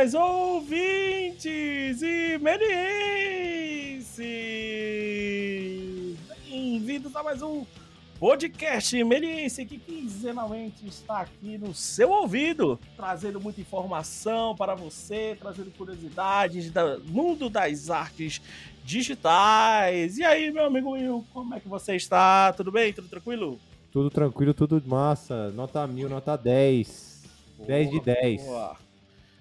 digníssimas 0.00 0.14
ouvintes 0.14 2.00
e 2.02 2.38
melienses! 2.38 4.16
Bem-vindos 6.48 7.14
a 7.14 7.22
mais 7.22 7.42
um 7.42 7.66
podcast 8.18 9.04
meliense 9.04 9.66
que 9.66 9.78
quinzenalmente 9.78 10.86
está 10.86 11.20
aqui 11.20 11.58
no 11.58 11.74
seu 11.74 12.10
ouvido, 12.10 12.80
trazendo 12.96 13.38
muita 13.40 13.60
informação 13.60 14.56
para 14.56 14.74
você, 14.74 15.36
trazendo 15.38 15.70
curiosidades 15.72 16.70
do 16.70 17.02
mundo 17.06 17.50
das 17.50 17.90
artes 17.90 18.40
digitais. 18.84 20.16
E 20.16 20.24
aí, 20.24 20.50
meu 20.50 20.64
amigo 20.64 20.92
Will, 20.92 21.26
como 21.32 21.54
é 21.54 21.60
que 21.60 21.68
você 21.68 21.96
está? 21.96 22.52
Tudo 22.54 22.72
bem? 22.72 22.92
Tudo 22.92 23.08
tranquilo? 23.08 23.60
Tudo 23.92 24.08
tranquilo, 24.08 24.54
tudo 24.54 24.82
massa. 24.86 25.50
Nota 25.50 25.86
mil, 25.86 26.08
nota 26.08 26.36
10. 26.36 27.22
Boa, 27.58 27.66
10 27.66 27.90
de 27.90 28.00
10. 28.00 28.44
Boa. 28.44 28.89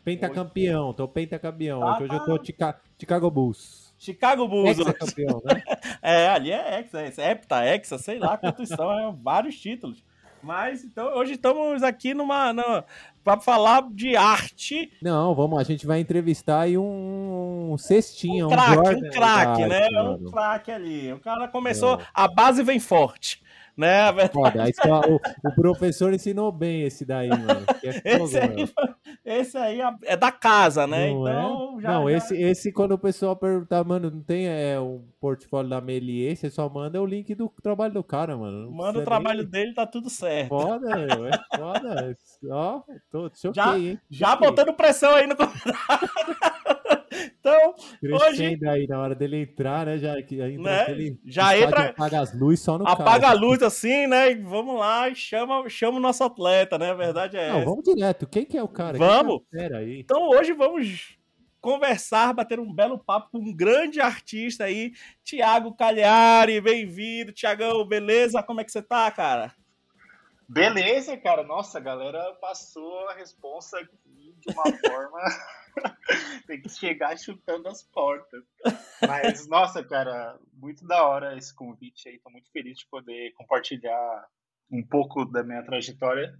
Pentacampeão, 0.09 0.93
tô 0.93 1.07
pentacampeão. 1.07 1.87
Ah, 1.87 1.99
Hoje 2.01 2.13
eu 2.13 2.25
tô 2.25 2.43
Chica 2.43 2.79
Chicago 2.97 3.29
Bulls. 3.29 3.93
Chicago 3.97 4.47
Bulls. 4.47 4.77
Campeão, 4.77 5.41
né? 5.45 5.61
é, 6.01 6.29
ali 6.29 6.51
é 6.51 6.79
Hexa, 6.79 7.01
é 7.01 7.31
Hepta, 7.31 7.65
Hexa, 7.65 7.97
sei 7.97 8.17
lá 8.17 8.37
quantos 8.37 8.69
são, 8.69 8.91
é 8.91 9.13
vários 9.21 9.59
títulos. 9.59 10.03
Mas 10.41 10.83
então 10.83 11.13
hoje 11.15 11.33
estamos 11.33 11.83
aqui 11.83 12.13
numa, 12.13 12.53
numa 12.53 12.85
para 13.23 13.39
falar 13.39 13.83
de 13.91 14.15
arte. 14.15 14.91
Não, 15.01 15.35
vamos, 15.35 15.59
a 15.59 15.63
gente 15.63 15.85
vai 15.85 15.99
entrevistar 15.99 16.61
aí 16.61 16.77
um, 16.77 17.73
um 17.73 17.77
cestinha, 17.77 18.47
um 18.47 18.49
craque, 18.49 18.77
um, 18.77 19.07
um 19.07 19.09
craque, 19.11 19.65
né? 19.65 19.87
Um 20.01 20.31
craque 20.31 20.71
ali. 20.71 21.13
O 21.13 21.19
cara 21.19 21.47
começou, 21.49 21.99
é. 21.99 22.05
a 22.13 22.27
base 22.27 22.63
vem 22.63 22.79
forte 22.79 23.43
né? 23.79 24.01
A 24.01 24.11
verdade. 24.11 24.73
Foda, 24.75 25.07
o, 25.09 25.47
o, 25.47 25.55
professor 25.55 26.13
ensinou 26.13 26.51
bem 26.51 26.83
esse 26.83 27.05
daí, 27.05 27.29
mano. 27.29 27.65
É 27.81 27.89
esse, 28.21 28.37
aí, 28.37 28.69
esse, 29.23 29.57
aí, 29.57 29.79
é 30.03 30.17
da 30.17 30.33
casa, 30.33 30.85
né? 30.85 31.09
Não 31.09 31.25
é? 31.25 31.31
então, 31.31 31.79
é? 31.79 31.81
já, 31.81 31.91
não, 31.93 32.09
já... 32.09 32.17
Esse, 32.17 32.35
esse 32.35 32.71
quando 32.73 32.91
o 32.91 32.99
pessoal 32.99 33.37
perguntar, 33.37 33.81
mano, 33.85 34.11
não 34.11 34.21
tem 34.21 34.47
é, 34.47 34.77
um 34.77 35.07
portfólio 35.21 35.69
da 35.69 35.79
Melier, 35.79 36.35
você 36.35 36.49
só 36.49 36.67
manda 36.67 37.01
o 37.01 37.05
link 37.05 37.33
do 37.33 37.47
trabalho 37.63 37.93
do 37.93 38.03
cara, 38.03 38.35
mano. 38.35 38.69
manda 38.69 38.99
o 38.99 39.03
trabalho 39.05 39.43
nem... 39.43 39.49
dele, 39.49 39.73
tá 39.73 39.87
tudo 39.87 40.09
certo. 40.09 40.49
Foda, 40.49 40.97
meu, 40.97 41.27
é 41.27 41.31
foda. 41.55 42.17
Ó, 42.51 42.81
tô 43.09 43.31
choquei, 43.33 43.63
já, 43.63 43.79
hein? 43.79 43.99
Já 44.09 44.35
botando 44.35 44.73
pressão 44.73 45.15
aí 45.15 45.25
no 45.25 45.35
Então, 47.39 47.73
hoje. 48.03 48.59
aí 48.67 48.87
na 48.87 48.99
hora 48.99 49.15
dele 49.15 49.41
entrar, 49.41 49.85
né? 49.85 49.97
Já, 49.97 50.15
né? 50.15 51.17
já 51.25 51.57
entra. 51.57 51.89
Apaga 51.89 52.21
as 52.21 52.37
luzes 52.37 52.61
só 52.61 52.77
no 52.77 52.87
Apaga 52.87 53.21
cara. 53.21 53.29
a 53.29 53.33
luz 53.33 53.61
assim, 53.63 54.07
né? 54.07 54.31
E 54.31 54.35
vamos 54.35 54.77
lá 54.77 55.09
e 55.09 55.15
chama, 55.15 55.67
chama 55.69 55.97
o 55.97 56.01
nosso 56.01 56.23
atleta, 56.23 56.77
né? 56.77 56.91
A 56.91 56.95
verdade 56.95 57.37
é 57.37 57.49
Não, 57.49 57.57
essa. 57.57 57.65
vamos 57.65 57.83
direto. 57.83 58.27
Quem 58.27 58.45
que 58.45 58.57
é 58.57 58.63
o 58.63 58.67
cara? 58.67 58.97
Vamos. 58.97 59.41
É 59.53 59.75
aí? 59.75 59.99
Então 59.99 60.29
hoje 60.29 60.53
vamos 60.53 61.17
conversar, 61.61 62.33
bater 62.33 62.59
um 62.59 62.73
belo 62.73 62.97
papo 62.97 63.31
com 63.31 63.39
um 63.39 63.53
grande 63.55 63.99
artista 63.99 64.65
aí, 64.65 64.93
Tiago 65.23 65.73
Cagliari. 65.73 66.61
Bem-vindo, 66.61 67.31
Tiagão. 67.31 67.85
Beleza? 67.85 68.43
Como 68.43 68.61
é 68.61 68.63
que 68.63 68.71
você 68.71 68.81
tá, 68.81 69.09
cara? 69.11 69.53
Beleza, 70.47 71.15
cara. 71.17 71.43
Nossa, 71.43 71.77
a 71.77 71.81
galera 71.81 72.33
passou 72.41 73.07
a 73.09 73.13
responsa 73.13 73.77
de 73.83 74.53
uma 74.53 74.63
forma. 74.63 75.19
Tem 76.47 76.61
que 76.61 76.69
chegar 76.69 77.17
chutando 77.17 77.67
as 77.67 77.83
portas. 77.83 78.43
Mas, 79.07 79.47
nossa, 79.47 79.83
cara, 79.83 80.37
muito 80.53 80.85
da 80.85 81.05
hora 81.05 81.37
esse 81.37 81.53
convite 81.53 82.09
aí. 82.09 82.19
Tô 82.19 82.29
muito 82.29 82.51
feliz 82.51 82.79
de 82.79 82.87
poder 82.87 83.33
compartilhar 83.33 84.27
um 84.71 84.85
pouco 84.85 85.25
da 85.25 85.43
minha 85.43 85.63
trajetória. 85.63 86.37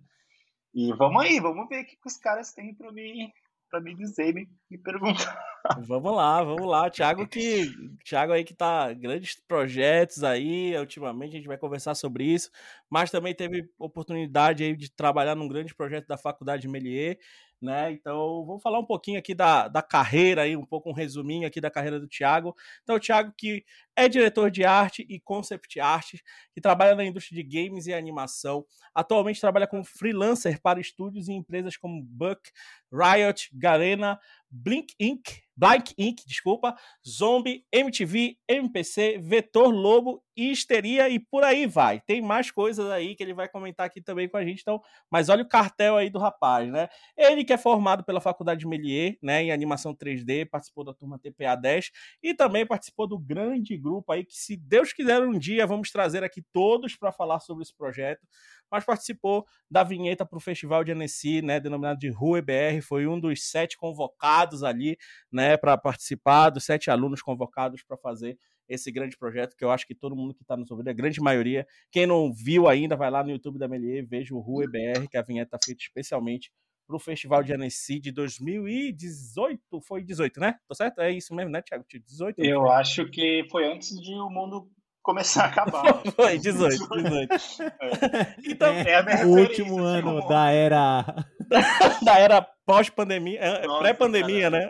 E 0.73 0.93
vamos 0.93 1.23
aí, 1.23 1.39
vamos 1.39 1.67
ver 1.67 1.81
o 1.81 1.85
que 1.85 1.97
os 2.05 2.17
caras 2.17 2.53
têm 2.53 2.73
para 2.75 2.91
me, 2.91 3.31
pra 3.69 3.81
me 3.81 3.95
dizer, 3.95 4.33
me, 4.33 4.47
me 4.69 4.77
perguntar. 4.77 5.39
Vamos 5.85 6.15
lá, 6.15 6.43
vamos 6.43 6.67
lá. 6.67 6.89
Thiago 6.89 7.27
que 7.27 7.71
Thiago 8.03 8.33
aí 8.33 8.43
que 8.43 8.53
tá 8.53 8.93
grandes 8.93 9.35
projetos 9.47 10.23
aí, 10.23 10.77
ultimamente 10.77 11.31
a 11.31 11.37
gente 11.37 11.47
vai 11.47 11.57
conversar 11.57 11.95
sobre 11.95 12.23
isso, 12.23 12.49
mas 12.89 13.11
também 13.11 13.33
teve 13.33 13.69
oportunidade 13.77 14.63
aí 14.63 14.75
de 14.75 14.91
trabalhar 14.91 15.35
num 15.35 15.47
grande 15.47 15.75
projeto 15.75 16.07
da 16.07 16.17
Faculdade 16.17 16.67
Melier 16.67 17.17
né? 17.61 17.91
Então, 17.91 18.45
vamos 18.45 18.61
falar 18.61 18.79
um 18.79 18.85
pouquinho 18.85 19.19
aqui 19.19 19.33
da, 19.33 19.67
da 19.67 19.81
carreira 19.81 20.43
aí, 20.43 20.55
um 20.55 20.65
pouco 20.65 20.89
um 20.89 20.93
resuminho 20.93 21.47
aqui 21.47 21.59
da 21.61 21.69
carreira 21.71 21.99
do 21.99 22.07
Thiago. 22.07 22.55
Então, 22.83 22.95
o 22.95 22.99
Thiago 22.99 23.33
que 23.37 23.63
é 23.99 24.07
diretor 24.07 24.49
de 24.49 24.63
arte 24.63 25.05
e 25.09 25.19
concept 25.19 25.79
art, 25.79 26.13
que 26.53 26.61
trabalha 26.61 26.95
na 26.95 27.03
indústria 27.03 27.43
de 27.43 27.49
games 27.49 27.85
e 27.85 27.93
animação. 27.93 28.65
Atualmente 28.95 29.41
trabalha 29.41 29.67
como 29.67 29.83
freelancer 29.83 30.61
para 30.61 30.79
estúdios 30.79 31.27
e 31.27 31.33
empresas 31.33 31.75
como 31.75 32.01
Buck, 32.01 32.49
Riot, 32.91 33.49
Garena, 33.53 34.19
Blink 34.49 34.93
Inc., 34.99 35.41
Blank 35.55 35.93
Inc., 35.97 36.23
desculpa, 36.25 36.73
Zombie, 37.05 37.65
MTV, 37.71 38.37
MPC, 38.47 39.17
Vetor 39.21 39.69
Lobo, 39.69 40.23
Histeria 40.35 41.09
e 41.09 41.19
por 41.19 41.43
aí 41.43 41.67
vai. 41.67 41.99
Tem 41.99 42.21
mais 42.21 42.49
coisas 42.49 42.89
aí 42.89 43.13
que 43.13 43.21
ele 43.21 43.33
vai 43.33 43.49
comentar 43.49 43.85
aqui 43.85 44.01
também 44.01 44.29
com 44.29 44.37
a 44.37 44.45
gente, 44.45 44.61
então, 44.61 44.81
mas 45.11 45.27
olha 45.27 45.43
o 45.43 45.47
cartel 45.47 45.97
aí 45.97 46.09
do 46.09 46.17
rapaz, 46.17 46.71
né? 46.71 46.87
Ele 47.17 47.43
que 47.43 47.51
é 47.51 47.57
formado 47.57 48.05
pela 48.05 48.21
Faculdade 48.21 48.61
de 48.61 48.67
Melier, 48.67 49.17
né, 49.21 49.43
em 49.43 49.51
animação 49.51 49.93
3D, 49.93 50.49
participou 50.49 50.85
da 50.85 50.93
turma 50.93 51.19
TPA 51.19 51.55
10 51.55 51.91
e 52.23 52.33
também 52.33 52.65
participou 52.65 53.05
do 53.05 53.19
grande 53.19 53.75
grupo 53.75 53.88
aí 54.09 54.25
que 54.25 54.35
se 54.35 54.55
Deus 54.57 54.93
quiser 54.93 55.21
um 55.21 55.37
dia 55.37 55.65
vamos 55.65 55.91
trazer 55.91 56.23
aqui 56.23 56.41
todos 56.51 56.95
para 56.95 57.11
falar 57.11 57.39
sobre 57.39 57.63
esse 57.63 57.75
projeto. 57.75 58.25
Mas 58.71 58.85
participou 58.85 59.45
da 59.69 59.83
vinheta 59.83 60.25
para 60.25 60.37
o 60.37 60.41
Festival 60.41 60.83
de 60.83 60.91
Annecy, 60.91 61.41
né, 61.41 61.59
denominado 61.59 61.99
de 61.99 62.09
Rua 62.09 62.39
EBR, 62.39 62.81
foi 62.83 63.07
um 63.07 63.19
dos 63.19 63.49
sete 63.49 63.77
convocados 63.77 64.63
ali, 64.63 64.97
né, 65.31 65.57
para 65.57 65.77
participar, 65.77 66.51
dos 66.51 66.65
sete 66.65 66.91
alunos 66.91 67.21
convocados 67.21 67.83
para 67.83 67.97
fazer 67.97 68.37
esse 68.67 68.91
grande 68.91 69.17
projeto, 69.17 69.55
que 69.57 69.65
eu 69.65 69.71
acho 69.71 69.87
que 69.87 69.95
todo 69.95 70.15
mundo 70.15 70.35
que 70.35 70.43
está 70.43 70.55
nos 70.55 70.69
ouvindo, 70.69 70.87
a 70.89 70.93
grande 70.93 71.19
maioria, 71.19 71.65
quem 71.91 72.05
não 72.05 72.31
viu 72.31 72.67
ainda, 72.67 72.95
vai 72.95 73.09
lá 73.09 73.23
no 73.23 73.31
YouTube 73.31 73.57
da 73.57 73.67
Melier, 73.67 74.05
veja 74.07 74.35
o 74.35 74.39
Rua 74.39 74.65
EBR, 74.65 75.07
que 75.09 75.17
a 75.17 75.23
vinheta 75.23 75.55
está 75.55 75.65
feita 75.65 75.81
especialmente 75.81 76.51
para 76.89 76.95
o 76.95 76.99
Festival 76.99 77.43
de 77.43 77.53
Annecy 77.53 77.99
de 77.99 78.11
2018, 78.11 79.79
foi 79.81 80.03
18, 80.03 80.39
né? 80.39 80.55
Tô 80.67 80.73
certo? 80.73 80.99
É 81.01 81.11
isso 81.11 81.35
mesmo, 81.35 81.51
né, 81.51 81.61
Thiago? 81.61 81.85
18? 81.87 82.43
Eu 82.43 82.67
acho 82.71 83.05
que 83.05 83.45
foi 83.51 83.71
antes 83.71 83.89
de 84.01 84.15
o 84.15 84.27
mundo 84.27 84.67
começar 85.03 85.43
a 85.43 85.47
acabar. 85.47 85.83
Foi, 86.15 86.37
18, 86.39 86.87
18. 86.89 87.29
É. 87.79 88.35
Então, 88.43 88.73
é, 88.73 89.21
é 89.21 89.25
o 89.25 89.29
último 89.29 89.79
ano 89.79 90.17
como... 90.17 90.27
da 90.27 90.51
era. 90.51 91.05
da 92.03 92.19
era 92.19 92.41
pós-pandemia, 92.65 93.39
é, 93.39 93.67
pré-pandemia, 93.79 94.49
né? 94.49 94.69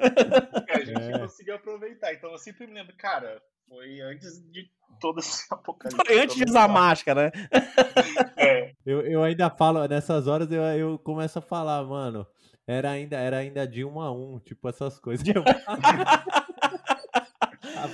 É, 0.67 0.75
a 0.75 0.85
gente 0.85 1.01
é. 1.01 1.19
conseguiu 1.19 1.55
aproveitar. 1.55 2.13
Então 2.13 2.31
eu 2.31 2.37
sempre 2.37 2.67
me 2.67 2.73
lembro, 2.73 2.95
cara, 2.97 3.41
foi 3.69 4.01
antes 4.01 4.41
de 4.51 4.69
todo 4.99 5.19
esse 5.19 5.45
apocalipse. 5.53 6.03
Foi 6.05 6.19
antes 6.19 6.35
de 6.35 6.43
usar 6.43 6.67
máscara, 6.67 7.25
né? 7.25 7.31
É. 8.37 8.73
Eu, 8.85 9.01
eu 9.01 9.21
ainda 9.21 9.49
falo, 9.49 9.85
nessas 9.85 10.25
horas 10.25 10.49
eu, 10.49 10.63
eu 10.63 10.97
começo 10.97 11.39
a 11.39 11.41
falar, 11.41 11.83
mano, 11.83 12.25
era 12.65 12.89
ainda, 12.91 13.17
era 13.17 13.37
ainda 13.37 13.67
de 13.67 13.83
um 13.83 13.99
a 13.99 14.09
um, 14.11 14.39
tipo 14.39 14.69
essas 14.69 14.97
coisas. 14.97 15.27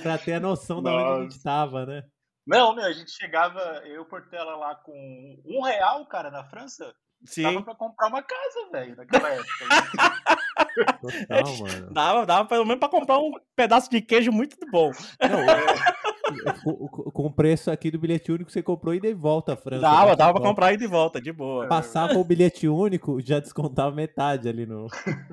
pra 0.02 0.18
ter 0.18 0.34
a 0.34 0.40
noção 0.40 0.80
Nossa. 0.80 0.96
da 0.96 1.10
onde 1.10 1.18
a 1.18 1.22
gente 1.24 1.42
tava, 1.42 1.84
né? 1.84 2.04
Não, 2.46 2.74
meu, 2.74 2.84
a 2.84 2.92
gente 2.92 3.10
chegava, 3.10 3.60
eu 3.86 4.04
Portela 4.04 4.54
lá 4.56 4.76
com 4.76 5.42
um 5.44 5.62
real, 5.62 6.06
cara, 6.06 6.30
na 6.30 6.44
França. 6.44 6.94
Sim. 7.24 7.42
Dava 7.42 7.62
pra 7.62 7.74
comprar 7.74 8.08
uma 8.08 8.22
casa, 8.22 8.70
velho, 8.72 8.96
naquela 8.96 9.28
época. 9.30 9.48
Total, 11.00 11.56
mano. 11.58 11.90
Dava, 11.92 12.26
dava 12.26 12.48
pelo 12.48 12.64
menos 12.64 12.78
pra 12.78 12.88
comprar 12.88 13.18
um 13.18 13.32
pedaço 13.54 13.90
de 13.90 14.00
queijo 14.00 14.30
muito 14.30 14.56
bom. 14.70 14.90
Não, 15.20 15.40
é, 15.40 16.52
com, 16.62 16.88
com 16.88 17.26
o 17.26 17.32
preço 17.32 17.70
aqui 17.70 17.90
do 17.90 17.98
bilhete 17.98 18.30
único, 18.30 18.50
você 18.50 18.62
comprou 18.62 18.94
e 18.94 19.00
de 19.00 19.14
volta 19.14 19.54
a 19.54 19.56
França. 19.56 19.82
Dava, 19.82 20.10
né? 20.10 20.16
dava 20.16 20.34
pra 20.34 20.42
comprar 20.42 20.72
e 20.72 20.76
de 20.76 20.86
volta, 20.86 21.20
de 21.20 21.32
boa. 21.32 21.66
Passava 21.66 22.18
o 22.18 22.24
bilhete 22.24 22.68
único, 22.68 23.20
já 23.20 23.40
descontava 23.40 23.94
metade 23.94 24.48
ali 24.48 24.66
no. 24.66 24.88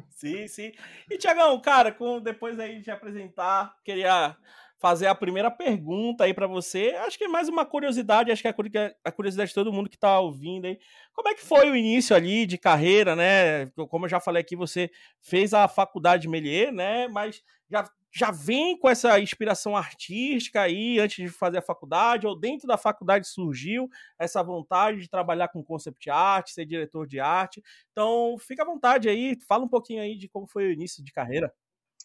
sim, 0.10 0.48
sim. 0.48 0.72
E, 1.10 1.18
Tiagão, 1.18 1.60
cara, 1.60 1.92
com, 1.92 2.20
depois 2.20 2.60
aí 2.60 2.82
de 2.82 2.92
apresentar, 2.92 3.76
queria 3.84 4.36
fazer 4.84 5.08
a 5.08 5.16
primeira 5.16 5.50
pergunta 5.50 6.26
aí 6.26 6.34
para 6.34 6.46
você. 6.46 6.90
Acho 7.06 7.18
que 7.18 7.24
é 7.24 7.28
mais 7.30 7.48
uma 7.48 7.66
curiosidade, 7.66 8.30
acho 8.30 8.42
que 8.42 8.50
é 8.50 8.54
a 9.02 9.12
curiosidade 9.14 9.48
de 9.48 9.56
todo 9.56 9.72
mundo 9.72 9.90
que 9.90 9.96
está 9.96 10.20
ouvindo 10.20 10.66
aí. 10.66 10.78
Como 11.14 11.30
é 11.30 11.34
que 11.34 11.42
foi 11.42 11.72
o 11.72 11.76
início 11.76 12.14
ali 12.14 12.46
de 12.46 12.58
carreira, 12.58 13.16
né? 13.16 13.68
Como 13.88 14.04
eu 14.04 14.10
já 14.10 14.20
falei 14.20 14.42
aqui, 14.42 14.58
você 14.58 14.92
fez 15.22 15.54
a 15.54 15.70
faculdade 15.70 16.24
de 16.24 16.28
Melier, 16.28 16.74
né? 16.74 17.08
Mas 17.08 17.42
já, 17.72 17.90
já 18.14 18.30
vem 18.30 18.78
com 18.78 18.90
essa 18.90 19.18
inspiração 19.22 19.78
artística 19.78 20.60
aí 20.62 21.00
antes 21.00 21.16
de 21.16 21.30
fazer 21.30 21.60
a 21.60 21.62
faculdade, 21.62 22.28
ou 22.28 22.38
dentro 22.38 22.68
da 22.68 22.78
faculdade 22.78 23.26
surgiu 23.26 23.88
essa 24.20 24.44
vontade 24.44 25.00
de 25.00 25.10
trabalhar 25.10 25.48
com 25.48 25.64
concept 25.64 26.10
art, 26.10 26.50
ser 26.50 26.66
diretor 26.66 27.08
de 27.08 27.22
arte. 27.22 27.64
Então, 27.94 28.36
fica 28.38 28.64
à 28.64 28.66
vontade 28.66 29.08
aí, 29.08 29.38
fala 29.48 29.64
um 29.64 29.70
pouquinho 29.70 30.02
aí 30.02 30.18
de 30.18 30.28
como 30.28 30.46
foi 30.46 30.68
o 30.68 30.72
início 30.74 31.02
de 31.02 31.14
carreira. 31.14 31.54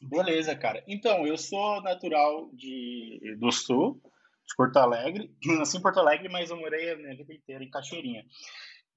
Beleza, 0.03 0.55
cara. 0.57 0.83
Então, 0.87 1.27
eu 1.27 1.37
sou 1.37 1.83
natural 1.83 2.51
de, 2.53 3.37
do 3.39 3.51
Sul, 3.51 4.01
de 4.47 4.55
Porto 4.57 4.77
Alegre. 4.77 5.35
Nasci 5.59 5.77
em 5.77 5.83
Porto 5.83 5.99
Alegre, 5.99 6.29
mas 6.29 6.51
eu 6.51 6.57
morei 6.57 6.91
a 6.91 6.97
minha 6.97 7.17
vida 7.17 7.33
inteira 7.33 7.65
em 7.65 7.71
Cachoeirinha. 7.71 8.25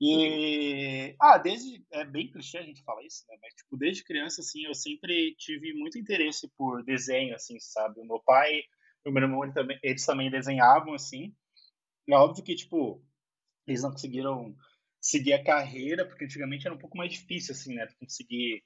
E 0.03 1.15
ah, 1.21 1.37
desde 1.37 1.85
é 1.91 2.03
bem 2.03 2.31
clichê 2.31 2.57
a 2.57 2.63
gente 2.63 2.83
falar 2.83 3.03
isso, 3.05 3.23
né? 3.29 3.37
Mas 3.39 3.53
tipo, 3.53 3.77
desde 3.77 4.03
criança 4.03 4.41
assim, 4.41 4.65
eu 4.65 4.73
sempre 4.73 5.35
tive 5.37 5.73
muito 5.73 5.99
interesse 5.99 6.49
por 6.57 6.83
desenho 6.83 7.35
assim, 7.35 7.59
sabe? 7.59 7.99
O 7.99 8.05
meu 8.05 8.19
pai 8.25 8.63
o 9.05 9.11
meu 9.11 9.23
irmão 9.23 9.43
eles 9.43 9.53
também, 9.53 9.79
eles 9.83 10.05
também 10.05 10.31
desenhavam 10.31 10.93
assim. 10.93 11.33
É 12.09 12.15
óbvio 12.15 12.43
que 12.43 12.55
tipo, 12.55 13.03
eles 13.67 13.83
não 13.83 13.91
conseguiram 13.91 14.55
seguir 14.99 15.33
a 15.33 15.43
carreira, 15.43 16.05
porque 16.05 16.25
antigamente 16.25 16.65
era 16.65 16.75
um 16.75 16.79
pouco 16.79 16.97
mais 16.97 17.11
difícil 17.11 17.53
assim, 17.53 17.75
né, 17.75 17.87
conseguir 17.99 18.63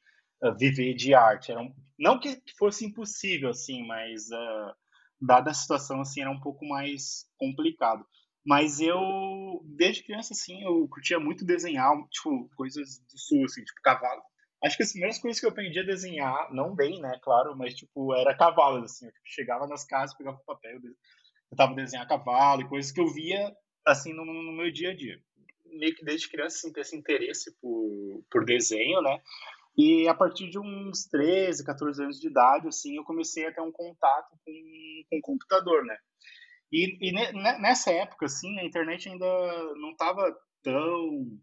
viver 0.57 0.93
de 0.93 1.13
arte. 1.13 1.51
Era 1.51 1.61
um, 1.61 1.73
não 1.97 2.19
que 2.19 2.41
fosse 2.57 2.85
impossível 2.85 3.49
assim, 3.49 3.85
mas 3.85 4.29
uh, 4.29 4.73
dada 5.21 5.51
a 5.51 5.53
situação 5.53 6.01
assim 6.01 6.21
era 6.21 6.31
um 6.31 6.39
pouco 6.39 6.65
mais 6.67 7.25
complicado. 7.37 8.05
Mas 8.45 8.79
eu, 8.79 9.61
desde 9.65 10.03
criança, 10.03 10.33
assim, 10.33 10.63
eu 10.63 10.87
curtia 10.87 11.19
muito 11.19 11.43
desenhar, 11.43 11.91
tipo, 12.11 12.47
coisas 12.55 12.99
do 12.99 13.17
sul, 13.17 13.43
assim, 13.43 13.63
tipo, 13.63 13.81
cavalo. 13.81 14.21
Acho 14.63 14.77
que 14.77 14.83
as 14.83 14.91
primeiras 14.91 15.17
coisas 15.17 15.39
que 15.39 15.47
eu 15.47 15.49
aprendi 15.49 15.79
a 15.79 15.83
desenhar, 15.83 16.53
não 16.53 16.75
bem, 16.75 17.01
né, 17.01 17.19
claro, 17.23 17.57
mas, 17.57 17.73
tipo, 17.73 18.13
era 18.13 18.37
cavalos, 18.37 18.83
assim. 18.83 19.07
Eu 19.07 19.11
tipo, 19.11 19.25
chegava 19.25 19.65
nas 19.65 19.83
casas, 19.83 20.15
pegava 20.15 20.39
papel, 20.45 20.79
eu 20.83 21.57
tava 21.57 21.73
desenhar 21.73 22.07
cavalo 22.07 22.61
e 22.61 22.69
coisas 22.69 22.91
que 22.91 23.01
eu 23.01 23.07
via, 23.07 23.51
assim, 23.83 24.13
no, 24.13 24.23
no 24.23 24.51
meu 24.51 24.71
dia 24.71 24.91
a 24.91 24.95
dia. 24.95 25.19
Meio 25.65 25.95
que 25.95 26.05
desde 26.05 26.29
criança, 26.29 26.57
assim, 26.57 26.71
ter 26.71 26.81
esse 26.81 26.95
interesse 26.95 27.51
por, 27.59 28.23
por 28.29 28.45
desenho, 28.45 29.01
né? 29.01 29.19
E 29.77 30.07
a 30.07 30.13
partir 30.13 30.49
de 30.49 30.57
uns 30.57 31.05
13, 31.05 31.65
14 31.65 32.01
anos 32.01 32.19
de 32.19 32.27
idade, 32.27 32.67
assim, 32.67 32.95
eu 32.95 33.03
comecei 33.03 33.45
a 33.45 33.51
ter 33.51 33.61
um 33.61 33.71
contato 33.71 34.29
com, 34.45 35.03
com 35.09 35.17
o 35.17 35.21
computador, 35.21 35.83
né? 35.83 35.97
E, 36.71 37.09
e 37.09 37.11
nessa 37.11 37.91
época, 37.91 38.25
assim, 38.25 38.59
a 38.59 38.65
internet 38.65 39.09
ainda 39.09 39.25
não 39.75 39.91
estava 39.91 40.35
tão 40.63 41.39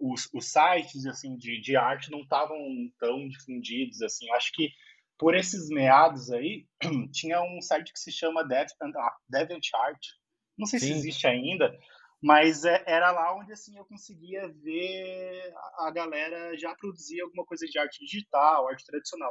os, 0.00 0.28
os, 0.32 0.50
sites 0.50 1.04
assim 1.06 1.36
de, 1.36 1.60
de 1.60 1.76
arte 1.76 2.10
não 2.10 2.20
estavam 2.20 2.58
tão 2.98 3.28
difundidos 3.28 4.00
assim. 4.02 4.30
Acho 4.30 4.50
que 4.52 4.70
por 5.18 5.34
esses 5.34 5.68
meados 5.68 6.30
aí 6.30 6.66
tinha 7.12 7.42
um 7.42 7.60
site 7.60 7.92
que 7.92 7.98
se 7.98 8.10
chama 8.10 8.42
DeviantArt. 9.28 10.00
Não 10.56 10.66
sei 10.66 10.78
Sim. 10.78 10.86
se 10.86 10.92
existe 10.92 11.26
ainda, 11.26 11.76
mas 12.24 12.64
é, 12.64 12.82
era 12.86 13.12
lá 13.12 13.36
onde 13.36 13.52
assim 13.52 13.76
eu 13.76 13.84
conseguia 13.84 14.48
ver 14.48 15.52
a 15.78 15.90
galera 15.90 16.56
já 16.56 16.74
produzir 16.74 17.20
alguma 17.20 17.44
coisa 17.44 17.66
de 17.66 17.78
arte 17.78 18.02
digital, 18.02 18.66
arte 18.66 18.86
tradicional. 18.86 19.30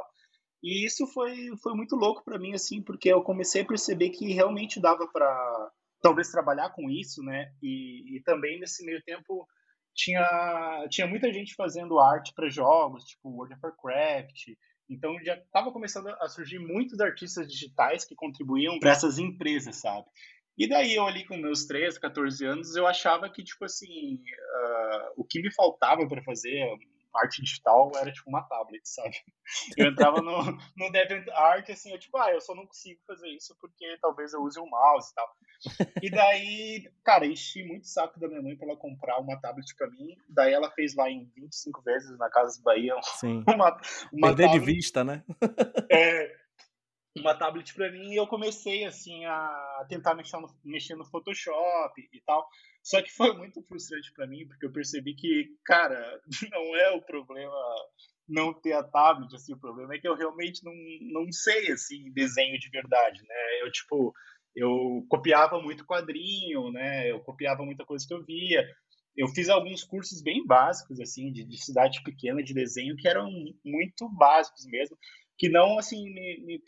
E 0.62 0.86
isso 0.86 1.04
foi, 1.08 1.50
foi 1.60 1.74
muito 1.74 1.96
louco 1.96 2.22
para 2.24 2.38
mim, 2.38 2.54
assim, 2.54 2.80
porque 2.80 3.12
eu 3.12 3.20
comecei 3.20 3.62
a 3.62 3.66
perceber 3.66 4.10
que 4.10 4.32
realmente 4.32 4.80
dava 4.80 5.08
para 5.08 5.72
talvez 6.00 6.30
trabalhar 6.30 6.70
com 6.70 6.88
isso, 6.88 7.20
né? 7.24 7.52
E, 7.60 8.16
e, 8.16 8.22
também 8.22 8.60
nesse 8.60 8.86
meio 8.86 9.02
tempo 9.02 9.44
tinha, 9.92 10.86
tinha 10.88 11.08
muita 11.08 11.32
gente 11.32 11.52
fazendo 11.56 11.98
arte 11.98 12.32
para 12.32 12.48
jogos, 12.48 13.02
tipo 13.02 13.28
World 13.28 13.54
of 13.54 13.60
Warcraft. 13.64 14.52
Então 14.88 15.18
já 15.24 15.34
estava 15.34 15.72
começando 15.72 16.08
a 16.08 16.28
surgir 16.28 16.60
muitos 16.60 17.00
artistas 17.00 17.48
digitais 17.48 18.04
que 18.04 18.14
contribuíam 18.14 18.78
para 18.78 18.92
essas 18.92 19.18
empresas, 19.18 19.76
sabe? 19.76 20.06
E 20.56 20.68
daí 20.68 20.94
eu 20.94 21.06
ali 21.06 21.26
com 21.26 21.36
meus 21.36 21.64
13, 21.66 22.00
14 22.00 22.46
anos, 22.46 22.76
eu 22.76 22.86
achava 22.86 23.28
que, 23.28 23.42
tipo 23.42 23.64
assim, 23.64 24.14
uh, 24.16 25.12
o 25.16 25.24
que 25.24 25.42
me 25.42 25.52
faltava 25.52 26.06
para 26.06 26.22
fazer 26.22 26.78
arte 27.14 27.42
digital 27.42 27.92
era 27.96 28.12
tipo 28.12 28.28
uma 28.28 28.42
tablet, 28.42 28.82
sabe? 28.84 29.14
Eu 29.78 29.86
entrava 29.86 30.20
no, 30.20 30.42
no 30.76 30.90
DeviantArt 30.90 31.68
assim, 31.70 31.92
eu 31.92 31.98
tipo, 31.98 32.16
ah, 32.16 32.32
eu 32.32 32.40
só 32.40 32.54
não 32.54 32.66
consigo 32.66 33.00
fazer 33.06 33.28
isso 33.28 33.54
porque 33.60 33.98
talvez 34.00 34.32
eu 34.32 34.42
use 34.42 34.58
um 34.58 34.68
mouse 34.68 35.10
e 35.10 35.14
tal. 35.14 35.36
E 36.02 36.10
daí, 36.10 36.90
cara, 37.04 37.26
enchi 37.26 37.62
muito 37.62 37.86
saco 37.86 38.18
da 38.18 38.26
minha 38.26 38.42
mãe 38.42 38.56
pra 38.56 38.66
ela 38.66 38.76
comprar 38.76 39.18
uma 39.20 39.38
tablet 39.40 39.74
pra 39.76 39.90
mim. 39.90 40.16
Daí 40.28 40.52
ela 40.52 40.70
fez 40.70 40.94
lá 40.94 41.10
em 41.10 41.30
25 41.36 41.82
vezes 41.82 42.18
na 42.18 42.30
Casa 42.30 42.60
Bahia 42.62 42.94
Sim. 43.02 43.44
uma, 43.48 43.78
uma 44.12 44.28
Perder 44.28 44.46
tablet, 44.46 44.52
de 44.52 44.58
vista, 44.60 45.04
né? 45.04 45.22
É, 45.90 46.36
uma 47.16 47.34
tablet 47.34 47.72
para 47.74 47.90
mim 47.92 48.12
e 48.12 48.16
eu 48.16 48.26
comecei 48.26 48.84
assim 48.84 49.24
a 49.24 49.86
tentar 49.88 50.14
mexer 50.14 50.36
no, 50.38 50.48
mexer 50.64 50.94
no 50.96 51.04
Photoshop 51.04 52.08
e 52.12 52.20
tal. 52.22 52.46
Só 52.82 53.00
que 53.00 53.10
foi 53.10 53.32
muito 53.36 53.62
frustrante 53.62 54.12
para 54.12 54.26
mim, 54.26 54.46
porque 54.46 54.66
eu 54.66 54.72
percebi 54.72 55.14
que, 55.14 55.56
cara, 55.64 56.20
não 56.52 56.76
é 56.76 56.90
o 56.90 57.02
problema 57.02 57.54
não 58.28 58.52
ter 58.52 58.72
a 58.72 58.82
tablet, 58.82 59.34
assim, 59.34 59.52
o 59.52 59.58
problema 59.58 59.94
é 59.94 59.98
que 59.98 60.08
eu 60.08 60.16
realmente 60.16 60.64
não, 60.64 60.72
não 61.22 61.30
sei, 61.30 61.70
assim, 61.70 62.10
desenho 62.12 62.58
de 62.58 62.70
verdade, 62.70 63.22
né? 63.22 63.62
Eu, 63.62 63.70
tipo, 63.70 64.14
eu 64.56 65.04
copiava 65.08 65.60
muito 65.60 65.84
quadrinho, 65.84 66.70
né? 66.72 67.10
Eu 67.10 67.20
copiava 67.20 67.64
muita 67.64 67.84
coisa 67.84 68.06
que 68.06 68.14
eu 68.14 68.24
via. 68.24 68.66
Eu 69.16 69.28
fiz 69.28 69.48
alguns 69.48 69.84
cursos 69.84 70.22
bem 70.22 70.44
básicos, 70.44 71.00
assim, 71.00 71.30
de, 71.32 71.44
de 71.44 71.62
cidade 71.62 72.02
pequena 72.02 72.42
de 72.42 72.54
desenho, 72.54 72.96
que 72.96 73.06
eram 73.06 73.30
muito 73.64 74.08
básicos 74.08 74.66
mesmo, 74.66 74.96
que 75.36 75.48
não, 75.48 75.78
assim, 75.78 76.04
me, 76.12 76.44
me 76.44 76.62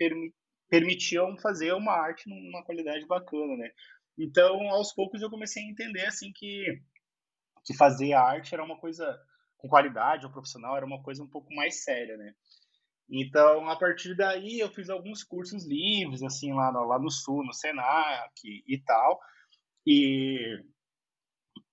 permitiam 0.68 1.36
fazer 1.38 1.72
uma 1.72 1.92
arte 1.92 2.28
numa 2.28 2.64
qualidade 2.64 3.06
bacana, 3.06 3.56
né? 3.56 3.70
Então, 4.18 4.68
aos 4.70 4.92
poucos 4.92 5.22
eu 5.22 5.30
comecei 5.30 5.62
a 5.62 5.70
entender 5.70 6.06
assim 6.06 6.32
que 6.34 6.82
que 7.64 7.76
fazer 7.76 8.12
arte 8.12 8.54
era 8.54 8.62
uma 8.62 8.78
coisa 8.78 9.18
com 9.58 9.68
qualidade, 9.68 10.24
ou 10.24 10.30
profissional 10.30 10.76
era 10.76 10.86
uma 10.86 11.02
coisa 11.02 11.20
um 11.22 11.28
pouco 11.28 11.52
mais 11.52 11.82
séria, 11.82 12.16
né? 12.16 12.32
Então, 13.10 13.68
a 13.68 13.76
partir 13.76 14.16
daí 14.16 14.60
eu 14.60 14.70
fiz 14.70 14.88
alguns 14.88 15.24
cursos 15.24 15.66
livres 15.66 16.22
assim 16.22 16.52
lá 16.52 16.72
no, 16.72 16.84
lá 16.84 16.98
no 16.98 17.10
sul, 17.10 17.44
no 17.44 17.52
Senac 17.52 18.32
e 18.44 18.78
tal. 18.84 19.20
E 19.86 20.62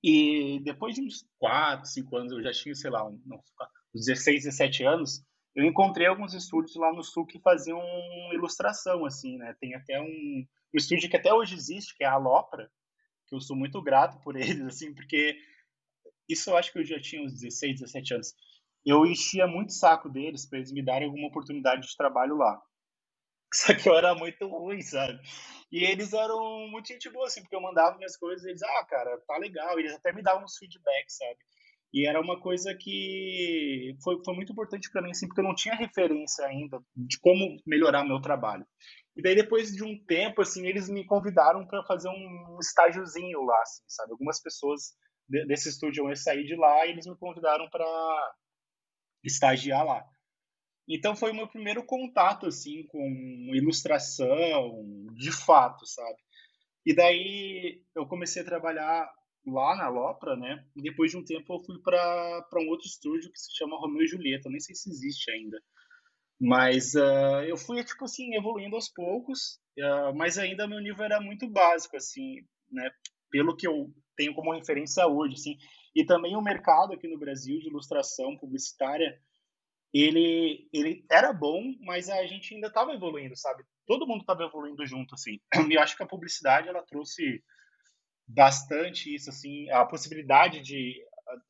e 0.03 0.59
depois 0.63 0.95
de 0.95 1.01
uns 1.01 1.25
4, 1.39 1.87
5 1.87 2.17
anos, 2.17 2.33
eu 2.33 2.43
já 2.43 2.51
tinha, 2.51 2.75
sei 2.75 2.91
lá, 2.91 3.07
uns 3.07 4.05
16, 4.05 4.43
17 4.43 4.83
anos, 4.83 5.23
eu 5.55 5.63
encontrei 5.65 6.07
alguns 6.07 6.33
estúdios 6.33 6.75
lá 6.75 6.91
no 6.91 7.03
sul 7.03 7.25
que 7.25 7.39
faziam 7.39 7.79
ilustração, 8.33 9.05
assim, 9.05 9.37
né? 9.37 9.55
Tem 9.59 9.75
até 9.75 10.01
um, 10.01 10.05
um 10.05 10.77
estúdio 10.77 11.09
que 11.09 11.17
até 11.17 11.33
hoje 11.33 11.55
existe, 11.55 11.95
que 11.95 12.03
é 12.03 12.07
a 12.07 12.13
Alopra, 12.13 12.71
que 13.27 13.35
eu 13.35 13.39
sou 13.39 13.55
muito 13.55 13.81
grato 13.81 14.19
por 14.21 14.35
eles, 14.37 14.61
assim, 14.61 14.93
porque 14.93 15.37
isso 16.27 16.49
eu 16.49 16.57
acho 16.57 16.71
que 16.71 16.79
eu 16.79 16.85
já 16.85 16.99
tinha 16.99 17.21
uns 17.21 17.33
16, 17.33 17.81
17 17.81 18.13
anos. 18.15 18.33
Eu 18.85 19.05
enchia 19.05 19.47
muito 19.47 19.73
saco 19.73 20.09
deles 20.09 20.45
para 20.45 20.57
eles 20.57 20.71
me 20.71 20.83
darem 20.83 21.07
alguma 21.07 21.27
oportunidade 21.27 21.87
de 21.87 21.95
trabalho 21.95 22.35
lá. 22.35 22.61
Só 23.53 23.73
que 23.75 23.87
eu 23.87 23.95
era 23.95 24.15
muito 24.15 24.47
ruim, 24.47 24.81
sabe? 24.81 25.19
E 25.71 25.83
eles 25.83 26.13
eram 26.13 26.67
muito 26.69 26.87
gente 26.87 27.09
boa, 27.09 27.27
assim, 27.27 27.41
porque 27.41 27.55
eu 27.55 27.61
mandava 27.61 27.97
minhas 27.97 28.17
coisas 28.17 28.43
e 28.43 28.49
eles, 28.49 28.63
ah, 28.63 28.85
cara, 28.85 29.17
tá 29.27 29.37
legal. 29.37 29.79
Eles 29.79 29.93
até 29.93 30.11
me 30.11 30.23
davam 30.23 30.43
uns 30.43 30.57
feedbacks, 30.57 31.17
sabe? 31.17 31.37
E 31.93 32.07
era 32.07 32.19
uma 32.19 32.39
coisa 32.39 32.73
que 32.73 33.95
foi, 34.03 34.17
foi 34.25 34.35
muito 34.35 34.51
importante 34.51 34.89
para 34.91 35.01
mim, 35.01 35.11
assim, 35.11 35.27
porque 35.27 35.41
eu 35.41 35.45
não 35.45 35.53
tinha 35.53 35.75
referência 35.75 36.45
ainda 36.45 36.81
de 36.95 37.19
como 37.19 37.57
melhorar 37.67 38.03
meu 38.03 38.19
trabalho. 38.19 38.65
E 39.15 39.21
daí, 39.21 39.35
depois 39.35 39.71
de 39.71 39.83
um 39.83 40.03
tempo, 40.05 40.41
assim, 40.41 40.65
eles 40.65 40.89
me 40.89 41.05
convidaram 41.05 41.67
para 41.67 41.83
fazer 41.85 42.09
um 42.09 42.57
estágiozinho 42.59 43.43
lá, 43.43 43.61
assim, 43.61 43.83
sabe? 43.87 44.11
Algumas 44.11 44.41
pessoas 44.41 44.95
desse 45.29 45.69
estúdio 45.69 46.05
iam 46.07 46.15
sair 46.15 46.45
de 46.45 46.55
lá 46.55 46.85
e 46.85 46.91
eles 46.91 47.05
me 47.05 47.15
convidaram 47.15 47.69
para 47.69 47.85
estagiar 49.23 49.85
lá. 49.85 50.03
Então 50.87 51.15
foi 51.15 51.31
o 51.31 51.35
meu 51.35 51.47
primeiro 51.47 51.85
contato 51.85 52.45
assim 52.45 52.85
com 52.87 53.07
ilustração, 53.53 54.83
de 55.13 55.31
fato, 55.31 55.85
sabe? 55.85 56.17
E 56.85 56.93
daí 56.93 57.81
eu 57.95 58.05
comecei 58.05 58.41
a 58.41 58.45
trabalhar 58.45 59.09
lá 59.45 59.75
na 59.75 59.89
Lopra, 59.89 60.35
né? 60.35 60.65
E 60.75 60.81
depois 60.81 61.11
de 61.11 61.17
um 61.17 61.23
tempo 61.23 61.53
eu 61.53 61.63
fui 61.63 61.79
para 61.81 62.59
um 62.59 62.69
outro 62.69 62.87
estúdio 62.87 63.31
que 63.31 63.39
se 63.39 63.55
chama 63.55 63.79
Romeo 63.79 64.03
e 64.03 64.07
Julieta, 64.07 64.49
nem 64.49 64.59
sei 64.59 64.75
se 64.75 64.89
existe 64.89 65.29
ainda. 65.31 65.61
Mas 66.39 66.93
uh, 66.95 67.43
eu 67.47 67.57
fui, 67.57 67.83
tipo 67.83 68.05
assim, 68.05 68.35
evoluindo 68.35 68.75
aos 68.75 68.89
poucos, 68.89 69.59
uh, 69.79 70.15
mas 70.15 70.37
ainda 70.37 70.67
meu 70.67 70.79
nível 70.79 71.05
era 71.05 71.21
muito 71.21 71.47
básico, 71.47 71.95
assim, 71.95 72.45
né? 72.71 72.89
Pelo 73.29 73.55
que 73.55 73.67
eu 73.67 73.93
tenho 74.15 74.33
como 74.33 74.53
referência 74.53 75.07
hoje, 75.07 75.35
assim. 75.35 75.57
E 75.95 76.05
também 76.05 76.35
o 76.35 76.41
mercado 76.41 76.93
aqui 76.93 77.07
no 77.07 77.19
Brasil 77.19 77.59
de 77.59 77.67
ilustração 77.67 78.37
publicitária, 78.37 79.19
ele, 79.93 80.67
ele 80.73 81.05
era 81.09 81.31
bom, 81.31 81.61
mas 81.81 82.09
a 82.09 82.25
gente 82.25 82.55
ainda 82.55 82.67
estava 82.67 82.93
evoluindo, 82.93 83.35
sabe? 83.35 83.63
Todo 83.85 84.07
mundo 84.07 84.21
estava 84.21 84.43
evoluindo 84.43 84.85
junto, 84.85 85.13
assim. 85.13 85.39
E 85.71 85.75
eu 85.75 85.81
acho 85.81 85.95
que 85.95 86.03
a 86.03 86.07
publicidade, 86.07 86.67
ela 86.67 86.83
trouxe 86.83 87.43
bastante 88.27 89.13
isso, 89.13 89.29
assim, 89.29 89.69
a 89.69 89.85
possibilidade 89.85 90.61
de 90.61 91.01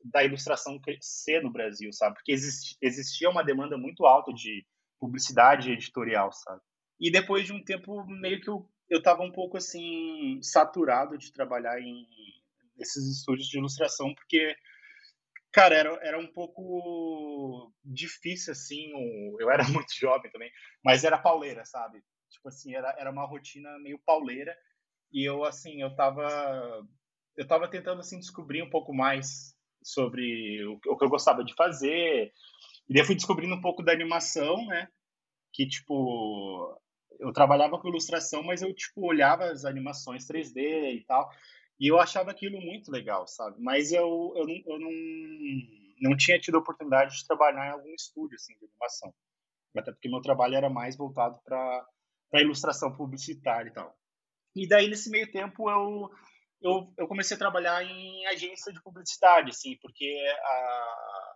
da 0.03 0.23
ilustração 0.23 0.79
crescer 0.79 1.41
no 1.41 1.51
Brasil, 1.51 1.91
sabe? 1.91 2.15
Porque 2.15 2.31
existia 2.31 3.29
uma 3.29 3.43
demanda 3.43 3.77
muito 3.77 4.05
alta 4.05 4.31
de 4.33 4.65
publicidade 4.99 5.71
editorial, 5.71 6.31
sabe? 6.31 6.61
E 6.99 7.11
depois 7.11 7.45
de 7.45 7.53
um 7.53 7.63
tempo, 7.63 8.05
meio 8.05 8.39
que 8.39 8.49
eu, 8.49 8.69
eu 8.89 9.01
tava 9.01 9.23
um 9.23 9.31
pouco, 9.31 9.57
assim, 9.57 10.39
saturado 10.41 11.17
de 11.17 11.31
trabalhar 11.33 11.79
em 11.81 12.07
esses 12.77 13.17
estúdios 13.17 13.47
de 13.47 13.57
ilustração, 13.57 14.13
porque, 14.13 14.55
cara, 15.51 15.75
era, 15.75 15.99
era 16.01 16.19
um 16.19 16.27
pouco 16.27 17.73
difícil, 17.83 18.53
assim, 18.53 18.91
eu 19.39 19.49
era 19.49 19.63
muito 19.69 19.93
jovem 19.95 20.31
também, 20.31 20.51
mas 20.83 21.03
era 21.03 21.17
pauleira, 21.17 21.65
sabe? 21.65 22.01
Tipo 22.29 22.47
assim, 22.47 22.73
era, 22.73 22.95
era 22.97 23.11
uma 23.11 23.25
rotina 23.25 23.77
meio 23.79 23.99
pauleira, 24.05 24.55
e 25.13 25.23
eu, 25.23 25.43
assim, 25.43 25.81
eu 25.81 25.95
tava, 25.95 26.87
eu 27.37 27.47
tava 27.47 27.69
tentando, 27.69 27.99
assim, 27.99 28.19
descobrir 28.19 28.63
um 28.63 28.69
pouco 28.69 28.93
mais 28.93 29.55
sobre 29.83 30.65
o, 30.65 30.79
o 30.87 30.97
que 30.97 31.05
eu 31.05 31.09
gostava 31.09 31.43
de 31.43 31.53
fazer. 31.55 32.31
E 32.89 32.93
daí 32.93 33.03
eu 33.03 33.05
fui 33.05 33.15
descobrindo 33.15 33.53
um 33.53 33.61
pouco 33.61 33.83
da 33.83 33.91
animação, 33.91 34.65
né? 34.65 34.87
Que, 35.53 35.67
tipo, 35.67 36.81
eu 37.19 37.31
trabalhava 37.31 37.79
com 37.79 37.87
ilustração, 37.87 38.43
mas 38.43 38.61
eu, 38.61 38.73
tipo, 38.73 39.05
olhava 39.05 39.45
as 39.45 39.65
animações 39.65 40.25
3D 40.27 40.95
e 40.95 41.03
tal. 41.05 41.29
E 41.79 41.87
eu 41.87 41.99
achava 41.99 42.31
aquilo 42.31 42.59
muito 42.59 42.91
legal, 42.91 43.27
sabe? 43.27 43.61
Mas 43.61 43.91
eu, 43.91 44.33
eu, 44.35 44.47
eu 44.65 44.79
não, 44.79 44.91
não 46.01 46.17
tinha 46.17 46.39
tido 46.39 46.55
a 46.55 46.59
oportunidade 46.59 47.17
de 47.17 47.27
trabalhar 47.27 47.67
em 47.67 47.71
algum 47.71 47.93
estúdio, 47.93 48.35
assim, 48.35 48.57
de 48.57 48.65
animação. 48.65 49.13
Até 49.77 49.91
porque 49.91 50.09
meu 50.09 50.21
trabalho 50.21 50.55
era 50.55 50.69
mais 50.69 50.95
voltado 50.95 51.39
para 51.43 51.85
ilustração 52.41 52.95
publicitária 52.95 53.69
e 53.69 53.73
tal. 53.73 53.95
E 54.55 54.67
daí, 54.67 54.87
nesse 54.87 55.09
meio 55.09 55.31
tempo, 55.31 55.69
eu, 55.69 56.09
eu, 56.61 56.93
eu 56.97 57.07
comecei 57.07 57.35
a 57.35 57.39
trabalhar 57.39 57.83
em 57.83 58.25
agência 58.27 58.71
de 58.71 58.81
publicidade, 58.81 59.49
assim, 59.49 59.77
porque 59.81 60.15
a, 60.41 61.35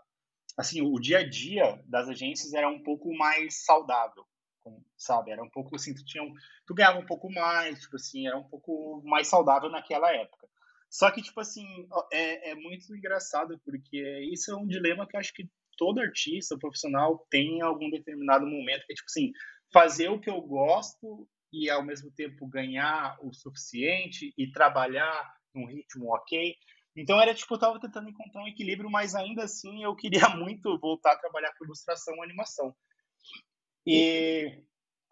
assim, 0.58 0.82
o 0.82 1.00
dia 1.00 1.20
a 1.20 1.30
dia 1.30 1.82
das 1.86 2.08
agências 2.08 2.54
era 2.54 2.70
um 2.70 2.82
pouco 2.82 3.14
mais 3.16 3.64
saudável, 3.66 4.26
sabe? 4.96 5.32
Era 5.32 5.44
um 5.44 5.50
pouco 5.50 5.76
assim, 5.76 5.94
tu, 5.94 6.04
tinha, 6.06 6.24
tu 6.66 6.74
ganhava 6.74 7.00
um 7.00 7.06
pouco 7.06 7.32
mais, 7.32 7.82
tipo 7.82 7.96
assim, 7.96 8.28
era 8.28 8.38
um 8.38 8.48
pouco 8.48 9.02
mais 9.06 9.28
saudável 9.28 9.70
naquela 9.70 10.12
época. 10.14 10.48
Só 10.90 11.12
que, 11.12 11.22
tipo 11.22 11.40
assim, 11.40 11.66
é, 12.12 12.52
é 12.52 12.56
muito 12.56 12.96
engraçado, 12.96 13.60
porque 13.66 14.30
isso 14.32 14.52
é 14.52 14.56
um 14.56 14.66
dilema 14.66 15.08
que 15.08 15.16
eu 15.16 15.20
acho 15.20 15.34
que 15.34 15.50
todo 15.78 16.00
artista 16.00 16.58
profissional 16.58 17.26
tem 17.30 17.58
em 17.58 17.62
algum 17.62 17.90
determinado 17.90 18.48
momento, 18.48 18.86
que 18.86 18.94
é 18.94 18.96
tipo 18.96 19.08
assim, 19.08 19.32
fazer 19.72 20.10
o 20.10 20.20
que 20.20 20.30
eu 20.30 20.42
gosto 20.42 21.28
e 21.52 21.70
ao 21.70 21.84
mesmo 21.84 22.12
tempo 22.12 22.48
ganhar 22.48 23.18
o 23.22 23.34
suficiente 23.34 24.34
e 24.38 24.52
trabalhar 24.52 25.34
num 25.54 25.66
ritmo 25.66 26.14
ok. 26.14 26.56
Então 26.96 27.22
era 27.22 27.34
tipo, 27.34 27.54
eu 27.54 27.60
tava 27.60 27.80
tentando 27.80 28.10
encontrar 28.10 28.44
um 28.44 28.48
equilíbrio, 28.48 28.90
mas 28.90 29.16
ainda 29.16 29.44
assim 29.44 29.84
eu 29.84 29.96
queria 29.96 30.28
muito 30.36 30.80
voltar 30.80 31.14
a 31.14 31.20
trabalhar 31.20 31.54
com 31.58 31.66
ilustração 31.66 32.16
e 32.16 32.24
animação. 32.24 32.76
E 33.86 34.62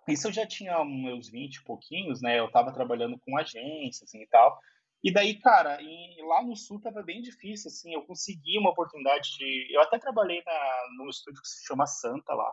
isso 0.07 0.27
eu 0.27 0.31
já 0.31 0.45
tinha 0.45 0.83
meus 0.83 1.29
20 1.29 1.55
e 1.55 1.63
pouquinhos, 1.63 2.21
né? 2.21 2.39
Eu 2.39 2.51
tava 2.51 2.73
trabalhando 2.73 3.17
com 3.19 3.37
agências 3.37 4.03
assim, 4.03 4.21
e 4.21 4.27
tal. 4.27 4.59
E 5.03 5.11
daí, 5.11 5.39
cara, 5.39 5.81
em, 5.81 6.17
lá 6.27 6.43
no 6.43 6.55
Sul 6.55 6.81
tava 6.81 7.03
bem 7.03 7.21
difícil, 7.21 7.69
assim, 7.69 7.93
eu 7.93 8.01
consegui 8.01 8.57
uma 8.57 8.71
oportunidade 8.71 9.37
de... 9.37 9.67
Eu 9.71 9.81
até 9.81 9.99
trabalhei 9.99 10.41
na, 10.43 10.87
num 10.97 11.09
estúdio 11.09 11.41
que 11.41 11.47
se 11.47 11.65
chama 11.65 11.85
Santa 11.85 12.33
lá, 12.33 12.51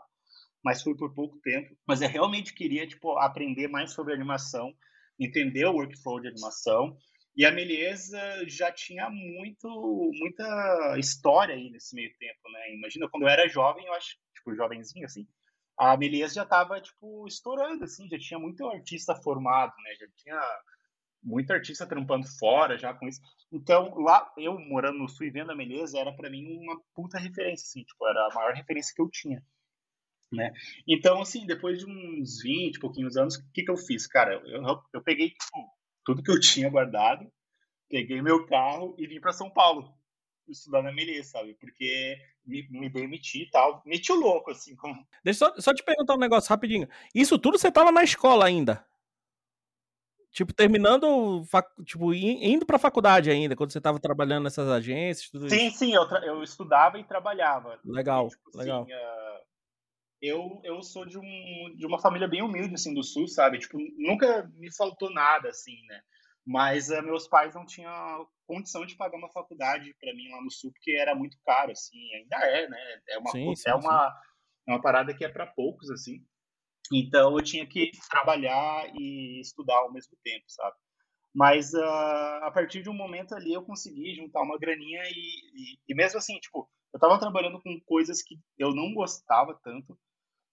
mas 0.65 0.83
foi 0.83 0.97
por 0.97 1.15
pouco 1.15 1.39
tempo. 1.41 1.77
Mas 1.87 2.01
eu 2.01 2.09
realmente 2.09 2.55
queria, 2.55 2.87
tipo, 2.87 3.19
aprender 3.19 3.69
mais 3.69 3.93
sobre 3.93 4.15
animação, 4.15 4.75
entender 5.19 5.67
o 5.67 5.75
workflow 5.75 6.21
de 6.21 6.29
animação. 6.29 6.97
E 7.37 7.45
a 7.47 7.51
Meliesa 7.51 8.21
já 8.47 8.71
tinha 8.71 9.09
muito, 9.09 9.69
muita 10.15 10.97
história 10.99 11.55
aí 11.55 11.71
nesse 11.71 11.95
meio 11.95 12.15
tempo, 12.19 12.41
né? 12.53 12.75
Imagina, 12.75 13.09
quando 13.09 13.23
eu 13.25 13.29
era 13.29 13.49
jovem, 13.49 13.87
eu 13.87 13.95
acho, 13.95 14.17
tipo, 14.35 14.55
jovenzinho, 14.55 15.07
assim, 15.07 15.27
a 15.79 15.97
Meliesa 15.97 16.35
já 16.35 16.45
tava, 16.45 16.81
tipo, 16.81 17.27
estourando, 17.27 17.85
assim, 17.85 18.07
já 18.09 18.19
tinha 18.19 18.39
muito 18.39 18.67
artista 18.67 19.15
formado, 19.15 19.73
né? 19.83 19.95
Já 19.99 20.07
tinha 20.17 20.41
muito 21.23 21.51
artista 21.53 21.87
trampando 21.87 22.27
fora 22.39 22.77
já 22.77 22.93
com 22.93 23.09
isso. 23.09 23.21
Então, 23.51 23.95
lá, 23.99 24.31
eu 24.37 24.59
morando 24.59 24.99
no 24.99 25.09
Sul 25.09 25.27
e 25.27 25.31
vendo 25.31 25.53
a 25.53 25.57
Meliesa, 25.57 25.99
era 25.99 26.13
para 26.13 26.29
mim 26.29 26.59
uma 26.59 26.79
puta 26.95 27.19
referência, 27.19 27.65
assim, 27.65 27.83
tipo, 27.83 28.07
era 28.07 28.29
a 28.31 28.35
maior 28.35 28.55
referência 28.55 28.93
que 28.95 29.01
eu 29.01 29.09
tinha 29.11 29.43
né? 30.33 30.53
Então, 30.87 31.21
assim, 31.21 31.47
depois 31.47 31.79
de 31.79 31.87
uns 31.87 32.43
20 32.43 32.79
pouquinhos 32.79 33.17
anos, 33.17 33.37
o 33.37 33.53
que, 33.53 33.63
que 33.63 33.71
eu 33.71 33.77
fiz? 33.77 34.07
Cara, 34.07 34.43
eu, 34.47 34.63
eu 34.93 35.03
peguei 35.03 35.31
tipo, 35.31 35.71
tudo 36.05 36.23
que 36.23 36.31
eu 36.31 36.41
tinha 36.41 36.71
guardado, 36.71 37.31
peguei 37.89 38.21
meu 38.23 38.47
carro 38.47 38.95
e 38.99 39.07
vim 39.07 39.21
para 39.21 39.33
São 39.33 39.51
Paulo 39.51 39.95
estudar 40.49 40.83
na 40.83 40.93
Melier, 40.93 41.25
sabe? 41.25 41.55
Porque 41.55 42.19
me, 42.45 42.67
me 42.71 42.89
demiti 42.89 43.43
e 43.43 43.51
tal. 43.51 43.83
Meti 43.87 44.11
o 44.11 44.17
louco, 44.17 44.51
assim. 44.51 44.75
Como... 44.77 44.95
Deixa 45.25 45.45
eu 45.45 45.55
só, 45.55 45.61
só 45.61 45.75
te 45.75 45.83
perguntar 45.83 46.15
um 46.15 46.19
negócio 46.19 46.51
rapidinho. 46.51 46.89
Isso 47.15 47.39
tudo 47.39 47.59
você 47.59 47.71
tava 47.71 47.93
na 47.93 48.03
escola 48.03 48.47
ainda? 48.47 48.85
Tipo, 50.33 50.53
terminando, 50.55 51.45
tipo, 51.85 52.15
indo 52.15 52.65
pra 52.65 52.79
faculdade 52.79 53.31
ainda, 53.31 53.55
quando 53.55 53.71
você 53.71 53.81
tava 53.81 54.01
trabalhando 54.01 54.45
nessas 54.45 54.67
agências, 54.67 55.29
tudo 55.29 55.49
sim, 55.51 55.67
isso. 55.67 55.79
Sim, 55.79 55.87
sim, 55.87 55.95
eu, 55.95 56.05
eu 56.23 56.43
estudava 56.43 56.99
e 56.99 57.05
trabalhava. 57.05 57.79
Legal, 57.85 58.29
e, 58.29 58.31
tipo, 58.31 58.59
legal. 58.59 58.83
Assim, 58.83 58.93
uh 58.95 59.32
eu, 60.23 60.61
eu 60.63 60.81
sou 60.83 61.05
de, 61.05 61.19
um, 61.19 61.75
de 61.77 61.85
uma 61.85 61.99
família 62.01 62.29
bem 62.29 62.43
humilde, 62.43 62.75
assim, 62.75 62.95
do 62.95 63.03
Sul, 63.03 63.27
sabe? 63.27 63.59
Tipo, 63.59 63.77
nunca 63.99 64.49
me 64.55 64.73
faltou 64.73 65.11
nada, 65.13 65.49
assim, 65.49 65.85
né? 65.87 66.01
Mas 66.47 66.91
uh, 66.91 67.03
meus 67.03 67.27
pais 67.27 67.55
não 67.55 67.67
tinham 67.67 68.29
condição 68.47 68.87
de 68.87 68.97
pagar 68.97 69.17
uma 69.19 69.31
faculdade 69.33 69.95
para 70.01 70.15
mim 70.15 70.31
lá 70.31 70.41
no 70.41 70.51
Sul, 70.51 70.71
porque 70.73 70.93
era 70.93 71.15
muito 71.15 71.37
caro, 71.45 71.73
assim, 71.73 71.99
ainda 72.15 72.37
é, 72.37 72.69
né? 72.69 73.01
É 73.09 73.19
uma, 73.19 73.31
sim, 73.33 73.55
sim, 73.57 73.69
é 73.69 73.75
uma, 73.75 74.17
é 74.69 74.73
uma 74.73 74.81
parada 74.81 75.13
que 75.13 75.25
é 75.25 75.29
para 75.29 75.47
poucos, 75.47 75.91
assim. 75.91 76.25
Então 76.93 77.37
eu 77.37 77.43
tinha 77.43 77.67
que 77.67 77.91
trabalhar 78.09 78.93
e 78.95 79.41
estudar 79.41 79.79
ao 79.79 79.93
mesmo 79.93 80.17
tempo, 80.23 80.45
sabe? 80.47 80.77
Mas 81.35 81.73
uh, 81.73 82.43
a 82.43 82.51
partir 82.53 82.83
de 82.83 82.91
um 82.91 82.95
momento 82.95 83.35
ali 83.35 83.53
eu 83.53 83.65
consegui 83.65 84.15
juntar 84.15 84.43
uma 84.43 84.59
graninha 84.59 85.03
e, 85.05 85.15
e, 85.15 85.79
e 85.89 85.95
mesmo 85.95 86.19
assim, 86.19 86.39
tipo, 86.39 86.71
eu 86.93 86.99
estava 86.99 87.19
trabalhando 87.19 87.61
com 87.61 87.81
coisas 87.87 88.23
que 88.23 88.39
eu 88.59 88.75
não 88.75 88.93
gostava 88.93 89.59
tanto, 89.65 89.99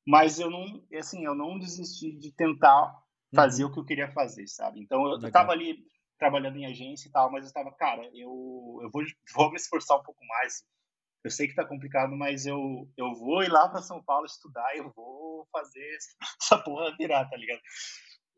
mas 0.08 0.40
eu 0.40 0.50
não, 0.50 0.84
assim, 0.98 1.26
eu 1.26 1.36
não 1.36 1.60
desisti 1.60 2.12
de 2.12 2.32
tentar 2.34 2.96
fazer 3.34 3.64
uhum. 3.64 3.70
o 3.70 3.74
que 3.74 3.80
eu 3.80 3.86
queria 3.86 4.12
fazer, 4.12 4.48
sabe? 4.48 4.82
Então 4.82 5.06
eu, 5.06 5.22
eu 5.22 5.32
tava 5.32 5.52
ali 5.52 5.78
trabalhando 6.18 6.58
em 6.58 6.66
agência 6.66 7.08
e 7.08 7.12
tal, 7.12 7.32
mas 7.32 7.44
eu 7.44 7.48
estava, 7.48 7.72
cara, 7.72 8.04
eu, 8.14 8.80
eu 8.82 8.90
vou, 8.92 9.04
vou 9.34 9.50
me 9.50 9.56
esforçar 9.56 9.98
um 9.98 10.04
pouco 10.04 10.24
mais. 10.26 10.64
Eu 11.24 11.32
sei 11.32 11.48
que 11.48 11.56
tá 11.56 11.66
complicado, 11.66 12.16
mas 12.16 12.46
eu, 12.46 12.90
eu 12.98 13.14
vou 13.16 13.44
ir 13.44 13.50
lá 13.50 13.68
para 13.68 13.82
São 13.82 14.02
Paulo 14.02 14.26
estudar, 14.26 14.76
eu 14.76 14.92
vou 14.96 15.48
fazer 15.52 15.98
essa 16.42 16.58
porra 16.60 16.96
virar, 16.98 17.26
tá 17.30 17.36
ligado? 17.36 17.62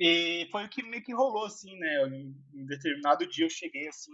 E 0.03 0.48
foi 0.50 0.65
o 0.65 0.70
que 0.70 0.81
meio 0.81 1.03
que 1.03 1.13
rolou, 1.13 1.46
assim, 1.46 1.77
né? 1.77 2.08
Em, 2.08 2.36
em 2.55 2.65
determinado 2.65 3.24
dia 3.27 3.46
eu 3.46 3.50
cheguei 3.51 3.88
assim, 3.88 4.12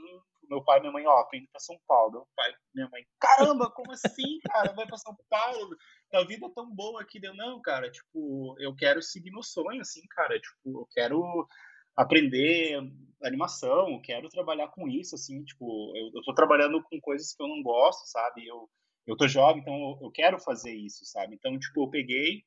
meu 0.50 0.62
pai 0.62 0.79
e 0.79 0.82
minha 0.82 0.91
mãe, 0.91 1.08
ó, 1.08 1.24
tô 1.24 1.38
indo 1.38 1.48
pra 1.50 1.62
São 1.62 1.79
Paulo. 1.88 2.12
Meu 2.12 2.27
pai 2.36 2.53
minha 2.75 2.89
mãe, 2.89 3.06
caramba, 3.17 3.72
como 3.72 3.94
assim, 3.94 4.38
cara? 4.44 4.74
Vai 4.74 4.86
pra 4.86 4.98
São 4.98 5.15
Paulo? 5.29 5.77
A 6.13 6.25
vida 6.25 6.46
é 6.46 6.50
tão 6.53 6.70
boa 6.75 7.01
aqui. 7.01 7.22
Deu, 7.22 7.34
não, 7.36 7.62
cara, 7.62 7.89
tipo, 7.89 8.53
eu 8.60 8.75
quero 8.75 9.01
seguir 9.01 9.32
meu 9.32 9.41
sonho, 9.41 9.79
assim, 9.79 10.01
cara. 10.10 10.38
Tipo, 10.38 10.82
eu 10.82 10.88
quero 10.91 11.48
aprender 11.96 12.77
animação, 13.24 14.01
quero 14.03 14.27
trabalhar 14.27 14.67
com 14.67 14.89
isso, 14.89 15.15
assim, 15.15 15.41
tipo, 15.46 15.94
eu, 15.96 16.12
eu 16.15 16.22
tô 16.22 16.34
trabalhando 16.34 16.84
com 16.84 17.00
coisas 17.00 17.34
que 17.34 17.41
eu 17.41 17.48
não 17.48 17.63
gosto, 17.63 18.06
sabe? 18.08 18.46
Eu, 18.46 18.70
eu 19.08 19.15
tô 19.15 19.25
jovem, 19.25 19.62
então 19.62 19.74
eu, 19.74 20.00
eu 20.01 20.12
quero 20.12 20.38
fazer 20.38 20.75
isso, 20.75 21.06
sabe? 21.06 21.34
Então, 21.34 21.58
tipo, 21.58 21.86
eu 21.86 21.89
peguei, 21.89 22.44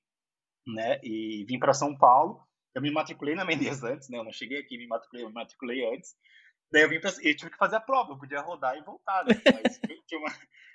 né, 0.67 1.01
e 1.03 1.47
vim 1.49 1.59
para 1.59 1.73
São 1.73 1.97
Paulo. 1.97 2.47
Eu 2.75 2.83
me 2.83 2.91
matriculei 2.91 3.35
na 3.35 3.45
Mendes 3.47 3.83
antes, 3.83 4.09
né? 4.09 4.19
Eu 4.19 4.25
não 4.25 4.33
cheguei 4.33 4.59
aqui, 4.59 4.79
me 4.79 4.87
matriculei, 4.87 5.27
me 5.27 5.33
matriculei 5.33 5.95
antes. 5.95 6.15
Daí 6.73 6.83
eu 6.83 6.89
vim 6.89 7.01
pra, 7.01 7.11
eu 7.11 7.37
tive 7.37 7.51
que 7.51 7.57
fazer 7.57 7.77
a 7.77 7.81
prova, 7.81 8.13
eu 8.13 8.19
podia 8.19 8.41
rodar 8.41 8.77
e 8.77 8.83
voltar, 8.83 9.25
né? 9.25 9.35
Mas 9.65 9.81
tinha 10.07 10.21
uma, 10.21 10.31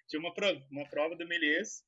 tinha 0.08 0.20
uma 0.20 0.34
prova, 0.34 0.62
uma 0.70 0.90
prova 0.90 1.16
da 1.16 1.26
Melies, 1.26 1.84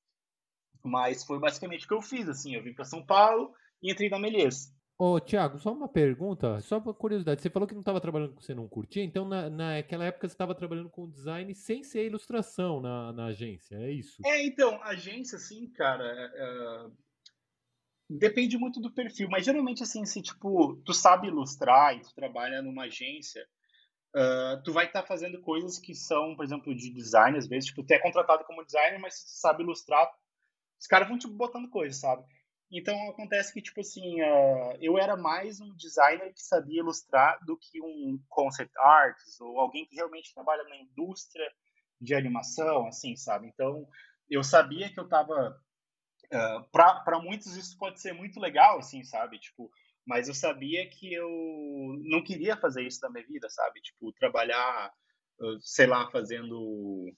mas 0.84 1.24
foi 1.24 1.40
basicamente 1.40 1.86
o 1.86 1.88
que 1.88 1.94
eu 1.94 2.02
fiz, 2.02 2.28
assim, 2.30 2.56
eu 2.56 2.64
vim 2.64 2.74
para 2.74 2.86
São 2.86 3.06
Paulo 3.06 3.54
e 3.82 3.92
entrei 3.92 4.10
na 4.10 4.20
Melies. 4.20 4.74
Ô, 5.00 5.20
Thiago, 5.20 5.60
só 5.60 5.72
uma 5.72 5.88
pergunta, 5.88 6.60
só 6.62 6.80
uma 6.80 6.92
curiosidade. 6.92 7.40
Você 7.40 7.52
falou 7.52 7.68
que 7.68 7.76
não 7.76 7.82
estava 7.82 8.02
trabalhando 8.02 8.34
com 8.34 8.42
você 8.42 8.56
não 8.56 8.68
curtia, 8.68 9.04
então 9.04 9.28
na, 9.28 9.48
naquela 9.48 10.06
época 10.06 10.28
você 10.28 10.34
estava 10.34 10.56
trabalhando 10.56 10.90
com 10.90 11.10
design 11.10 11.54
sem 11.54 11.84
ser 11.84 12.06
ilustração 12.06 12.82
na, 12.82 13.14
na 13.14 13.26
agência, 13.26 13.76
é 13.76 13.92
isso? 13.92 14.20
É, 14.26 14.44
então, 14.44 14.82
agência, 14.82 15.36
assim, 15.36 15.70
cara, 15.74 16.04
é, 16.04 16.90
depende 18.10 18.58
muito 18.58 18.80
do 18.80 18.94
perfil, 18.94 19.28
mas 19.30 19.46
geralmente, 19.46 19.84
assim, 19.84 20.06
se, 20.06 20.22
tipo, 20.22 20.76
tu 20.86 20.94
sabe 20.94 21.28
ilustrar 21.28 21.96
e 21.96 22.02
tu 22.02 22.14
trabalha 22.14 22.62
numa 22.62 22.86
agência, 22.86 23.46
Uh, 24.16 24.64
tu 24.64 24.74
vai 24.74 24.86
estar 24.86 25.02
tá 25.02 25.08
fazendo 25.08 25.40
coisas 25.42 25.78
que 25.78 25.94
são, 25.94 26.36
por 26.36 26.44
exemplo, 26.44 26.74
de 26.76 26.92
design, 26.92 27.38
às 27.38 27.48
vezes, 27.48 27.68
tipo, 27.68 27.84
tu 27.84 27.92
é 27.92 28.00
contratado 28.00 28.44
como 28.46 28.66
designer, 28.66 29.00
mas 29.00 29.24
tu 29.24 29.30
sabe 29.30 29.62
ilustrar, 29.62 30.10
os 30.80 30.88
caras 30.88 31.08
vão, 31.08 31.20
tipo, 31.20 31.34
botando 31.34 31.70
coisas, 31.70 32.00
sabe? 32.00 32.24
Então, 32.72 32.96
acontece 33.10 33.54
que, 33.54 33.62
tipo 33.62 33.80
assim, 33.80 34.22
uh, 34.22 34.78
eu 34.82 34.98
era 34.98 35.16
mais 35.16 35.62
um 35.62 35.74
designer 35.76 36.34
que 36.34 36.42
sabia 36.42 36.80
ilustrar 36.80 37.38
do 37.46 37.58
que 37.58 37.82
um 37.82 38.20
concept 38.28 38.74
artist, 38.80 39.42
ou 39.42 39.60
alguém 39.60 39.86
que 39.86 39.96
realmente 39.96 40.34
trabalha 40.34 40.64
na 40.64 40.78
indústria 40.78 41.48
de 42.02 42.16
animação, 42.16 42.88
assim, 42.88 43.16
sabe? 43.16 43.48
Então, 43.48 43.88
eu 44.30 44.44
sabia 44.44 44.92
que 44.92 45.00
eu 45.00 45.08
tava... 45.08 45.56
Uh, 46.34 46.64
para 46.72 47.20
muitos 47.22 47.56
isso 47.56 47.78
pode 47.78 48.02
ser 48.02 48.14
muito 48.14 48.40
legal, 48.40 48.80
assim, 48.80 49.04
sabe? 49.04 49.40
Tipo, 49.40 49.72
mas 50.06 50.28
eu 50.28 50.34
sabia 50.34 50.88
que 50.90 51.14
eu 51.14 51.30
não 52.04 52.24
queria 52.24 52.56
fazer 52.56 52.86
isso 52.86 53.02
da 53.02 53.10
minha 53.10 53.26
vida, 53.26 53.50
sabe? 53.50 53.82
Tipo, 53.82 54.12
trabalhar, 54.14 54.92
sei 55.62 55.86
lá, 55.86 56.10
fazendo 56.10 57.14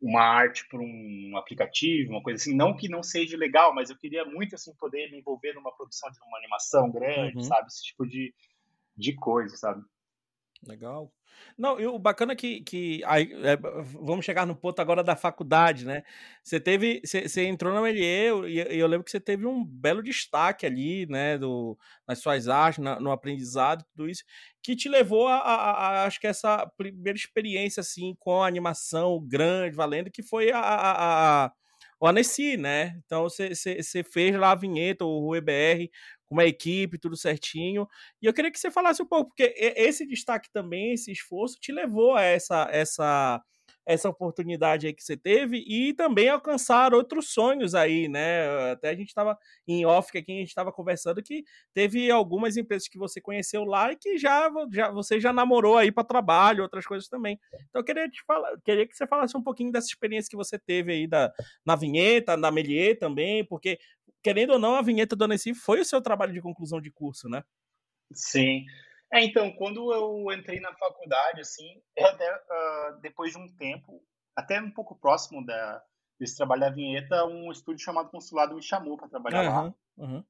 uma 0.00 0.22
arte 0.22 0.66
para 0.68 0.80
um 0.80 1.32
aplicativo, 1.36 2.12
uma 2.12 2.22
coisa 2.22 2.40
assim. 2.40 2.56
Não 2.56 2.76
que 2.76 2.88
não 2.88 3.02
seja 3.02 3.36
legal, 3.36 3.74
mas 3.74 3.90
eu 3.90 3.96
queria 3.96 4.24
muito, 4.24 4.54
assim, 4.54 4.72
poder 4.76 5.10
me 5.10 5.18
envolver 5.18 5.52
numa 5.54 5.74
produção 5.76 6.10
de 6.10 6.18
uma 6.20 6.38
animação 6.38 6.90
grande, 6.90 7.38
uhum. 7.38 7.42
sabe? 7.42 7.66
Esse 7.66 7.82
tipo 7.82 8.06
de, 8.06 8.32
de 8.96 9.14
coisa, 9.16 9.56
sabe? 9.56 9.82
Legal. 10.66 11.12
Não, 11.56 11.78
e 11.80 11.86
o 11.86 11.98
bacana 11.98 12.32
é 12.32 12.36
que, 12.36 12.60
que 12.62 13.02
aí, 13.04 13.30
é, 13.44 13.56
vamos 14.00 14.24
chegar 14.24 14.44
no 14.44 14.56
ponto 14.56 14.80
agora 14.80 15.04
da 15.04 15.14
faculdade, 15.14 15.86
né? 15.86 16.02
Você 16.42 16.58
teve, 16.58 17.00
você, 17.04 17.28
você 17.28 17.44
entrou 17.44 17.72
na 17.72 17.80
Melier 17.80 18.34
e 18.46 18.58
eu, 18.58 18.66
eu, 18.66 18.86
lembro 18.88 19.04
que 19.04 19.10
você 19.10 19.20
teve 19.20 19.46
um 19.46 19.64
belo 19.64 20.02
destaque 20.02 20.66
ali, 20.66 21.06
né, 21.06 21.38
do, 21.38 21.78
nas 22.06 22.18
suas 22.18 22.48
artes, 22.48 22.82
na, 22.82 22.98
no 22.98 23.12
aprendizado, 23.12 23.84
tudo 23.92 24.08
isso, 24.08 24.24
que 24.62 24.74
te 24.74 24.88
levou 24.88 25.28
a, 25.28 25.36
a, 25.38 25.70
a, 26.02 26.04
acho 26.06 26.20
que 26.20 26.26
essa 26.26 26.66
primeira 26.76 27.16
experiência 27.16 27.80
assim 27.80 28.16
com 28.18 28.42
a 28.42 28.48
animação 28.48 29.20
grande, 29.24 29.76
valendo, 29.76 30.10
que 30.10 30.22
foi 30.22 30.50
a, 30.50 30.58
a, 30.58 31.44
a 31.46 31.52
o 32.00 32.12
né? 32.58 32.96
Então 33.04 33.24
você 33.24 34.04
fez 34.04 34.36
lá 34.36 34.52
a 34.52 34.54
vinheta, 34.54 35.04
o 35.04 35.18
RueBR, 35.20 35.90
com 36.28 36.34
uma 36.34 36.44
equipe, 36.44 36.98
tudo 36.98 37.16
certinho. 37.16 37.88
E 38.22 38.26
eu 38.26 38.34
queria 38.34 38.50
que 38.50 38.58
você 38.58 38.70
falasse 38.70 39.02
um 39.02 39.06
pouco, 39.06 39.30
porque 39.30 39.54
esse 39.76 40.06
destaque 40.06 40.50
também, 40.52 40.92
esse 40.92 41.10
esforço, 41.10 41.58
te 41.60 41.72
levou 41.72 42.14
a 42.14 42.22
essa, 42.22 42.68
essa, 42.70 43.42
essa 43.88 44.06
oportunidade 44.10 44.86
aí 44.86 44.92
que 44.92 45.02
você 45.02 45.16
teve 45.16 45.64
e 45.66 45.94
também 45.94 46.28
alcançar 46.28 46.92
outros 46.92 47.32
sonhos 47.32 47.74
aí, 47.74 48.06
né? 48.06 48.70
Até 48.72 48.90
a 48.90 48.94
gente 48.94 49.08
estava 49.08 49.36
em 49.66 49.86
off 49.86 50.16
aqui, 50.16 50.30
a 50.30 50.40
gente 50.40 50.48
estava 50.48 50.70
conversando 50.70 51.22
que 51.22 51.42
teve 51.72 52.10
algumas 52.10 52.58
empresas 52.58 52.86
que 52.86 52.98
você 52.98 53.18
conheceu 53.18 53.64
lá 53.64 53.90
e 53.90 53.96
que 53.96 54.18
já, 54.18 54.50
já 54.70 54.90
você 54.90 55.18
já 55.18 55.32
namorou 55.32 55.78
aí 55.78 55.90
para 55.90 56.04
trabalho, 56.04 56.62
outras 56.62 56.86
coisas 56.86 57.08
também. 57.08 57.40
Então 57.70 57.80
eu 57.80 57.84
queria 57.84 58.06
te 58.10 58.22
falar, 58.26 58.58
queria 58.62 58.86
que 58.86 58.94
você 58.94 59.06
falasse 59.06 59.34
um 59.34 59.42
pouquinho 59.42 59.72
dessa 59.72 59.86
experiência 59.86 60.28
que 60.28 60.36
você 60.36 60.58
teve 60.58 60.92
aí 60.92 61.06
da, 61.06 61.32
na 61.64 61.74
vinheta, 61.74 62.36
na 62.36 62.50
Melier 62.50 62.98
também, 62.98 63.42
porque 63.42 63.78
querendo 64.22 64.54
ou 64.54 64.58
não, 64.58 64.74
a 64.74 64.82
vinheta 64.82 65.16
do 65.16 65.24
Annecy 65.24 65.54
foi 65.54 65.80
o 65.80 65.84
seu 65.84 66.00
trabalho 66.00 66.32
de 66.32 66.42
conclusão 66.42 66.80
de 66.80 66.90
curso, 66.90 67.28
né? 67.28 67.42
Sim. 68.12 68.64
É, 69.12 69.24
então, 69.24 69.50
quando 69.52 69.92
eu 69.92 70.32
entrei 70.32 70.60
na 70.60 70.74
faculdade, 70.74 71.40
assim, 71.40 71.80
até, 71.98 72.30
uh, 72.34 73.00
depois 73.00 73.32
de 73.32 73.38
um 73.38 73.48
tempo, 73.56 74.02
até 74.36 74.60
um 74.60 74.70
pouco 74.70 74.98
próximo 74.98 75.44
da, 75.44 75.82
desse 76.18 76.36
trabalho 76.36 76.60
da 76.62 76.70
vinheta, 76.70 77.24
um 77.24 77.50
estúdio 77.50 77.84
chamado 77.84 78.10
Consulado 78.10 78.54
me 78.54 78.62
chamou 78.62 78.96
para 78.96 79.08
trabalhar 79.08 79.44
uhum, 79.44 79.50
lá. 79.50 79.74
Uhum. 79.96 80.24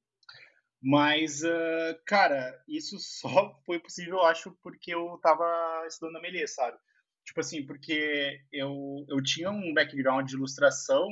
Mas, 0.81 1.43
uh, 1.43 1.99
cara, 2.05 2.63
isso 2.67 2.97
só 2.99 3.59
foi 3.65 3.79
possível, 3.79 4.17
eu 4.17 4.25
acho, 4.25 4.51
porque 4.61 4.93
eu 4.93 5.15
estava 5.15 5.85
estudando 5.87 6.17
a 6.17 6.21
Melê, 6.21 6.47
sabe? 6.47 6.77
Tipo 7.25 7.41
assim, 7.41 7.65
porque 7.65 8.41
eu, 8.51 9.05
eu 9.09 9.21
tinha 9.21 9.51
um 9.51 9.73
background 9.73 10.27
de 10.27 10.35
ilustração 10.35 11.07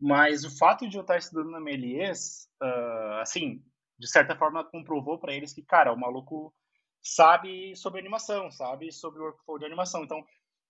mas 0.00 0.44
o 0.44 0.56
fato 0.56 0.88
de 0.88 0.96
eu 0.96 1.02
estar 1.02 1.18
estudando 1.18 1.50
na 1.50 1.60
Melies, 1.60 2.48
uh, 2.62 3.20
assim, 3.20 3.62
de 3.98 4.08
certa 4.08 4.34
forma 4.36 4.64
comprovou 4.64 5.18
para 5.18 5.34
eles 5.34 5.52
que, 5.52 5.62
cara, 5.62 5.92
o 5.92 5.98
maluco 5.98 6.54
sabe 7.02 7.74
sobre 7.76 8.00
animação, 8.00 8.50
sabe 8.50 8.90
sobre 8.92 9.20
o 9.20 9.24
workflow 9.24 9.58
de 9.58 9.66
animação. 9.66 10.02
Então, 10.04 10.24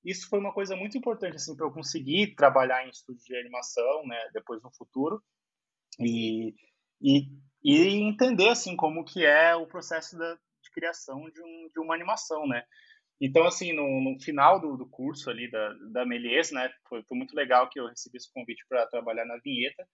isso 0.04 0.28
foi 0.28 0.38
uma 0.38 0.52
coisa 0.52 0.74
muito 0.74 0.96
importante 0.96 1.36
assim 1.36 1.54
para 1.54 1.66
eu 1.66 1.72
conseguir 1.72 2.34
trabalhar 2.34 2.84
em 2.84 2.90
estúdio 2.90 3.22
de 3.24 3.36
animação, 3.36 4.06
né, 4.06 4.16
depois 4.32 4.62
no 4.62 4.70
futuro 4.74 5.22
e, 5.98 6.54
e, 7.00 7.28
e 7.62 7.88
entender 8.00 8.48
assim 8.48 8.74
como 8.74 9.04
que 9.04 9.24
é 9.24 9.54
o 9.54 9.66
processo 9.66 10.16
da, 10.16 10.34
de 10.34 10.70
criação 10.72 11.30
de, 11.30 11.42
um, 11.42 11.70
de 11.72 11.80
uma 11.80 11.94
animação, 11.94 12.46
né? 12.46 12.64
Então, 13.20 13.46
assim, 13.46 13.72
no, 13.74 14.00
no 14.00 14.18
final 14.18 14.58
do, 14.58 14.76
do, 14.78 14.88
curso 14.88 15.28
ali 15.28 15.50
da, 15.50 15.74
da 15.92 16.06
Melies, 16.06 16.50
né, 16.50 16.70
foi, 16.88 17.02
foi 17.02 17.18
muito 17.18 17.34
legal 17.36 17.68
que 17.68 17.78
eu 17.78 17.86
recebi 17.86 18.16
esse 18.16 18.32
convite 18.32 18.64
para 18.66 18.86
trabalhar 18.86 19.26
na 19.26 19.36
vinheta. 19.36 19.86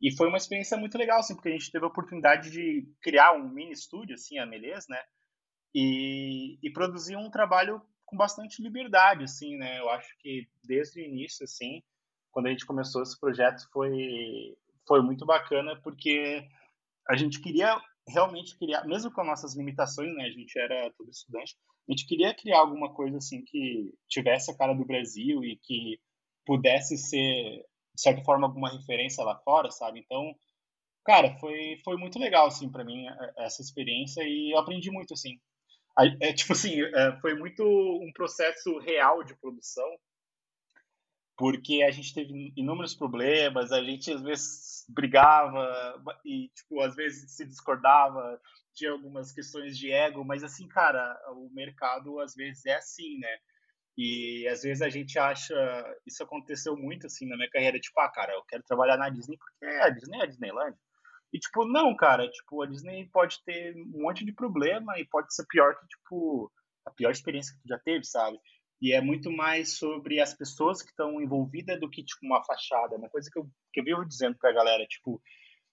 E 0.00 0.14
foi 0.16 0.28
uma 0.28 0.36
experiência 0.36 0.78
muito 0.78 0.96
legal, 0.96 1.18
assim, 1.18 1.34
porque 1.34 1.48
a 1.48 1.52
gente 1.52 1.70
teve 1.70 1.84
a 1.84 1.88
oportunidade 1.88 2.50
de 2.50 2.88
criar 3.02 3.32
um 3.32 3.48
mini 3.48 3.72
estúdio, 3.72 4.14
assim, 4.14 4.38
a 4.38 4.46
Melies, 4.46 4.86
né, 4.88 5.02
e, 5.74 6.58
e 6.62 6.72
produzir 6.72 7.16
um 7.16 7.30
trabalho 7.30 7.82
com 8.06 8.16
bastante 8.16 8.62
liberdade, 8.62 9.24
assim, 9.24 9.56
né. 9.56 9.80
Eu 9.80 9.90
acho 9.90 10.16
que 10.20 10.48
desde 10.62 11.00
o 11.00 11.04
início, 11.04 11.44
assim, 11.44 11.82
quando 12.30 12.46
a 12.46 12.50
gente 12.50 12.64
começou 12.64 13.02
esse 13.02 13.18
projeto, 13.18 13.68
foi, 13.72 14.56
foi 14.86 15.02
muito 15.02 15.26
bacana, 15.26 15.78
porque 15.82 16.46
a 17.08 17.16
gente 17.16 17.40
queria 17.40 17.76
realmente 18.08 18.56
criar, 18.56 18.86
mesmo 18.86 19.12
com 19.12 19.24
nossas 19.24 19.56
limitações, 19.56 20.14
né, 20.14 20.24
a 20.24 20.30
gente 20.30 20.56
era 20.56 20.90
todo 20.96 21.10
estudante, 21.10 21.56
a 21.90 21.92
gente 21.92 22.06
queria 22.06 22.32
criar 22.32 22.60
alguma 22.60 22.94
coisa 22.94 23.16
assim 23.16 23.42
que 23.42 23.92
tivesse 24.08 24.48
a 24.48 24.56
cara 24.56 24.72
do 24.72 24.84
Brasil 24.84 25.42
e 25.42 25.56
que 25.56 25.98
pudesse 26.46 26.96
ser, 26.96 27.64
de 27.94 28.00
certa 28.00 28.22
forma, 28.22 28.46
alguma 28.46 28.70
referência 28.70 29.24
lá 29.24 29.36
fora, 29.40 29.72
sabe? 29.72 29.98
Então, 29.98 30.32
cara, 31.04 31.36
foi, 31.38 31.80
foi 31.84 31.96
muito 31.96 32.16
legal, 32.16 32.46
assim, 32.46 32.70
para 32.70 32.84
mim, 32.84 33.06
essa 33.38 33.60
experiência 33.60 34.22
e 34.22 34.52
eu 34.52 34.58
aprendi 34.58 34.88
muito, 34.88 35.14
assim. 35.14 35.40
É, 36.20 36.32
tipo 36.32 36.52
assim, 36.52 36.80
é, 36.80 37.18
foi 37.20 37.34
muito 37.34 37.64
um 37.64 38.12
processo 38.12 38.78
real 38.78 39.24
de 39.24 39.34
produção, 39.34 39.88
porque 41.40 41.82
a 41.82 41.90
gente 41.90 42.12
teve 42.12 42.52
inúmeros 42.54 42.94
problemas, 42.94 43.72
a 43.72 43.82
gente 43.82 44.12
às 44.12 44.20
vezes 44.20 44.84
brigava 44.90 45.98
e, 46.22 46.50
tipo, 46.54 46.82
às 46.82 46.94
vezes 46.94 47.34
se 47.34 47.46
discordava, 47.46 48.38
tinha 48.74 48.90
algumas 48.90 49.32
questões 49.32 49.78
de 49.78 49.90
ego, 49.90 50.22
mas 50.22 50.44
assim, 50.44 50.68
cara, 50.68 51.18
o 51.30 51.48
mercado 51.54 52.20
às 52.20 52.34
vezes 52.34 52.66
é 52.66 52.74
assim, 52.74 53.18
né? 53.18 53.38
E 53.96 54.46
às 54.48 54.60
vezes 54.60 54.82
a 54.82 54.90
gente 54.90 55.18
acha, 55.18 55.54
isso 56.06 56.22
aconteceu 56.22 56.76
muito 56.76 57.06
assim 57.06 57.26
na 57.26 57.38
minha 57.38 57.48
carreira, 57.48 57.80
tipo, 57.80 57.98
ah, 58.00 58.10
cara, 58.10 58.34
eu 58.34 58.44
quero 58.46 58.62
trabalhar 58.64 58.98
na 58.98 59.08
Disney 59.08 59.38
porque 59.38 59.64
a 59.64 59.88
Disney 59.88 60.18
é 60.18 60.24
a 60.24 60.26
Disneyland. 60.26 60.76
E 61.32 61.38
tipo, 61.38 61.64
não, 61.64 61.96
cara, 61.96 62.28
tipo, 62.28 62.60
a 62.60 62.66
Disney 62.66 63.08
pode 63.10 63.42
ter 63.46 63.74
um 63.76 64.02
monte 64.02 64.26
de 64.26 64.32
problema 64.34 64.98
e 64.98 65.06
pode 65.06 65.34
ser 65.34 65.46
pior 65.48 65.74
que, 65.74 65.86
tipo, 65.86 66.52
a 66.84 66.90
pior 66.90 67.12
experiência 67.12 67.54
que 67.54 67.62
tu 67.62 67.68
já 67.68 67.78
teve, 67.78 68.04
sabe? 68.04 68.38
E 68.80 68.92
é 68.92 69.00
muito 69.00 69.30
mais 69.30 69.76
sobre 69.76 70.20
as 70.20 70.32
pessoas 70.32 70.82
que 70.82 70.90
estão 70.90 71.20
envolvidas 71.20 71.78
do 71.78 71.90
que, 71.90 72.02
tipo, 72.02 72.24
uma 72.24 72.42
fachada. 72.44 72.96
Uma 72.96 73.10
coisa 73.10 73.28
que 73.30 73.38
eu, 73.38 73.46
que 73.72 73.80
eu 73.80 73.84
vivo 73.84 74.04
dizendo 74.06 74.36
pra 74.38 74.52
galera, 74.52 74.86
tipo, 74.86 75.20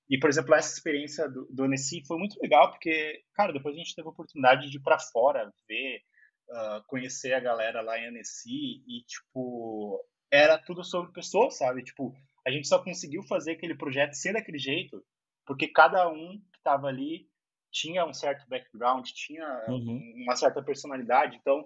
e, 0.09 0.17
por 0.17 0.29
exemplo, 0.29 0.55
essa 0.55 0.73
experiência 0.73 1.29
do, 1.29 1.45
do 1.49 1.65
foi 2.05 2.17
muito 2.17 2.39
legal, 2.41 2.71
porque, 2.71 3.21
cara, 3.33 3.51
depois 3.51 3.75
a 3.75 3.77
gente 3.77 3.93
teve 3.93 4.07
a 4.07 4.11
oportunidade 4.11 4.69
de 4.69 4.77
ir 4.77 4.81
para 4.81 4.97
fora, 4.99 5.51
ver, 5.67 6.01
uh, 6.49 6.83
conhecer 6.87 7.33
a 7.33 7.39
galera 7.39 7.81
lá 7.81 7.99
em 7.99 8.07
Annecy, 8.07 8.83
e, 8.87 9.03
tipo, 9.05 10.01
era 10.31 10.57
tudo 10.57 10.83
sobre 10.83 11.11
pessoas, 11.11 11.57
sabe? 11.57 11.83
Tipo, 11.83 12.13
a 12.45 12.51
gente 12.51 12.67
só 12.67 12.81
conseguiu 12.81 13.21
fazer 13.23 13.51
aquele 13.53 13.75
projeto 13.75 14.13
ser 14.13 14.33
daquele 14.33 14.57
jeito, 14.57 15.03
porque 15.45 15.67
cada 15.67 16.09
um 16.09 16.39
que 16.51 16.57
estava 16.57 16.87
ali 16.87 17.27
tinha 17.69 18.05
um 18.05 18.13
certo 18.13 18.47
background, 18.47 19.05
tinha 19.09 19.65
uhum. 19.67 20.23
uma 20.23 20.35
certa 20.37 20.63
personalidade, 20.63 21.35
então 21.35 21.65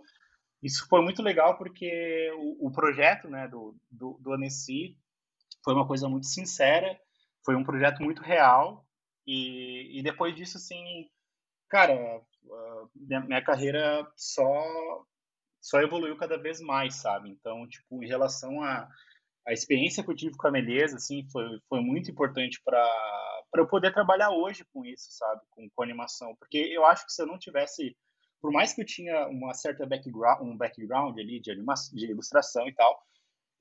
isso 0.62 0.88
foi 0.88 1.02
muito 1.02 1.22
legal 1.22 1.58
porque 1.58 2.32
o, 2.38 2.68
o 2.68 2.72
projeto 2.72 3.28
né, 3.28 3.48
do, 3.48 3.76
do, 3.90 4.18
do 4.22 4.34
Annecy 4.34 4.98
foi 5.64 5.74
uma 5.74 5.88
coisa 5.88 6.08
muito 6.08 6.28
sincera, 6.28 7.00
foi 7.46 7.56
um 7.56 7.64
projeto 7.64 8.02
muito 8.02 8.22
real 8.22 8.86
e, 9.26 10.00
e 10.00 10.04
depois 10.04 10.36
disso, 10.36 10.58
assim, 10.58 11.10
cara, 11.70 12.22
minha, 12.96 13.44
carreira 13.44 14.08
só 14.16 15.06
só 15.60 15.80
evoluiu 15.80 16.18
cada 16.18 16.38
vez 16.38 16.60
mais, 16.60 16.96
sabe? 16.96 17.30
Então, 17.30 17.68
tipo, 17.68 18.04
em 18.04 18.08
relação 18.08 18.64
a 18.64 18.90
a 19.48 19.54
experiência 19.54 20.04
que 20.04 20.12
eu 20.12 20.16
tive 20.16 20.38
com 20.38 20.48
a 20.48 20.52
Meleza, 20.52 20.98
assim, 20.98 21.28
foi, 21.32 21.44
foi 21.68 21.82
muito 21.82 22.12
importante 22.12 22.62
para 22.64 22.88
eu 23.56 23.68
poder 23.68 23.92
trabalhar 23.92 24.30
hoje 24.30 24.64
com 24.72 24.86
isso, 24.86 25.08
sabe? 25.12 25.42
Com, 25.50 25.70
com 25.70 25.84
animação. 25.84 26.36
Porque 26.36 26.58
eu 26.58 26.86
acho 26.86 27.06
que 27.06 27.12
se 27.12 27.22
eu 27.22 27.26
não 27.26 27.40
tivesse, 27.40 27.96
por 28.42 28.52
mais 28.52 28.74
que 28.74 28.82
eu 28.82 28.86
tinha 28.86 29.28
uma 29.28 29.54
certa 29.54 29.86
background, 29.86 30.42
um 30.42 30.58
background 30.58 31.18
ali 31.18 31.40
de, 31.40 31.52
animação, 31.52 31.96
de 31.96 32.06
ilustração 32.06 32.68
e 32.68 32.74
tal, 32.74 33.00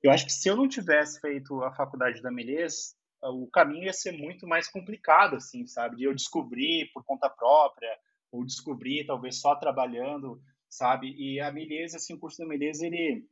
eu 0.01 0.11
acho 0.11 0.25
que 0.25 0.33
se 0.33 0.49
eu 0.49 0.55
não 0.55 0.67
tivesse 0.67 1.21
feito 1.21 1.63
a 1.63 1.71
faculdade 1.71 2.21
da 2.21 2.31
Meleza, 2.31 2.95
o 3.23 3.47
caminho 3.47 3.85
ia 3.85 3.93
ser 3.93 4.11
muito 4.13 4.47
mais 4.47 4.67
complicado, 4.67 5.35
assim, 5.35 5.67
sabe? 5.67 5.97
De 5.97 6.03
eu 6.05 6.15
descobrir 6.15 6.89
por 6.91 7.05
conta 7.05 7.29
própria, 7.29 7.95
ou 8.31 8.43
descobrir 8.43 9.05
talvez 9.05 9.39
só 9.39 9.55
trabalhando, 9.55 10.41
sabe? 10.67 11.13
E 11.15 11.39
a 11.39 11.51
Meleza, 11.51 11.97
assim, 11.97 12.15
o 12.15 12.19
curso 12.19 12.39
da 12.39 12.47
Meleza, 12.47 12.85
ele... 12.85 13.23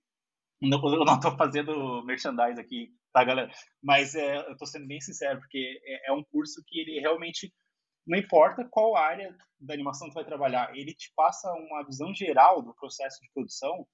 Eu 0.61 0.69
não 0.69 1.15
estou 1.15 1.35
fazendo 1.37 2.03
merchandise 2.03 2.59
aqui, 2.59 2.93
tá, 3.13 3.23
galera? 3.23 3.49
Mas 3.81 4.13
é, 4.13 4.37
eu 4.37 4.51
estou 4.51 4.67
sendo 4.67 4.85
bem 4.85 4.99
sincero, 4.99 5.39
porque 5.39 5.81
é, 5.85 6.09
é 6.09 6.13
um 6.13 6.23
curso 6.23 6.61
que 6.67 6.79
ele 6.79 6.99
realmente 6.99 7.51
não 8.05 8.17
importa 8.17 8.67
qual 8.69 8.95
área 8.95 9.35
da 9.59 9.73
animação 9.73 10.09
tu 10.09 10.13
vai 10.13 10.25
trabalhar, 10.25 10.75
ele 10.75 10.93
te 10.93 11.11
passa 11.15 11.51
uma 11.53 11.83
visão 11.83 12.13
geral 12.13 12.61
do 12.61 12.73
processo 12.73 13.19
de 13.21 13.29
produção 13.33 13.85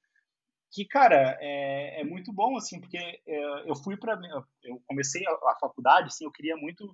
que, 0.71 0.85
cara, 0.85 1.37
é, 1.39 2.01
é 2.01 2.03
muito 2.03 2.33
bom, 2.33 2.57
assim, 2.57 2.81
porque 2.81 2.97
é, 2.97 3.69
eu 3.69 3.75
fui 3.77 3.95
para 3.95 4.19
eu 4.63 4.81
comecei 4.85 5.25
a, 5.25 5.31
a, 5.31 5.57
faculdade, 5.59 6.07
assim, 6.07 6.25
eu 6.25 6.31
queria 6.31 6.57
muito 6.57 6.93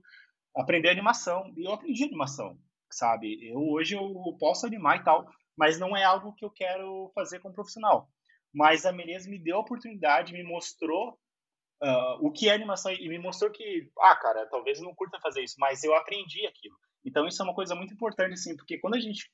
aprender 0.55 0.89
animação, 0.89 1.51
e 1.57 1.65
eu 1.65 1.73
aprendi 1.73 2.03
animação, 2.03 2.59
sabe? 2.91 3.49
Eu, 3.49 3.59
hoje 3.69 3.95
eu 3.95 4.37
posso 4.39 4.67
animar 4.67 4.97
e 4.97 5.03
tal, 5.03 5.27
mas 5.57 5.79
não 5.79 5.97
é 5.97 6.03
algo 6.03 6.33
que 6.33 6.45
eu 6.45 6.51
quero 6.51 7.11
fazer 7.15 7.39
como 7.39 7.55
profissional. 7.55 8.07
Mas 8.53 8.85
a 8.85 8.91
Menezes 8.91 9.27
me 9.27 9.39
deu 9.39 9.57
a 9.57 9.61
oportunidade, 9.61 10.33
me 10.33 10.43
mostrou 10.43 11.17
uh, 11.81 12.17
o 12.19 12.31
que 12.31 12.49
é 12.49 12.53
animação, 12.53 12.91
e 12.91 13.09
me 13.09 13.17
mostrou 13.17 13.49
que, 13.49 13.89
ah, 13.99 14.15
cara, 14.15 14.45
talvez 14.47 14.77
eu 14.77 14.83
não 14.83 14.93
curta 14.93 15.19
fazer 15.21 15.41
isso, 15.41 15.55
mas 15.57 15.83
eu 15.83 15.95
aprendi 15.95 16.45
aquilo. 16.45 16.75
Então 17.05 17.27
isso 17.27 17.41
é 17.41 17.45
uma 17.45 17.55
coisa 17.55 17.75
muito 17.75 17.93
importante, 17.93 18.33
assim, 18.33 18.55
porque 18.55 18.77
quando 18.77 18.95
a 18.95 18.99
gente 18.99 19.29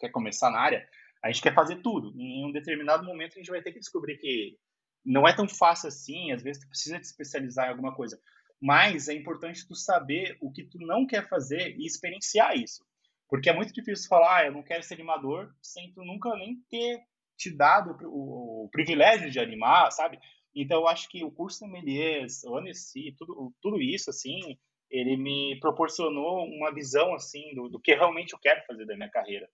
quer 0.00 0.10
começar 0.10 0.50
na 0.50 0.58
área, 0.58 0.88
a 1.22 1.30
gente 1.30 1.42
quer 1.42 1.54
fazer 1.54 1.76
tudo. 1.76 2.12
Em 2.16 2.46
um 2.46 2.52
determinado 2.52 3.04
momento 3.04 3.34
a 3.34 3.38
gente 3.38 3.50
vai 3.50 3.62
ter 3.62 3.72
que 3.72 3.78
descobrir 3.78 4.18
que 4.18 4.58
não 5.04 5.26
é 5.28 5.34
tão 5.34 5.48
fácil 5.48 5.88
assim, 5.88 6.32
às 6.32 6.42
vezes 6.42 6.62
tu 6.62 6.68
precisa 6.68 6.98
te 6.98 7.04
especializar 7.04 7.66
em 7.66 7.70
alguma 7.70 7.94
coisa. 7.94 8.20
Mas 8.60 9.08
é 9.08 9.14
importante 9.14 9.66
tu 9.66 9.74
saber 9.74 10.36
o 10.40 10.50
que 10.50 10.64
tu 10.64 10.78
não 10.78 11.06
quer 11.06 11.28
fazer 11.28 11.76
e 11.78 11.86
experienciar 11.86 12.56
isso. 12.56 12.84
Porque 13.28 13.50
é 13.50 13.52
muito 13.52 13.72
difícil 13.72 14.08
falar, 14.08 14.38
ah, 14.38 14.46
eu 14.46 14.52
não 14.52 14.62
quero 14.62 14.82
ser 14.82 14.94
animador, 14.94 15.54
sem 15.62 15.92
tu 15.92 16.04
nunca 16.04 16.34
nem 16.36 16.56
ter 16.70 17.00
te 17.36 17.50
dado 17.50 17.96
o, 18.06 18.64
o 18.64 18.68
privilégio 18.70 19.30
de 19.30 19.40
animar, 19.40 19.90
sabe? 19.90 20.18
Então 20.54 20.80
eu 20.80 20.88
acho 20.88 21.08
que 21.08 21.24
o 21.24 21.32
curso 21.32 21.66
Melies, 21.66 22.44
o 22.44 22.56
Annecy, 22.56 23.14
tudo, 23.18 23.52
tudo 23.60 23.80
isso, 23.80 24.08
assim, 24.08 24.58
ele 24.94 25.16
me 25.16 25.58
proporcionou 25.58 26.46
uma 26.46 26.72
visão, 26.72 27.14
assim, 27.14 27.52
do, 27.52 27.68
do 27.68 27.80
que 27.80 27.92
realmente 27.94 28.32
eu 28.32 28.38
quero 28.38 28.64
fazer 28.64 28.86
da 28.86 28.94
minha 28.94 29.10
carreira, 29.10 29.48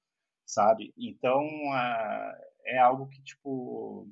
sabe? 0.44 0.92
Então 0.98 1.42
uh, 1.42 2.32
é 2.66 2.78
algo 2.78 3.08
que, 3.08 3.22
tipo, 3.22 4.06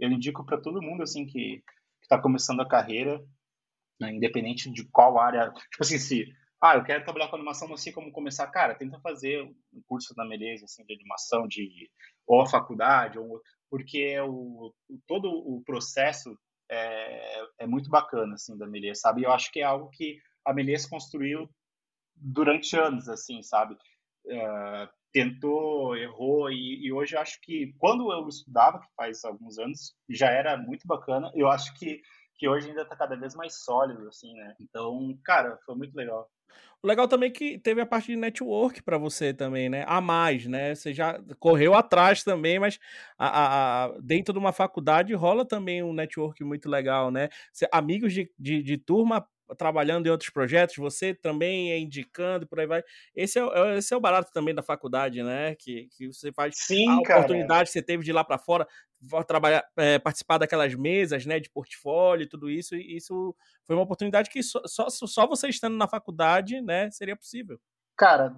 eu 0.00 0.10
indico 0.10 0.44
para 0.44 0.60
todo 0.60 0.82
mundo, 0.82 1.04
assim, 1.04 1.24
que 1.24 1.62
está 2.02 2.20
começando 2.20 2.60
a 2.60 2.68
carreira, 2.68 3.24
né, 4.00 4.12
independente 4.12 4.68
de 4.68 4.84
qual 4.90 5.16
área, 5.16 5.52
tipo 5.52 5.82
assim, 5.82 5.98
se 5.98 6.26
ah, 6.60 6.76
eu 6.76 6.82
quero 6.82 7.04
trabalhar 7.04 7.28
com 7.28 7.36
animação, 7.36 7.68
não 7.68 7.76
sei 7.76 7.92
como 7.92 8.10
começar. 8.10 8.46
Cara, 8.48 8.74
tenta 8.74 8.98
fazer 8.98 9.42
um 9.42 9.82
curso 9.86 10.12
na 10.16 10.24
Meleza, 10.24 10.64
assim, 10.64 10.84
de 10.84 10.94
animação, 10.94 11.46
de 11.46 11.90
ou 12.26 12.40
a 12.40 12.48
faculdade, 12.48 13.18
ou, 13.18 13.40
porque 13.70 14.18
o, 14.20 14.74
todo 15.06 15.28
o 15.28 15.62
processo 15.64 16.36
é, 16.68 17.42
é 17.60 17.66
muito 17.66 17.90
bacana, 17.90 18.34
assim, 18.34 18.56
da 18.56 18.66
Meleza, 18.66 19.02
sabe? 19.02 19.22
Eu 19.22 19.30
acho 19.30 19.52
que 19.52 19.60
é 19.60 19.62
algo 19.62 19.90
que 19.90 20.18
a 20.44 20.52
Meleza 20.52 20.88
construiu 20.88 21.48
durante 22.16 22.76
anos, 22.76 23.08
assim, 23.08 23.42
sabe? 23.42 23.74
Uh, 24.26 24.88
tentou, 25.12 25.96
errou, 25.96 26.50
e, 26.50 26.86
e, 26.86 26.92
hoje 26.92 27.14
eu 27.14 27.20
acho 27.20 27.40
que 27.40 27.72
quando 27.78 28.12
eu 28.12 28.26
estudava, 28.26 28.80
que 28.80 28.86
faz 28.96 29.24
alguns 29.24 29.58
anos, 29.58 29.94
já 30.08 30.28
era 30.28 30.56
muito 30.56 30.86
bacana. 30.86 31.30
Eu 31.34 31.48
acho 31.48 31.72
que, 31.74 32.00
que 32.36 32.48
hoje 32.48 32.68
ainda 32.68 32.82
está 32.82 32.96
cada 32.96 33.14
vez 33.14 33.34
mais 33.34 33.62
sólido, 33.62 34.08
assim, 34.08 34.34
né? 34.34 34.56
Então, 34.60 35.16
cara, 35.24 35.58
foi 35.64 35.76
muito 35.76 35.94
legal. 35.94 36.28
O 36.82 36.86
legal 36.86 37.08
também 37.08 37.30
é 37.30 37.32
que 37.32 37.58
teve 37.58 37.80
a 37.80 37.86
parte 37.86 38.08
de 38.08 38.16
network 38.16 38.82
para 38.82 38.98
você 38.98 39.32
também, 39.32 39.70
né? 39.70 39.84
A 39.86 40.00
mais, 40.00 40.46
né? 40.46 40.74
Você 40.74 40.92
já 40.92 41.18
correu 41.38 41.74
atrás 41.74 42.22
também, 42.22 42.58
mas 42.58 42.78
a, 43.16 43.26
a, 43.26 43.84
a, 43.84 43.98
dentro 44.00 44.34
de 44.34 44.38
uma 44.38 44.52
faculdade 44.52 45.14
rola 45.14 45.46
também 45.46 45.82
um 45.82 45.94
network 45.94 46.44
muito 46.44 46.68
legal, 46.68 47.10
né? 47.10 47.30
Amigos 47.72 48.12
de, 48.12 48.30
de, 48.38 48.62
de 48.62 48.76
turma 48.76 49.26
trabalhando 49.58 50.06
em 50.06 50.10
outros 50.10 50.30
projetos, 50.30 50.76
você 50.76 51.14
também 51.14 51.72
é 51.72 51.78
indicando, 51.78 52.46
por 52.46 52.60
aí 52.60 52.66
vai. 52.66 52.82
Esse 53.14 53.38
é, 53.38 53.42
é 53.42 53.78
esse 53.78 53.92
é 53.92 53.96
o 53.96 54.00
barato 54.00 54.32
também 54.32 54.54
da 54.54 54.62
faculdade, 54.62 55.22
né? 55.22 55.54
Que, 55.56 55.88
que 55.96 56.06
você 56.06 56.32
faz 56.32 56.54
Sim, 56.56 57.00
a 57.00 57.02
cara. 57.02 57.20
oportunidade 57.20 57.68
que 57.68 57.72
você 57.72 57.82
teve 57.82 58.02
de 58.02 58.10
ir 58.10 58.14
lá 58.14 58.24
para 58.24 58.38
fora, 58.38 58.66
trabalhar, 59.26 59.64
é, 59.76 59.98
participar 59.98 60.38
daquelas 60.38 60.74
mesas, 60.74 61.26
né, 61.26 61.38
de 61.38 61.50
portfólio 61.50 62.24
e 62.24 62.28
tudo 62.28 62.50
isso. 62.50 62.74
E 62.74 62.96
isso 62.96 63.34
foi 63.64 63.76
uma 63.76 63.84
oportunidade 63.84 64.30
que 64.30 64.42
só, 64.42 64.62
só, 64.66 64.88
só 64.88 65.26
você 65.26 65.48
estando 65.48 65.76
na 65.76 65.88
faculdade, 65.88 66.60
né, 66.60 66.90
seria 66.90 67.16
possível. 67.16 67.60
Cara, 67.96 68.34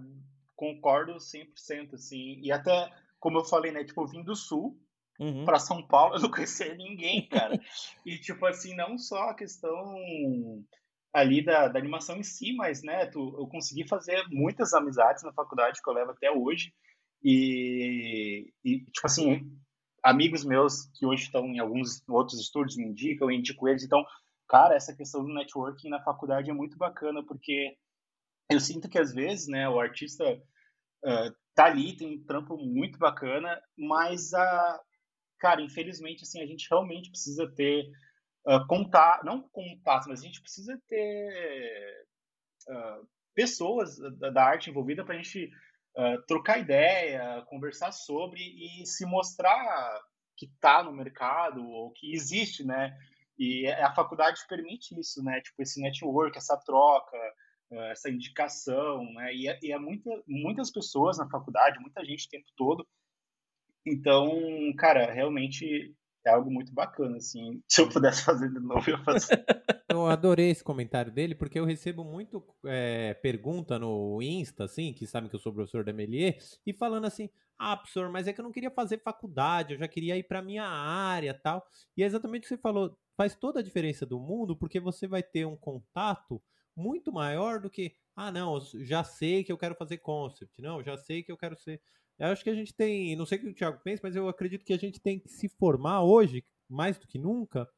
concordo 0.54 1.14
100%, 1.18 1.94
assim. 1.94 2.40
E 2.42 2.50
até, 2.50 2.90
como 3.18 3.38
eu 3.38 3.44
falei, 3.44 3.72
né, 3.72 3.84
tipo, 3.84 4.02
eu 4.02 4.06
vim 4.06 4.22
do 4.22 4.34
Sul, 4.34 4.80
Uhum. 5.18 5.46
para 5.46 5.58
São 5.58 5.82
Paulo, 5.82 6.16
eu 6.16 6.20
não 6.20 6.30
conhecia 6.30 6.74
ninguém, 6.74 7.26
cara. 7.28 7.58
e, 8.04 8.18
tipo 8.18 8.44
assim, 8.44 8.74
não 8.76 8.98
só 8.98 9.30
a 9.30 9.34
questão 9.34 9.72
ali 11.16 11.42
da, 11.42 11.66
da 11.66 11.78
animação 11.78 12.18
em 12.18 12.22
si, 12.22 12.52
mas, 12.52 12.82
né, 12.82 13.06
tu, 13.06 13.34
eu 13.38 13.46
consegui 13.46 13.88
fazer 13.88 14.22
muitas 14.28 14.74
amizades 14.74 15.22
na 15.22 15.32
faculdade 15.32 15.80
que 15.82 15.88
eu 15.88 15.94
levo 15.94 16.10
até 16.10 16.30
hoje. 16.30 16.74
E, 17.24 18.52
e 18.62 18.80
tipo 18.84 19.06
assim, 19.06 19.50
amigos 20.04 20.44
meus 20.44 20.90
que 20.94 21.06
hoje 21.06 21.22
estão 21.22 21.46
em 21.46 21.58
alguns 21.58 22.06
outros 22.06 22.38
estúdios 22.38 22.76
me 22.76 22.84
indicam, 22.84 23.30
eu 23.30 23.34
indico 23.34 23.66
eles. 23.66 23.82
Então, 23.82 24.04
cara, 24.46 24.76
essa 24.76 24.94
questão 24.94 25.24
do 25.24 25.32
networking 25.32 25.88
na 25.88 26.02
faculdade 26.02 26.50
é 26.50 26.54
muito 26.54 26.76
bacana, 26.76 27.24
porque 27.24 27.74
eu 28.52 28.60
sinto 28.60 28.86
que 28.86 28.98
às 28.98 29.14
vezes, 29.14 29.48
né, 29.48 29.66
o 29.70 29.80
artista 29.80 30.22
uh, 30.22 31.34
tá 31.54 31.64
ali, 31.64 31.96
tem 31.96 32.14
um 32.14 32.24
trampo 32.26 32.58
muito 32.58 32.98
bacana, 32.98 33.58
mas, 33.74 34.34
a, 34.34 34.80
cara, 35.40 35.62
infelizmente, 35.62 36.24
assim, 36.24 36.42
a 36.42 36.46
gente 36.46 36.68
realmente 36.70 37.08
precisa 37.08 37.50
ter 37.56 37.90
uh, 38.46 38.66
contar, 38.66 39.22
não 39.24 39.42
contato, 39.48 40.08
mas 40.08 40.20
a 40.20 40.24
gente 40.24 40.40
precisa 40.40 40.80
ter 40.88 42.06
uh, 42.68 43.08
pessoas 43.34 43.98
da, 44.18 44.30
da, 44.30 44.44
arte 44.44 44.70
envolvida 44.70 45.04
para 45.04 45.14
a 45.14 45.18
gente 45.18 45.50
uh, 45.96 46.22
trocar 46.26 46.58
ideia, 46.58 47.44
conversar 47.48 47.92
sobre 47.92 48.40
e 48.40 48.86
se 48.86 49.04
mostrar 49.04 50.00
que 50.36 50.46
está 50.46 50.82
no 50.82 50.92
mercado 50.92 51.66
ou 51.66 51.90
que 51.92 52.14
existe, 52.14 52.64
né? 52.64 52.96
E 53.38 53.66
a 53.68 53.94
faculdade 53.94 54.40
permite 54.48 54.98
isso, 54.98 55.22
né? 55.22 55.40
Tipo, 55.40 55.62
esse 55.62 55.80
network, 55.80 56.36
essa 56.36 56.56
troca, 56.58 57.16
essa 57.90 58.10
indicação, 58.10 59.02
né? 59.14 59.34
E 59.34 59.48
é, 59.48 59.58
e 59.62 59.72
é 59.72 59.78
muita, 59.78 60.10
muitas 60.26 60.70
pessoas 60.70 61.18
na 61.18 61.28
faculdade, 61.28 61.80
muita 61.80 62.04
gente 62.04 62.26
o 62.26 62.30
tempo 62.30 62.46
todo. 62.56 62.86
Então, 63.86 64.30
cara, 64.76 65.12
realmente 65.12 65.94
é 66.26 66.30
algo 66.30 66.50
muito 66.50 66.72
bacana, 66.72 67.16
assim. 67.16 67.62
Se 67.68 67.80
eu 67.80 67.88
pudesse 67.88 68.22
fazer 68.22 68.50
de 68.50 68.60
novo, 68.60 68.90
eu 68.90 68.98
fazia. 69.04 69.44
Eu 69.88 70.06
adorei 70.08 70.50
esse 70.50 70.64
comentário 70.64 71.12
dele, 71.12 71.34
porque 71.34 71.58
eu 71.58 71.64
recebo 71.64 72.04
muito 72.04 72.44
é, 72.66 73.14
pergunta 73.14 73.78
no 73.78 74.20
Insta, 74.20 74.64
assim, 74.64 74.92
que 74.92 75.06
sabem 75.06 75.30
que 75.30 75.36
eu 75.36 75.40
sou 75.40 75.54
professor 75.54 75.84
da 75.84 75.92
Melier, 75.92 76.36
e 76.66 76.72
falando 76.72 77.06
assim, 77.06 77.30
ah, 77.56 77.76
professor, 77.76 78.10
mas 78.10 78.26
é 78.26 78.32
que 78.32 78.40
eu 78.40 78.44
não 78.44 78.52
queria 78.52 78.70
fazer 78.70 79.00
faculdade, 79.00 79.72
eu 79.72 79.78
já 79.78 79.88
queria 79.88 80.16
ir 80.18 80.24
para 80.24 80.42
minha 80.42 80.64
área 80.64 81.32
tal. 81.32 81.64
E 81.96 82.02
é 82.02 82.06
exatamente 82.06 82.40
o 82.40 82.42
que 82.42 82.48
você 82.48 82.58
falou, 82.58 82.98
faz 83.16 83.36
toda 83.36 83.60
a 83.60 83.62
diferença 83.62 84.04
do 84.04 84.18
mundo, 84.18 84.56
porque 84.56 84.78
você 84.80 85.06
vai 85.06 85.22
ter 85.22 85.46
um 85.46 85.56
contato 85.56 86.42
muito 86.74 87.10
maior 87.12 87.60
do 87.60 87.70
que, 87.70 87.94
ah, 88.14 88.30
não, 88.30 88.60
já 88.80 89.02
sei 89.02 89.44
que 89.44 89.52
eu 89.52 89.56
quero 89.56 89.76
fazer 89.76 89.98
concept, 89.98 90.60
não, 90.60 90.82
já 90.82 90.98
sei 90.98 91.22
que 91.22 91.32
eu 91.32 91.38
quero 91.38 91.56
ser 91.56 91.80
eu 92.18 92.28
acho 92.28 92.42
que 92.42 92.50
a 92.50 92.54
gente 92.54 92.74
tem, 92.74 93.14
não 93.16 93.26
sei 93.26 93.38
o 93.38 93.40
que 93.42 93.48
o 93.48 93.54
Thiago 93.54 93.80
pensa, 93.82 94.00
mas 94.02 94.16
eu 94.16 94.28
acredito 94.28 94.64
que 94.64 94.72
a 94.72 94.78
gente 94.78 95.00
tem 95.00 95.18
que 95.18 95.28
se 95.28 95.48
formar 95.48 96.02
hoje, 96.02 96.44
mais 96.68 96.98
do 96.98 97.06
que 97.06 97.18
nunca, 97.18 97.68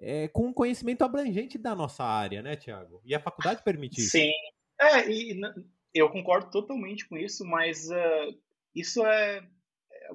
é, 0.00 0.28
com 0.28 0.48
um 0.48 0.52
conhecimento 0.52 1.02
abrangente 1.02 1.56
da 1.56 1.74
nossa 1.74 2.04
área, 2.04 2.42
né, 2.42 2.56
Thiago? 2.56 3.00
E 3.04 3.14
a 3.14 3.20
faculdade 3.20 3.62
permite 3.62 4.00
isso. 4.00 4.10
Sim. 4.10 4.32
É, 4.80 5.08
e 5.08 5.40
eu 5.94 6.10
concordo 6.10 6.50
totalmente 6.50 7.08
com 7.08 7.16
isso, 7.16 7.44
mas 7.44 7.88
uh, 7.88 8.38
isso 8.74 9.04
é, 9.06 9.46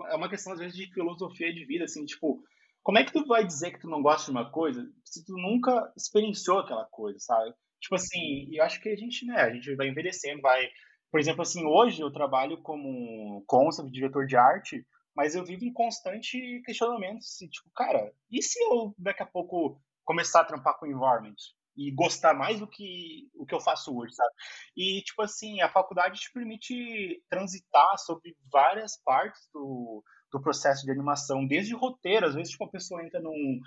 é 0.09 0.15
uma 0.15 0.29
questão, 0.29 0.53
às 0.53 0.59
vezes, 0.59 0.75
de 0.75 0.91
filosofia 0.93 1.53
de 1.53 1.63
vida, 1.65 1.85
assim, 1.85 2.05
tipo, 2.05 2.43
como 2.83 2.97
é 2.97 3.03
que 3.03 3.13
tu 3.13 3.25
vai 3.25 3.45
dizer 3.45 3.71
que 3.71 3.79
tu 3.79 3.89
não 3.89 4.01
gosta 4.01 4.25
de 4.25 4.31
uma 4.31 4.49
coisa 4.49 4.89
se 5.05 5.23
tu 5.25 5.33
nunca 5.37 5.91
experienciou 5.95 6.59
aquela 6.59 6.85
coisa, 6.85 7.19
sabe? 7.19 7.53
Tipo 7.79 7.95
assim, 7.95 8.49
eu 8.51 8.63
acho 8.63 8.81
que 8.81 8.89
a 8.89 8.95
gente, 8.95 9.25
né, 9.25 9.35
a 9.35 9.53
gente 9.53 9.75
vai 9.75 9.87
envelhecendo, 9.87 10.41
vai 10.41 10.67
por 11.11 11.19
exemplo, 11.19 11.41
assim, 11.41 11.65
hoje 11.65 12.01
eu 12.01 12.11
trabalho 12.11 12.61
como 12.61 13.43
concept, 13.47 13.91
diretor 13.91 14.25
de 14.25 14.35
arte, 14.35 14.85
mas 15.15 15.35
eu 15.35 15.43
vivo 15.43 15.65
em 15.65 15.73
constante 15.73 16.61
questionamento, 16.65 17.19
assim, 17.19 17.47
tipo, 17.47 17.69
cara, 17.75 18.13
e 18.31 18.41
se 18.41 18.61
eu 18.63 18.93
daqui 18.97 19.23
a 19.23 19.25
pouco 19.25 19.81
começar 20.05 20.41
a 20.41 20.45
trampar 20.45 20.77
com 20.77 20.85
environment 20.85 21.35
e 21.75 21.91
gostar 21.91 22.33
mais 22.33 22.59
do 22.59 22.67
que 22.67 23.29
o 23.35 23.45
que 23.45 23.53
eu 23.53 23.59
faço 23.59 23.95
hoje, 23.95 24.13
sabe? 24.13 24.31
E 24.75 25.01
tipo 25.03 25.21
assim, 25.21 25.61
a 25.61 25.69
faculdade 25.69 26.19
te 26.19 26.31
permite 26.31 27.21
transitar 27.29 27.97
sobre 27.99 28.35
várias 28.51 28.99
partes 29.03 29.47
do, 29.53 30.03
do 30.31 30.41
processo 30.41 30.83
de 30.85 30.91
animação, 30.91 31.45
desde 31.45 31.75
roteiro, 31.75 32.25
às 32.25 32.35
vezes 32.35 32.51
tipo, 32.51 32.65
a 32.65 32.69
pessoa 32.69 33.03
entra 33.03 33.19
num 33.19 33.59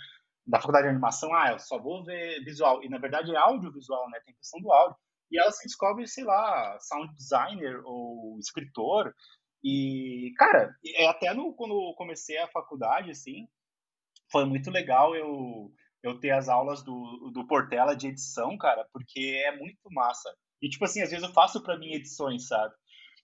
da 0.46 0.58
faculdade 0.58 0.84
de 0.84 0.90
animação, 0.90 1.32
ah, 1.34 1.52
eu 1.52 1.58
só 1.58 1.78
vou 1.78 2.04
ver 2.04 2.42
visual, 2.42 2.82
e 2.82 2.88
na 2.88 2.98
verdade 2.98 3.32
é 3.32 3.36
audiovisual, 3.36 4.08
né? 4.10 4.18
Tem 4.24 4.34
questão 4.34 4.60
do 4.60 4.72
áudio 4.72 4.96
e 5.30 5.38
ela 5.38 5.50
se 5.52 5.64
descobre, 5.64 6.06
sei 6.06 6.24
lá, 6.24 6.78
sound 6.80 7.14
designer 7.14 7.80
ou 7.84 8.38
escritor. 8.38 9.14
E, 9.62 10.32
cara, 10.36 10.74
é 10.94 11.06
até 11.06 11.32
no, 11.34 11.54
quando 11.54 11.94
comecei 11.96 12.38
a 12.38 12.48
faculdade, 12.48 13.10
assim, 13.10 13.46
foi 14.30 14.44
muito 14.44 14.70
legal 14.70 15.14
eu, 15.14 15.72
eu 16.02 16.18
ter 16.18 16.30
as 16.30 16.48
aulas 16.48 16.82
do, 16.82 17.30
do 17.32 17.46
Portela 17.46 17.94
de 17.94 18.08
edição, 18.08 18.56
cara, 18.56 18.86
porque 18.92 19.42
é 19.46 19.56
muito 19.56 19.90
massa. 19.90 20.34
E, 20.62 20.68
tipo 20.68 20.84
assim, 20.84 21.02
às 21.02 21.10
vezes 21.10 21.26
eu 21.26 21.32
faço 21.32 21.62
para 21.62 21.78
mim 21.78 21.94
edições, 21.94 22.48
sabe? 22.48 22.74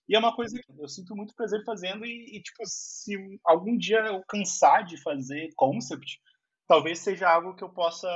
E 0.07 0.15
é 0.15 0.19
uma 0.19 0.35
coisa 0.35 0.57
que 0.57 0.81
eu 0.81 0.87
sinto 0.87 1.15
muito 1.15 1.35
prazer 1.35 1.63
fazendo 1.65 2.05
e, 2.05 2.37
e, 2.37 2.41
tipo, 2.41 2.63
se 2.65 3.13
algum 3.43 3.77
dia 3.77 3.99
eu 4.05 4.23
cansar 4.27 4.85
de 4.85 5.01
fazer 5.01 5.49
concept, 5.55 6.21
talvez 6.67 6.99
seja 6.99 7.29
algo 7.29 7.55
que 7.55 7.63
eu 7.63 7.69
possa 7.69 8.07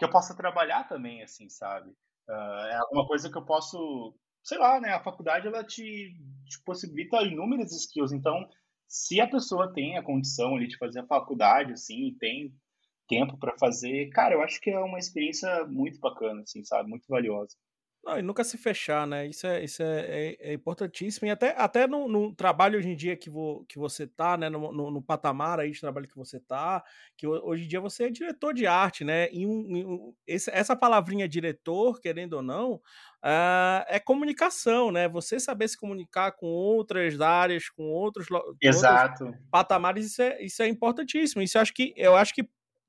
que 0.00 0.04
eu 0.06 0.10
possa 0.10 0.34
trabalhar 0.34 0.88
também, 0.88 1.22
assim, 1.22 1.46
sabe? 1.50 1.90
Uh, 2.26 2.66
é 2.70 2.76
alguma 2.76 3.06
coisa 3.06 3.30
que 3.30 3.36
eu 3.36 3.44
posso, 3.44 4.14
sei 4.42 4.56
lá, 4.56 4.80
né? 4.80 4.94
A 4.94 5.04
faculdade 5.04 5.46
ela 5.46 5.62
te, 5.62 6.16
te 6.48 6.62
possibilita 6.64 7.22
inúmeras 7.22 7.70
skills. 7.72 8.10
Então, 8.10 8.48
se 8.88 9.20
a 9.20 9.28
pessoa 9.28 9.70
tem 9.74 9.98
a 9.98 10.02
condição 10.02 10.56
ali 10.56 10.66
de 10.66 10.78
fazer 10.78 11.00
a 11.00 11.06
faculdade, 11.06 11.74
assim, 11.74 12.16
tem 12.18 12.50
tempo 13.06 13.36
para 13.38 13.58
fazer, 13.58 14.08
cara, 14.08 14.34
eu 14.34 14.42
acho 14.42 14.58
que 14.62 14.70
é 14.70 14.78
uma 14.78 14.98
experiência 14.98 15.66
muito 15.66 16.00
bacana, 16.00 16.40
assim, 16.40 16.64
sabe? 16.64 16.88
Muito 16.88 17.06
valiosa. 17.06 17.54
Não, 18.02 18.18
e 18.18 18.22
nunca 18.22 18.42
se 18.42 18.56
fechar, 18.56 19.06
né? 19.06 19.26
Isso 19.26 19.46
é, 19.46 19.62
isso 19.62 19.82
é, 19.82 20.00
é, 20.00 20.36
é 20.50 20.52
importantíssimo. 20.54 21.28
E 21.28 21.30
até, 21.30 21.54
até 21.56 21.86
no, 21.86 22.08
no, 22.08 22.34
trabalho 22.34 22.78
hoje 22.78 22.88
em 22.88 22.96
dia 22.96 23.14
que, 23.14 23.28
vo, 23.28 23.64
que 23.68 23.78
você 23.78 24.06
tá, 24.06 24.38
né? 24.38 24.48
No, 24.48 24.72
no, 24.72 24.90
no, 24.90 25.02
patamar 25.02 25.60
aí 25.60 25.70
de 25.70 25.80
trabalho 25.80 26.08
que 26.08 26.16
você 26.16 26.40
tá, 26.40 26.82
que 27.14 27.26
hoje 27.26 27.64
em 27.64 27.68
dia 27.68 27.80
você 27.80 28.04
é 28.04 28.10
diretor 28.10 28.54
de 28.54 28.66
arte, 28.66 29.04
né? 29.04 29.28
E 29.30 29.46
um, 29.46 29.52
um 29.52 30.14
esse, 30.26 30.50
essa 30.50 30.74
palavrinha 30.74 31.28
diretor, 31.28 32.00
querendo 32.00 32.34
ou 32.34 32.42
não, 32.42 32.74
uh, 32.74 33.84
é 33.86 34.00
comunicação, 34.00 34.90
né? 34.90 35.06
Você 35.06 35.38
saber 35.38 35.68
se 35.68 35.76
comunicar 35.76 36.32
com 36.32 36.46
outras 36.46 37.20
áreas, 37.20 37.68
com 37.68 37.82
outros, 37.82 38.28
Exato. 38.62 39.24
outros 39.24 39.42
patamares, 39.50 40.06
isso 40.06 40.22
é, 40.22 40.42
isso 40.42 40.62
é 40.62 40.68
importantíssimo. 40.68 41.42
Isso 41.42 41.58
eu 41.58 41.62
acho 41.62 41.74
que 41.74 41.92
eu 41.96 42.16
acho 42.16 42.34
que 42.34 42.48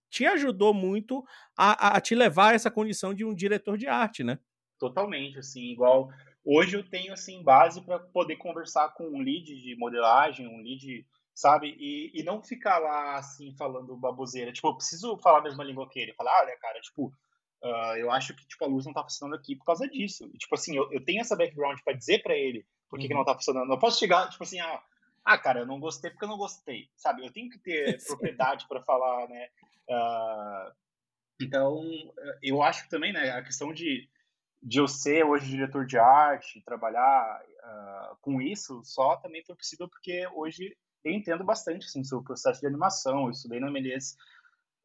te 0.10 0.26
ajudou 0.26 0.74
muito 0.74 1.21
a, 1.58 1.97
a 1.97 2.02
te 2.02 2.15
levar 2.15 2.52
a 2.52 2.54
essa 2.54 2.71
condição 2.71 3.13
de 3.13 3.26
um 3.26 3.34
diretor 3.34 3.78
de 3.78 3.88
arte, 3.88 4.24
né? 4.24 4.39
Totalmente, 4.82 5.38
assim, 5.38 5.72
igual 5.72 6.10
hoje 6.44 6.76
eu 6.76 6.84
tenho 6.84 7.13
assim 7.13 7.44
base 7.44 7.80
para 7.82 8.00
poder 8.00 8.36
conversar 8.38 8.89
com 8.89 9.06
um 9.06 9.20
lead 9.20 9.56
de 9.62 9.76
modelagem, 9.76 10.48
um 10.48 10.58
lead, 10.58 11.06
sabe, 11.36 11.76
e, 11.80 12.12
e 12.20 12.24
não 12.24 12.41
ficar 12.41 12.80
lá 12.80 13.17
assim 13.17 13.56
falando 13.56 13.96
baboseira. 13.96 14.52
Tipo, 14.52 14.70
eu 14.70 14.76
preciso 14.76 15.17
falar 15.20 15.38
a 15.38 15.44
mesma 15.44 15.63
língua 15.63 15.88
que 15.88 16.00
ele. 16.00 16.13
Falar, 16.13 16.41
olha, 16.41 16.58
cara, 16.58 16.82
tipo, 16.82 17.13
uh, 17.63 17.96
eu 17.98 18.10
acho 18.10 18.36
que 18.36 18.46
tipo 18.48 18.65
a 18.65 18.67
luz 18.67 18.86
não 18.86 18.94
tá 18.94 19.04
funcionando 19.04 19.36
aqui 19.36 19.56
por 19.56 19.65
causa 19.65 19.88
disso. 19.88 20.28
E, 20.34 20.38
tipo 20.39 20.56
assim, 20.56 20.76
eu, 20.76 20.91
eu 20.91 21.06
tenho 21.06 21.22
essa 21.22 21.36
background 21.36 21.80
para 21.86 21.94
dizer 21.96 22.24
para 22.24 22.36
ele 22.36 22.65
por 22.89 22.98
que, 22.98 23.04
uhum. 23.04 23.10
que 23.10 23.13
não 23.13 23.26
tá 23.26 23.36
funcionando. 23.36 23.67
Não 23.67 23.78
posso 23.78 24.00
chegar 24.00 24.30
tipo 24.30 24.44
assim, 24.44 24.60
ah, 24.60 24.82
ah, 25.24 25.38
cara, 25.38 25.60
eu 25.60 25.67
não 25.67 25.80
gostei 25.80 26.10
porque 26.10 26.26
eu 26.26 26.30
não 26.30 26.38
gostei, 26.38 26.89
sabe? 26.96 27.24
Eu 27.24 27.32
tenho 27.32 27.52
que 27.52 27.60
ter 27.60 28.02
propriedade 28.08 28.67
para 28.67 28.82
falar, 28.82 29.28
né? 29.30 29.48
Uh, 29.88 30.74
então, 31.39 31.84
eu 32.41 32.62
acho 32.62 32.88
também, 32.89 33.13
né, 33.13 33.32
a 33.32 33.44
questão 33.44 33.74
de 33.74 34.08
de 34.62 34.80
eu 34.80 34.88
ser 34.88 35.26
hoje 35.26 35.50
diretor 35.50 35.86
de 35.86 35.97
arte, 35.97 36.63
trabalhar 36.63 37.41
uh, 37.41 38.17
com 38.21 38.41
isso, 38.41 38.82
só 38.84 39.17
também 39.17 39.43
foi 39.43 39.56
possível 39.56 39.89
porque 39.89 40.28
hoje 40.34 40.76
eu 41.04 41.12
entendo 41.12 41.43
bastante 41.43 41.86
assim, 41.86 42.04
sobre 42.04 42.21
o 42.24 42.26
processo 42.28 42.62
de 42.62 42.67
animação. 42.67 43.26
Eu 43.26 43.32
estudei 43.32 43.60
na 43.60 43.71
Melies 43.71 44.15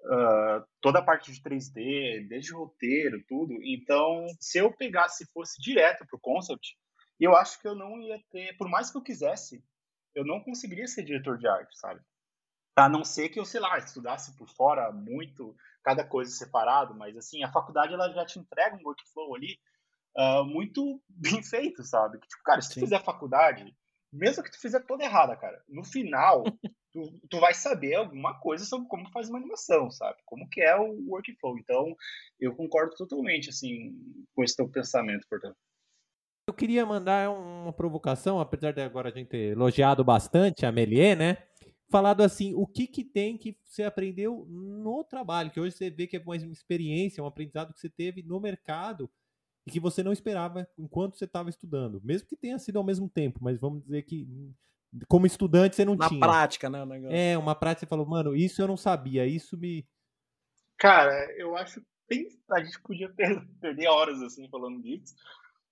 uh, 0.00 0.66
toda 0.80 1.00
a 1.00 1.02
parte 1.02 1.30
de 1.30 1.42
3D, 1.42 2.26
desde 2.26 2.54
roteiro, 2.54 3.22
tudo. 3.28 3.54
Então, 3.62 4.26
se 4.40 4.58
eu 4.58 4.72
pegasse 4.72 5.26
fosse 5.32 5.60
direto 5.60 6.06
para 6.06 6.16
o 6.16 6.20
concept, 6.20 6.76
eu 7.20 7.36
acho 7.36 7.60
que 7.60 7.68
eu 7.68 7.74
não 7.74 8.00
ia 8.00 8.18
ter, 8.30 8.56
por 8.56 8.68
mais 8.68 8.90
que 8.90 8.96
eu 8.96 9.02
quisesse, 9.02 9.62
eu 10.14 10.24
não 10.24 10.40
conseguiria 10.40 10.86
ser 10.86 11.02
diretor 11.02 11.36
de 11.36 11.46
arte, 11.46 11.78
sabe? 11.78 12.00
A 12.76 12.88
não 12.88 13.04
ser 13.04 13.30
que 13.30 13.40
eu, 13.40 13.44
sei 13.44 13.58
lá, 13.58 13.78
estudasse 13.78 14.36
por 14.36 14.48
fora 14.48 14.92
muito, 14.92 15.56
cada 15.82 16.04
coisa 16.04 16.30
separado, 16.30 16.94
mas 16.94 17.16
assim, 17.16 17.42
a 17.42 17.50
faculdade 17.50 17.94
ela 17.94 18.12
já 18.12 18.26
te 18.26 18.38
entrega 18.38 18.76
um 18.76 18.84
workflow 18.84 19.34
ali 19.34 19.58
uh, 20.16 20.44
muito 20.44 21.00
bem 21.08 21.42
feito, 21.42 21.82
sabe? 21.84 22.18
Que, 22.18 22.28
tipo, 22.28 22.42
cara, 22.42 22.60
se 22.60 22.70
tu 22.70 22.74
Sim. 22.74 22.80
fizer 22.80 23.02
faculdade, 23.02 23.74
mesmo 24.12 24.42
que 24.42 24.50
tu 24.50 24.60
fizer 24.60 24.80
toda 24.80 25.04
errada, 25.04 25.36
cara, 25.36 25.62
no 25.68 25.84
final, 25.84 26.44
tu, 26.92 27.20
tu 27.30 27.40
vai 27.40 27.54
saber 27.54 27.94
alguma 27.94 28.38
coisa 28.40 28.64
sobre 28.64 28.88
como 28.88 29.10
faz 29.10 29.28
uma 29.28 29.38
animação, 29.38 29.90
sabe? 29.90 30.18
Como 30.24 30.48
que 30.48 30.60
é 30.60 30.76
o 30.76 30.92
workflow. 31.08 31.58
Então, 31.58 31.94
eu 32.40 32.54
concordo 32.54 32.94
totalmente, 32.96 33.50
assim, 33.50 33.94
com 34.34 34.42
esse 34.42 34.56
teu 34.56 34.68
pensamento, 34.68 35.26
portanto. 35.28 35.56
Eu 36.48 36.54
queria 36.54 36.86
mandar 36.86 37.30
uma 37.30 37.72
provocação, 37.72 38.38
apesar 38.38 38.72
de 38.72 38.80
agora 38.80 39.08
a 39.08 39.12
gente 39.12 39.28
ter 39.28 39.52
elogiado 39.52 40.04
bastante 40.04 40.64
a 40.64 40.70
Melier, 40.70 41.16
né? 41.16 41.38
Falado 41.88 42.22
assim, 42.22 42.55
o 42.55 42.66
que 42.66 42.87
que 42.87 43.05
tem 43.05 43.37
que 43.37 43.57
você 43.64 43.85
aprendeu 43.85 44.46
no 44.49 45.05
trabalho, 45.05 45.51
que 45.51 45.61
hoje 45.61 45.77
você 45.77 45.90
vê 45.90 46.07
que 46.07 46.16
é 46.16 46.20
uma 46.20 46.37
experiência, 46.37 47.22
um 47.22 47.27
aprendizado 47.27 47.72
que 47.72 47.81
você 47.81 47.88
teve 47.88 48.22
no 48.22 48.40
mercado 48.40 49.11
e 49.66 49.70
que 49.70 49.81
você 49.81 50.03
não 50.03 50.12
esperava 50.12 50.68
enquanto 50.79 51.16
você 51.16 51.25
estava 51.25 51.51
estudando, 51.51 52.01
mesmo 52.03 52.29
que 52.29 52.37
tenha 52.37 52.59
sido 52.59 52.79
ao 52.79 52.85
mesmo 52.85 53.09
tempo, 53.09 53.40
mas 53.42 53.59
vamos 53.59 53.83
dizer 53.83 54.03
que 54.03 54.29
como 55.09 55.27
estudante 55.27 55.77
você 55.77 55.85
não 55.85 55.96
Na 55.96 56.09
tinha. 56.09 56.20
Na 56.20 56.27
prática, 56.27 56.70
né? 56.70 56.79
É, 57.11 57.37
uma 57.37 57.55
prática 57.55 57.81
você 57.81 57.90
falou, 57.90 58.07
mano, 58.07 58.35
isso 58.35 58.62
eu 58.62 58.66
não 58.66 58.77
sabia, 58.77 59.27
isso 59.27 59.57
me... 59.57 59.87
Cara, 60.79 61.12
eu 61.37 61.57
acho 61.57 61.81
que 62.09 62.29
a 62.51 62.62
gente 62.62 62.81
podia 62.81 63.09
perder 63.61 63.88
horas 63.88 64.22
assim 64.22 64.49
falando 64.49 64.83
disso, 64.83 65.14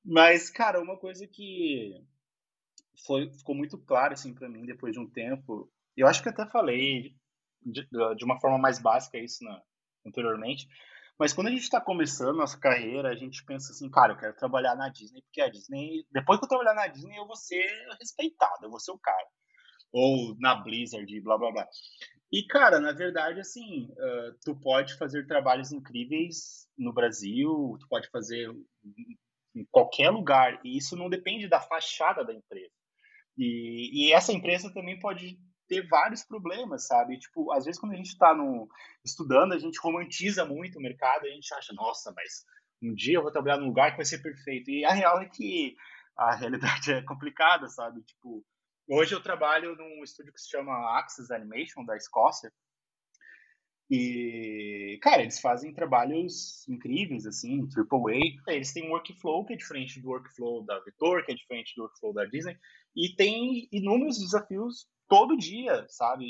mas, 0.04 0.50
cara, 0.50 0.82
uma 0.82 0.98
coisa 0.98 1.26
que 1.26 2.00
foi, 3.06 3.30
ficou 3.30 3.54
muito 3.54 3.78
claro 3.78 4.12
assim 4.12 4.34
para 4.34 4.48
mim 4.48 4.64
depois 4.64 4.92
de 4.92 5.00
um 5.00 5.08
tempo 5.08 5.70
eu 5.96 6.06
acho 6.06 6.22
que 6.22 6.28
até 6.28 6.46
falei 6.46 7.14
de, 7.62 7.86
de 8.16 8.24
uma 8.24 8.38
forma 8.40 8.58
mais 8.58 8.78
básica 8.78 9.18
isso 9.18 9.44
na, 9.44 9.62
anteriormente, 10.06 10.68
mas 11.18 11.32
quando 11.32 11.46
a 11.46 11.50
gente 11.50 11.62
está 11.62 11.80
começando 11.80 12.36
nossa 12.36 12.58
carreira, 12.58 13.08
a 13.08 13.14
gente 13.14 13.44
pensa 13.44 13.72
assim, 13.72 13.88
cara, 13.88 14.12
eu 14.12 14.16
quero 14.16 14.36
trabalhar 14.36 14.74
na 14.74 14.88
Disney, 14.88 15.22
porque 15.22 15.40
a 15.40 15.48
Disney, 15.48 16.04
depois 16.10 16.38
que 16.38 16.44
eu 16.44 16.48
trabalhar 16.48 16.74
na 16.74 16.88
Disney, 16.88 17.16
eu 17.16 17.26
vou 17.26 17.36
ser 17.36 17.64
respeitado, 18.00 18.64
eu 18.64 18.70
vou 18.70 18.80
ser 18.80 18.90
o 18.90 18.98
cara. 18.98 19.26
Ou 19.92 20.36
na 20.40 20.56
Blizzard, 20.56 21.20
blá 21.20 21.38
blá 21.38 21.52
blá. 21.52 21.68
E, 22.32 22.44
cara, 22.48 22.80
na 22.80 22.90
verdade, 22.90 23.38
assim, 23.38 23.92
uh, 23.92 24.36
tu 24.44 24.56
pode 24.56 24.94
fazer 24.98 25.24
trabalhos 25.24 25.70
incríveis 25.70 26.68
no 26.76 26.92
Brasil, 26.92 27.76
tu 27.78 27.86
pode 27.88 28.08
fazer 28.10 28.50
em 29.54 29.64
qualquer 29.70 30.10
lugar, 30.10 30.60
e 30.64 30.76
isso 30.76 30.96
não 30.96 31.08
depende 31.08 31.46
da 31.46 31.60
fachada 31.60 32.24
da 32.24 32.34
empresa. 32.34 32.74
E, 33.38 34.08
e 34.08 34.12
essa 34.12 34.32
empresa 34.32 34.72
também 34.74 34.98
pode 34.98 35.38
ter 35.74 35.88
vários 35.88 36.22
problemas, 36.22 36.86
sabe? 36.86 37.18
Tipo, 37.18 37.52
às 37.52 37.64
vezes 37.64 37.80
quando 37.80 37.92
a 37.92 37.96
gente 37.96 38.10
está 38.10 38.34
estudando, 39.04 39.52
a 39.52 39.58
gente 39.58 39.80
romantiza 39.80 40.44
muito 40.44 40.78
o 40.78 40.82
mercado, 40.82 41.26
a 41.26 41.30
gente 41.30 41.52
acha, 41.54 41.72
nossa, 41.72 42.12
mas 42.14 42.44
um 42.82 42.94
dia 42.94 43.16
eu 43.16 43.22
vou 43.22 43.32
trabalhar 43.32 43.58
num 43.58 43.66
lugar 43.66 43.90
que 43.90 43.96
vai 43.96 44.06
ser 44.06 44.18
perfeito. 44.18 44.70
E 44.70 44.84
a 44.84 44.92
real 44.92 45.20
é 45.20 45.28
que 45.28 45.76
a 46.16 46.34
realidade 46.36 46.92
é 46.92 47.02
complicada, 47.02 47.68
sabe? 47.68 48.02
Tipo, 48.02 48.44
hoje 48.88 49.14
eu 49.14 49.22
trabalho 49.22 49.76
num 49.76 50.04
estúdio 50.04 50.32
que 50.32 50.40
se 50.40 50.50
chama 50.50 50.98
Axis 50.98 51.30
Animation, 51.30 51.84
da 51.84 51.96
Escócia. 51.96 52.52
E, 53.90 54.98
cara, 55.02 55.22
eles 55.22 55.40
fazem 55.40 55.74
trabalhos 55.74 56.66
incríveis, 56.68 57.26
assim, 57.26 57.68
AAA. 57.68 58.54
Eles 58.54 58.72
têm 58.72 58.86
um 58.86 58.92
workflow 58.92 59.44
que 59.44 59.52
é 59.52 59.56
diferente 59.56 60.00
do 60.00 60.08
workflow 60.08 60.64
da 60.64 60.78
Vetor, 60.80 61.24
que 61.24 61.32
é 61.32 61.34
diferente 61.34 61.74
do 61.76 61.82
workflow 61.82 62.14
da 62.14 62.24
Disney. 62.24 62.56
E 62.96 63.14
tem 63.14 63.68
inúmeros 63.70 64.18
desafios 64.18 64.88
todo 65.08 65.36
dia, 65.36 65.86
sabe? 65.88 66.26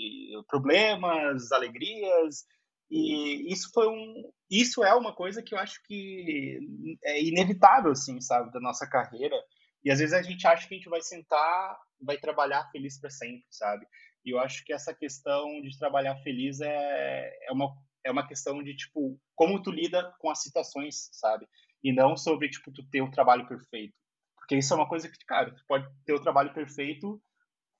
Problemas, 0.48 1.52
alegrias, 1.52 2.44
e 2.90 3.52
isso 3.52 3.70
foi 3.72 3.88
um, 3.88 4.30
isso 4.50 4.84
é 4.84 4.94
uma 4.94 5.14
coisa 5.14 5.42
que 5.42 5.54
eu 5.54 5.58
acho 5.58 5.82
que 5.84 6.60
é 7.02 7.22
inevitável, 7.22 7.92
assim, 7.92 8.20
sabe, 8.20 8.52
da 8.52 8.60
nossa 8.60 8.88
carreira. 8.88 9.36
E 9.84 9.90
às 9.90 9.98
vezes 9.98 10.14
a 10.14 10.22
gente 10.22 10.46
acha 10.46 10.66
que 10.68 10.74
a 10.74 10.76
gente 10.76 10.88
vai 10.88 11.02
sentar, 11.02 11.76
vai 12.00 12.16
trabalhar 12.18 12.70
feliz 12.70 12.98
para 12.98 13.10
sempre, 13.10 13.46
sabe? 13.50 13.86
E 14.24 14.30
eu 14.30 14.38
acho 14.38 14.64
que 14.64 14.72
essa 14.72 14.94
questão 14.94 15.60
de 15.60 15.76
trabalhar 15.78 16.16
feliz 16.22 16.60
é, 16.60 17.30
é 17.48 17.52
uma 17.52 17.74
é 18.06 18.10
uma 18.10 18.26
questão 18.26 18.62
de 18.62 18.76
tipo 18.76 19.18
como 19.34 19.62
tu 19.62 19.70
lida 19.70 20.14
com 20.18 20.30
as 20.30 20.42
situações, 20.42 21.08
sabe? 21.12 21.46
E 21.82 21.92
não 21.92 22.16
sobre 22.16 22.48
tipo 22.50 22.70
tu 22.70 22.82
ter 22.90 23.02
o 23.02 23.10
trabalho 23.10 23.48
perfeito, 23.48 23.94
porque 24.36 24.56
isso 24.56 24.72
é 24.72 24.76
uma 24.76 24.88
coisa 24.88 25.08
que 25.08 25.16
cara, 25.26 25.54
tu 25.54 25.64
pode 25.66 25.86
ter 26.04 26.12
o 26.12 26.20
trabalho 26.20 26.52
perfeito 26.52 27.20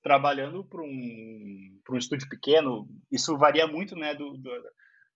trabalhando 0.04 0.62
para 0.62 0.82
um, 0.82 1.80
um 1.90 1.96
estúdio 1.96 2.28
pequeno, 2.28 2.86
isso 3.10 3.36
varia 3.38 3.66
muito 3.66 3.96
né, 3.96 4.14
do, 4.14 4.36
do, 4.36 4.50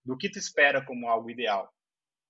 do, 0.03 0.17
que 0.17 0.31
tu 0.31 0.39
espera 0.39 0.83
como 0.83 1.07
algo 1.07 1.29
ideal. 1.29 1.71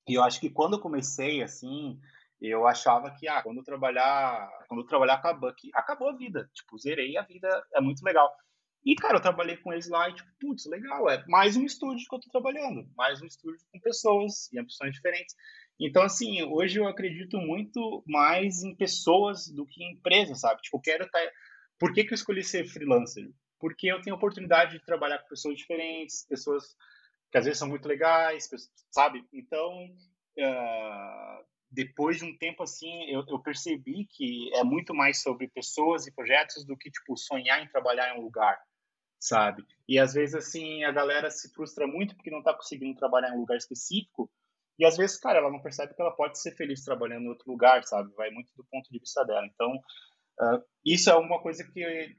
E 0.06 0.15
eu 0.15 0.24
acho 0.24 0.41
que 0.41 0.50
quando 0.50 0.74
eu 0.74 0.82
comecei, 0.82 1.41
assim, 1.41 1.98
eu 2.41 2.67
achava 2.67 3.15
que, 3.17 3.30
ah, 3.30 3.41
quando 3.41 3.60
eu 3.60 3.63
trabalhar, 3.63 4.50
quando 4.67 4.82
eu 4.82 4.86
trabalhar 4.86 5.13
acabou, 5.13 5.50
aqui, 5.50 5.69
acabou 5.74 6.10
a 6.10 6.17
vida. 6.17 6.50
Tipo, 6.54 6.78
zerei 6.78 7.15
a 7.15 7.22
vida, 7.22 7.48
é 7.74 7.80
muito 7.80 8.04
legal. 8.04 8.30
E, 8.86 8.93
cara, 8.95 9.17
eu 9.17 9.22
trabalhei 9.22 9.56
com 9.56 9.72
eles 9.72 9.88
lá 9.88 10.10
e, 10.10 10.15
tipo, 10.15 10.30
putz, 10.39 10.65
legal, 10.65 11.10
é 11.10 11.24
mais 11.28 11.56
um 11.56 11.63
estúdio 11.63 12.06
que 12.10 12.15
eu 12.15 12.19
tô 12.19 12.30
trabalhando, 12.30 12.89
mais 12.95 13.22
um 13.22 13.26
estúdio 13.26 13.60
com 13.72 13.80
pessoas 13.80 14.52
e 14.52 14.60
ambições 14.60 14.93
diferentes. 14.93 15.34
Então, 15.80 16.04
assim, 16.04 16.43
hoje 16.43 16.78
eu 16.78 16.88
acredito 16.88 17.38
muito 17.38 18.04
mais 18.06 18.63
em 18.63 18.76
pessoas 18.76 19.48
do 19.48 19.65
que 19.65 19.82
em 19.82 19.93
empresas, 19.93 20.41
sabe? 20.41 20.62
Tipo, 20.62 20.78
eu 20.78 20.82
quero 20.82 21.06
estar 21.06 21.19
tá 21.19 21.32
por 21.79 21.93
que, 21.93 22.03
que 22.03 22.13
eu 22.13 22.15
escolhi 22.15 22.43
ser 22.43 22.65
freelancer? 22.65 23.31
Porque 23.59 23.87
eu 23.87 24.01
tenho 24.01 24.15
a 24.15 24.17
oportunidade 24.17 24.77
de 24.77 24.85
trabalhar 24.85 25.19
com 25.19 25.29
pessoas 25.29 25.57
diferentes, 25.57 26.25
pessoas 26.27 26.75
que 27.31 27.37
às 27.37 27.45
vezes 27.45 27.59
são 27.59 27.67
muito 27.67 27.87
legais, 27.87 28.49
sabe? 28.91 29.25
Então, 29.31 29.85
uh, 30.37 31.45
depois 31.71 32.17
de 32.17 32.25
um 32.25 32.37
tempo 32.37 32.63
assim, 32.63 33.05
eu, 33.05 33.23
eu, 33.27 33.39
percebi 33.39 34.05
que 34.05 34.49
é 34.55 34.63
muito 34.63 34.93
mais 34.93 35.21
sobre 35.21 35.47
pessoas 35.47 36.07
e 36.07 36.11
projetos 36.11 36.65
do 36.65 36.75
que, 36.75 36.89
tipo, 36.89 37.15
sonhar 37.15 37.63
em 37.63 37.69
trabalhar 37.69 38.13
em 38.15 38.19
um 38.19 38.23
lugar, 38.23 38.59
sabe? 39.19 39.63
E 39.87 39.99
às 39.99 40.13
vezes, 40.13 40.35
assim, 40.35 40.83
a 40.83 40.91
galera 40.91 41.29
se 41.29 41.53
frustra 41.53 41.85
muito 41.85 42.15
porque 42.15 42.31
não 42.31 42.39
está 42.39 42.53
conseguindo 42.53 42.97
trabalhar 42.97 43.29
em 43.29 43.37
um 43.37 43.41
lugar 43.41 43.57
específico, 43.57 44.29
e 44.79 44.85
às 44.85 44.95
vezes, 44.95 45.17
cara, 45.17 45.39
ela 45.39 45.51
não 45.51 45.61
percebe 45.61 45.93
que 45.93 46.01
ela 46.01 46.15
pode 46.15 46.39
ser 46.39 46.55
feliz 46.55 46.83
trabalhando 46.85 47.25
em 47.25 47.29
outro 47.29 47.51
lugar, 47.51 47.83
sabe? 47.83 48.13
Vai 48.15 48.31
muito 48.31 48.49
do 48.55 48.63
ponto 48.63 48.89
de 48.89 48.97
vista 48.97 49.25
dela. 49.25 49.45
Então, 49.45 49.77
Uh, 50.39 50.63
isso 50.86 51.10
é 51.10 51.15
uma 51.15 51.41
coisa 51.41 51.63
que 51.63 52.17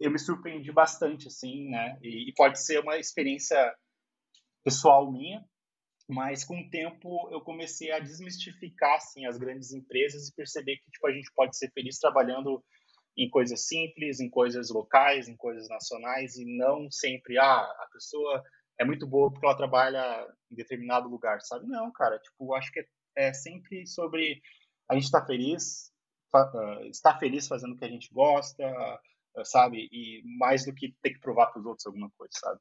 eu 0.00 0.10
me 0.10 0.18
surpreendi 0.18 0.72
bastante, 0.72 1.28
assim, 1.28 1.68
né? 1.68 1.98
E, 2.02 2.28
e, 2.28 2.34
pode 2.34 2.60
ser 2.62 2.80
uma 2.80 2.98
experiência 2.98 3.74
pessoal 4.64 5.10
minha, 5.10 5.44
mas 6.08 6.44
com 6.44 6.58
o 6.60 6.70
tempo 6.70 7.28
eu 7.30 7.40
comecei 7.40 7.90
a 7.92 8.00
desmistificar 8.00 8.96
assim 8.96 9.26
as 9.26 9.38
grandes 9.38 9.72
empresas 9.72 10.28
e 10.28 10.34
perceber 10.34 10.76
que 10.76 10.90
tipo 10.90 11.06
a 11.06 11.12
gente 11.12 11.32
pode 11.34 11.56
ser 11.56 11.70
feliz 11.72 11.98
trabalhando 11.98 12.62
em 13.16 13.30
coisas 13.30 13.66
simples, 13.66 14.20
em 14.20 14.28
coisas 14.28 14.70
locais, 14.70 15.28
em 15.28 15.36
coisas 15.36 15.68
nacionais 15.68 16.36
e 16.36 16.44
não 16.58 16.90
sempre 16.90 17.38
ah, 17.38 17.62
a 17.62 17.88
pessoa 17.92 18.42
é 18.78 18.84
muito 18.84 19.06
boa 19.06 19.30
porque 19.30 19.46
ela 19.46 19.56
trabalha 19.56 20.26
em 20.50 20.54
determinado 20.54 21.08
lugar, 21.08 21.40
sabe? 21.40 21.66
Não, 21.66 21.90
cara, 21.92 22.18
tipo, 22.18 22.54
acho 22.54 22.70
que 22.72 22.80
é, 22.80 23.28
é 23.28 23.32
sempre 23.32 23.86
sobre 23.86 24.40
a 24.88 24.94
gente 24.94 25.04
estar 25.04 25.22
tá 25.22 25.26
feliz, 25.26 25.90
estar 26.90 27.18
feliz 27.18 27.46
fazendo 27.48 27.74
o 27.74 27.78
que 27.78 27.84
a 27.84 27.90
gente 27.90 28.12
gosta, 28.12 28.64
uh, 29.36 29.44
sabe? 29.44 29.88
E 29.92 30.22
mais 30.38 30.64
do 30.64 30.74
que 30.74 30.94
ter 31.02 31.10
que 31.10 31.20
provar 31.20 31.46
para 31.46 31.60
os 31.60 31.66
outros 31.66 31.86
alguma 31.86 32.10
coisa, 32.16 32.32
sabe? 32.34 32.60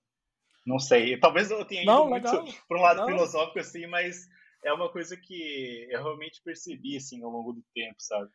Não 0.65 0.79
sei. 0.79 1.19
Talvez 1.19 1.51
eu 1.51 1.63
tenha 1.65 1.83
ido 1.83 1.91
não, 1.91 2.09
muito 2.09 2.29
para 2.67 2.77
um 2.77 2.81
lado 2.81 3.01
não. 3.01 3.07
filosófico, 3.07 3.59
assim, 3.59 3.85
mas 3.87 4.27
é 4.63 4.73
uma 4.73 4.91
coisa 4.91 5.15
que 5.15 5.87
eu 5.89 6.01
realmente 6.01 6.41
percebi, 6.43 6.97
assim, 6.97 7.23
ao 7.23 7.29
longo 7.29 7.53
do 7.53 7.63
tempo, 7.73 7.95
sabe? 7.99 8.29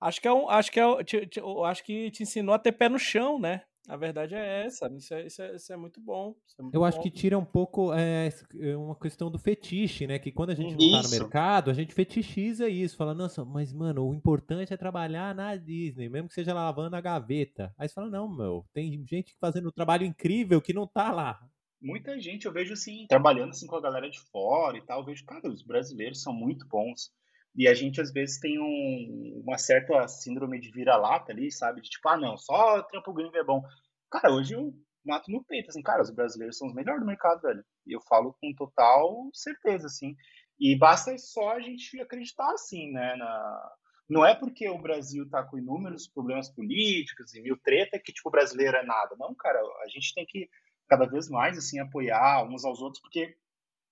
Acho 0.00 0.20
que 0.20 0.28
é 0.28 0.32
um, 0.32 0.48
acho 0.48 0.72
que 0.72 0.80
é, 0.80 1.04
te, 1.04 1.26
te, 1.26 1.40
acho 1.64 1.84
que 1.84 2.10
te 2.10 2.22
ensinou 2.22 2.54
a 2.54 2.58
ter 2.58 2.72
pé 2.72 2.88
no 2.88 2.98
chão, 2.98 3.38
né? 3.38 3.64
A 3.86 3.96
verdade 3.96 4.34
é 4.34 4.64
essa. 4.64 4.90
Isso 4.94 5.12
é, 5.12 5.26
isso 5.26 5.42
é, 5.42 5.56
isso 5.56 5.72
é 5.72 5.76
muito 5.76 6.00
bom. 6.00 6.34
É 6.58 6.62
muito 6.62 6.74
eu 6.74 6.80
bom. 6.80 6.86
acho 6.86 7.00
que 7.02 7.10
tira 7.10 7.38
um 7.38 7.44
pouco 7.44 7.92
é, 7.92 8.30
é, 8.60 8.76
uma 8.76 8.96
questão 8.96 9.30
do 9.30 9.38
fetiche, 9.38 10.06
né? 10.06 10.18
Que 10.18 10.32
quando 10.32 10.50
a 10.50 10.54
gente 10.54 10.72
não 10.72 11.02
tá 11.02 11.02
no 11.02 11.10
mercado, 11.10 11.70
a 11.70 11.74
gente 11.74 11.92
fetichiza 11.92 12.68
isso. 12.68 12.96
Fala, 12.96 13.14
nossa, 13.14 13.44
mas, 13.44 13.72
mano, 13.72 14.08
o 14.08 14.14
importante 14.14 14.72
é 14.72 14.76
trabalhar 14.76 15.34
na 15.34 15.54
Disney, 15.56 16.08
mesmo 16.08 16.28
que 16.28 16.34
seja 16.34 16.54
lavando 16.54 16.96
a 16.96 17.00
gaveta. 17.00 17.74
Aí 17.78 17.86
você 17.86 17.94
fala, 17.94 18.08
não, 18.08 18.28
meu, 18.28 18.64
tem 18.72 19.04
gente 19.06 19.36
fazendo 19.38 19.68
um 19.68 19.72
trabalho 19.72 20.06
incrível 20.06 20.62
que 20.62 20.72
não 20.72 20.86
tá 20.86 21.12
lá 21.12 21.40
muita 21.84 22.18
gente 22.18 22.46
eu 22.46 22.52
vejo 22.52 22.72
assim, 22.72 23.06
trabalhando 23.06 23.50
assim 23.50 23.66
com 23.66 23.76
a 23.76 23.80
galera 23.80 24.08
de 24.08 24.18
fora 24.18 24.78
e 24.78 24.80
tal, 24.80 25.00
eu 25.00 25.04
vejo, 25.04 25.24
cara, 25.26 25.46
os 25.48 25.62
brasileiros 25.62 26.22
são 26.22 26.32
muito 26.32 26.66
bons. 26.66 27.12
E 27.56 27.68
a 27.68 27.74
gente 27.74 28.00
às 28.00 28.12
vezes 28.12 28.40
tem 28.40 28.58
um, 28.58 29.42
uma 29.44 29.58
certa 29.58 30.06
síndrome 30.08 30.60
de 30.60 30.70
vira-lata 30.70 31.32
ali, 31.32 31.50
sabe? 31.52 31.80
De 31.80 31.88
tipo, 31.88 32.08
ah, 32.08 32.16
não, 32.16 32.36
só 32.36 32.82
trampo 32.82 33.12
gringo 33.12 33.36
é 33.36 33.44
bom. 33.44 33.62
Cara, 34.10 34.32
hoje 34.32 34.54
eu 34.54 34.74
mato 35.04 35.30
no 35.30 35.44
peito, 35.44 35.68
assim, 35.68 35.82
cara, 35.82 36.02
os 36.02 36.10
brasileiros 36.10 36.56
são 36.56 36.66
os 36.66 36.74
melhores 36.74 37.00
do 37.00 37.06
mercado, 37.06 37.42
velho. 37.42 37.64
E 37.86 37.94
eu 37.94 38.00
falo 38.02 38.36
com 38.40 38.54
total 38.54 39.28
certeza, 39.32 39.86
assim. 39.86 40.16
E 40.58 40.76
basta 40.76 41.16
só 41.18 41.52
a 41.52 41.60
gente 41.60 42.00
acreditar, 42.00 42.50
assim, 42.52 42.90
né? 42.92 43.14
Na... 43.16 43.72
Não 44.08 44.24
é 44.24 44.34
porque 44.34 44.68
o 44.68 44.78
Brasil 44.78 45.28
tá 45.28 45.42
com 45.42 45.58
inúmeros 45.58 46.08
problemas 46.08 46.48
políticos 46.48 47.34
e 47.34 47.40
mil 47.40 47.56
treta 47.58 47.98
que, 47.98 48.12
tipo, 48.12 48.28
o 48.28 48.32
brasileiro 48.32 48.76
é 48.76 48.84
nada. 48.84 49.16
Não, 49.18 49.34
cara, 49.34 49.58
a 49.58 49.88
gente 49.88 50.14
tem 50.14 50.26
que 50.26 50.48
cada 50.88 51.06
vez 51.06 51.28
mais 51.28 51.56
assim 51.56 51.78
apoiar 51.78 52.44
uns 52.44 52.64
aos 52.64 52.80
outros, 52.80 53.00
porque 53.00 53.34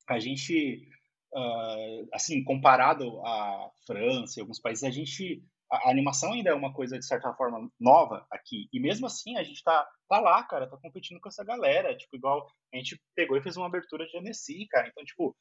a 0.09 0.19
gente, 0.19 0.89
uh, 1.35 2.09
assim, 2.13 2.43
comparado 2.45 3.21
à 3.25 3.71
França 3.87 4.39
e 4.39 4.41
alguns 4.41 4.61
países, 4.61 4.85
a 4.85 4.91
gente 4.91 5.43
a, 5.71 5.91
animação 5.91 6.33
ainda 6.33 6.51
é 6.51 6.55
uma 6.55 6.73
coisa 6.73 6.99
de 6.99 7.07
certa 7.07 7.33
forma 7.35 7.71
nova 7.81 8.27
aqui. 8.31 8.69
E 8.73 8.79
mesmo 8.79 9.07
assim 9.07 9.37
a 9.37 9.43
gente 9.43 9.63
tá 9.63 9.89
tá 10.09 10.21
lá, 10.21 10.43
cara, 10.45 10.69
tá 10.69 10.77
competindo 10.77 11.21
com 11.21 11.29
essa 11.29 11.45
galera, 11.45 11.97
tipo 11.97 12.17
igual 12.17 12.47
a 12.73 12.77
gente 12.77 13.01
pegou 13.17 13.37
e 13.37 13.43
fez 13.43 13.57
uma 13.57 13.67
abertura 13.67 14.07
de 14.07 14.19
Annecy, 14.19 14.67
cara, 14.69 14.89
então 14.89 15.05
tipo 15.05 15.35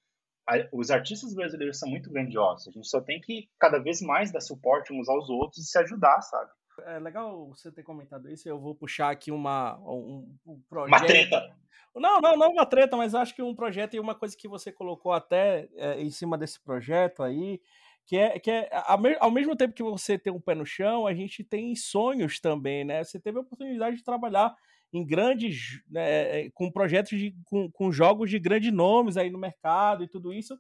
os 0.74 0.90
artistas 0.90 1.34
brasileiros 1.34 1.78
são 1.78 1.90
muito 1.90 2.10
grandiosos, 2.10 2.68
a 2.68 2.72
gente 2.72 2.88
só 2.90 3.00
tem 3.00 3.22
que 3.22 3.48
cada 3.60 3.80
vez 3.80 4.02
mais 4.02 4.32
dar 4.32 4.42
suporte 4.42 4.92
uns 4.92 5.08
aos 5.08 5.30
outros 5.30 5.64
e 5.64 5.70
se 5.70 5.78
ajudar, 5.80 6.22
sabe? 6.22 6.50
É 6.86 7.00
legal 7.00 7.48
você 7.48 7.72
ter 7.72 7.84
comentado 7.84 8.30
isso. 8.30 8.48
Eu 8.48 8.60
vou 8.60 8.76
puxar 8.76 9.10
aqui 9.10 9.32
uma, 9.32 9.78
um, 9.80 10.36
um 10.46 10.62
projeto. 10.70 11.00
Uma 11.00 11.06
treta. 11.06 11.56
Não, 11.96 12.22
não, 12.22 12.38
não 12.38 12.52
uma 12.52 12.66
treta, 12.66 12.96
mas 12.96 13.14
acho 13.14 13.36
que 13.36 13.42
um 13.42 13.56
projeto 13.56 13.96
e 13.96 14.00
uma 14.00 14.16
coisa 14.16 14.36
que 14.38 14.48
você 14.48 14.72
colocou 14.72 15.12
até 15.12 15.68
é, 15.76 16.02
em 16.02 16.10
cima 16.10 16.38
desse 16.38 16.60
projeto 16.62 17.22
aí, 17.22 17.60
que 18.06 18.18
é, 18.18 18.40
que 18.40 18.50
é 18.50 18.70
ao 19.20 19.32
mesmo 19.32 19.56
tempo 19.56 19.74
que 19.74 19.84
você 19.84 20.18
tem 20.18 20.32
um 20.32 20.40
pé 20.40 20.56
no 20.56 20.66
chão, 20.66 21.06
a 21.06 21.14
gente 21.14 21.44
tem 21.44 21.76
sonhos 21.76 22.40
também, 22.40 22.86
né? 22.86 23.04
Você 23.04 23.20
teve 23.20 23.38
a 23.38 23.42
oportunidade 23.42 23.98
de 23.98 24.04
trabalhar 24.04 24.56
em 24.94 25.06
grandes, 25.06 25.82
né, 25.90 26.50
com 26.50 26.70
projetos 26.70 27.18
de, 27.18 27.34
com, 27.46 27.72
com 27.72 27.92
jogos 27.92 28.30
de 28.30 28.38
grandes 28.38 28.74
nomes 28.74 29.16
aí 29.16 29.30
no 29.30 29.40
mercado 29.40 30.04
e 30.04 30.08
tudo 30.08 30.34
isso. 30.34 30.58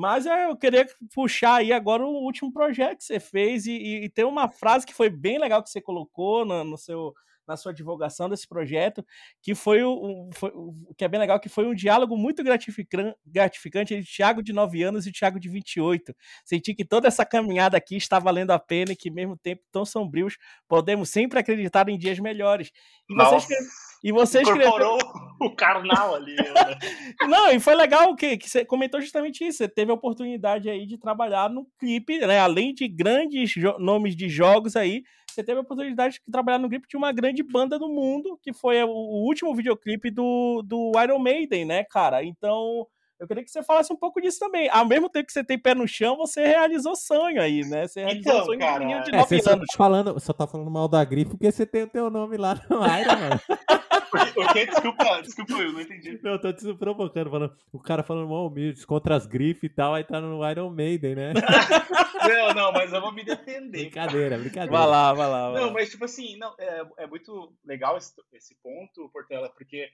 Mas 0.00 0.24
é, 0.24 0.46
eu 0.46 0.56
queria 0.56 0.86
puxar 1.14 1.56
aí 1.56 1.74
agora 1.74 2.02
o 2.02 2.24
último 2.24 2.50
projeto 2.50 2.96
que 3.00 3.04
você 3.04 3.20
fez 3.20 3.66
e, 3.66 3.72
e, 3.72 4.04
e 4.04 4.08
tem 4.08 4.24
uma 4.24 4.48
frase 4.48 4.86
que 4.86 4.94
foi 4.94 5.10
bem 5.10 5.38
legal 5.38 5.62
que 5.62 5.68
você 5.68 5.78
colocou 5.78 6.42
no, 6.46 6.64
no 6.64 6.78
seu 6.78 7.14
na 7.46 7.56
sua 7.56 7.72
divulgação 7.72 8.28
desse 8.28 8.46
projeto, 8.46 9.04
que 9.42 9.54
foi 9.54 9.82
o, 9.82 10.30
foi, 10.34 10.52
que 10.96 11.04
é 11.04 11.08
bem 11.08 11.20
legal, 11.20 11.40
que 11.40 11.48
foi 11.48 11.66
um 11.66 11.74
diálogo 11.74 12.16
muito 12.16 12.42
gratificante, 12.42 13.94
entre 13.94 14.04
Thiago 14.04 14.42
de 14.42 14.52
9 14.52 14.82
anos 14.82 15.06
e 15.06 15.12
Thiago 15.12 15.40
de 15.40 15.48
28. 15.48 16.14
Senti 16.44 16.74
que 16.74 16.84
toda 16.84 17.08
essa 17.08 17.24
caminhada 17.24 17.76
aqui 17.76 17.96
está 17.96 18.18
valendo 18.18 18.52
a 18.52 18.58
pena 18.58 18.92
e 18.92 18.96
que, 18.96 19.10
mesmo 19.10 19.36
tempo 19.36 19.62
tão 19.72 19.84
sombrios, 19.84 20.36
podemos 20.68 21.10
sempre 21.10 21.38
acreditar 21.38 21.88
em 21.88 21.98
dias 21.98 22.18
melhores. 22.18 22.70
E 23.08 23.14
você, 23.14 23.36
escreve, 23.36 23.64
e 24.02 24.12
você 24.12 24.40
Incorporou 24.40 24.96
escreveu... 24.96 25.22
o 25.40 25.54
carnal 25.54 26.14
ali. 26.14 26.34
Né? 26.36 26.78
Não, 27.28 27.50
e 27.50 27.60
foi 27.60 27.74
legal 27.74 28.14
que, 28.14 28.36
que 28.36 28.48
você 28.48 28.64
comentou 28.64 29.00
justamente 29.00 29.44
isso. 29.44 29.58
Você 29.58 29.68
teve 29.68 29.90
a 29.90 29.94
oportunidade 29.94 30.70
aí 30.70 30.86
de 30.86 30.98
trabalhar 30.98 31.50
no 31.50 31.66
clipe, 31.78 32.18
né? 32.18 32.38
Além 32.38 32.72
de 32.72 32.88
grandes 32.88 33.52
nomes 33.78 34.16
de 34.16 34.28
jogos 34.28 34.76
aí, 34.76 35.02
você 35.40 35.44
teve 35.44 35.58
a 35.58 35.62
oportunidade 35.62 36.14
de 36.14 36.32
trabalhar 36.32 36.58
no 36.58 36.68
clipe 36.68 36.86
de 36.88 36.96
uma 36.96 37.12
grande 37.12 37.42
banda 37.42 37.78
do 37.78 37.88
mundo, 37.88 38.38
que 38.42 38.52
foi 38.52 38.82
o, 38.82 38.88
último 38.88 39.54
videoclipe 39.54 40.10
do, 40.10 40.62
do 40.62 40.92
Iron 41.02 41.18
Maiden, 41.18 41.64
né, 41.64 41.84
cara? 41.84 42.22
Então, 42.22 42.86
eu 43.18 43.26
queria 43.26 43.42
que 43.42 43.50
você 43.50 43.62
falasse 43.62 43.92
um 43.92 43.96
pouco 43.96 44.20
disso 44.20 44.38
também. 44.38 44.68
Ao 44.70 44.84
mesmo 44.84 45.08
tempo 45.08 45.26
que 45.26 45.32
você 45.32 45.42
tem 45.42 45.58
pé 45.58 45.74
no 45.74 45.88
chão, 45.88 46.16
você 46.16 46.44
realizou 46.44 46.94
sonho 46.94 47.40
aí, 47.40 47.62
né? 47.62 47.86
Você 47.86 48.00
realizou 48.00 48.32
então, 48.32 48.44
sonho 48.44 48.58
cara, 48.58 48.78
de 48.78 48.86
menino 48.86 49.04
de 49.04 49.12
9 49.12 49.36
é, 49.36 49.52
anos. 49.52 49.66
Só, 49.70 49.76
falando, 49.76 50.20
só 50.20 50.32
tá 50.32 50.46
falando 50.46 50.70
mal 50.70 50.88
da 50.88 51.02
grife 51.04 51.30
porque 51.30 51.50
você 51.50 51.64
tem 51.64 51.84
o 51.84 51.88
teu 51.88 52.10
nome 52.10 52.36
lá 52.36 52.54
no 52.68 52.76
Iron, 52.76 53.20
mano. 53.20 53.40
Desculpa, 54.66 55.22
desculpa, 55.22 55.52
eu 55.54 55.72
não 55.72 55.80
entendi. 55.80 56.20
Não, 56.22 56.32
eu 56.32 56.40
tô 56.40 56.52
te 56.52 56.74
provocando, 56.74 57.30
falando, 57.30 57.56
o 57.72 57.78
cara 57.78 58.02
falando 58.02 58.28
mal 58.28 58.46
humilde, 58.46 58.86
contra 58.86 59.16
as 59.16 59.26
grifes 59.26 59.64
e 59.64 59.68
tal, 59.68 59.94
aí 59.94 60.04
tá 60.04 60.20
no 60.20 60.48
Iron 60.48 60.70
Maiden, 60.70 61.14
né? 61.14 61.32
não, 62.28 62.54
não, 62.54 62.72
mas 62.72 62.92
eu 62.92 63.00
vou 63.00 63.12
me 63.12 63.24
defender. 63.24 63.82
Brincadeira, 63.82 64.38
brincadeira. 64.38 64.76
Vai 64.76 64.86
lá, 64.86 65.12
vai 65.12 65.28
lá. 65.28 65.50
Vai 65.50 65.60
não, 65.60 65.72
mas 65.72 65.90
tipo 65.90 66.04
assim, 66.04 66.36
não, 66.36 66.54
é, 66.58 66.86
é 66.98 67.06
muito 67.06 67.52
legal 67.64 67.96
esse, 67.96 68.12
esse 68.32 68.54
ponto, 68.62 69.08
Portela, 69.10 69.50
porque, 69.50 69.90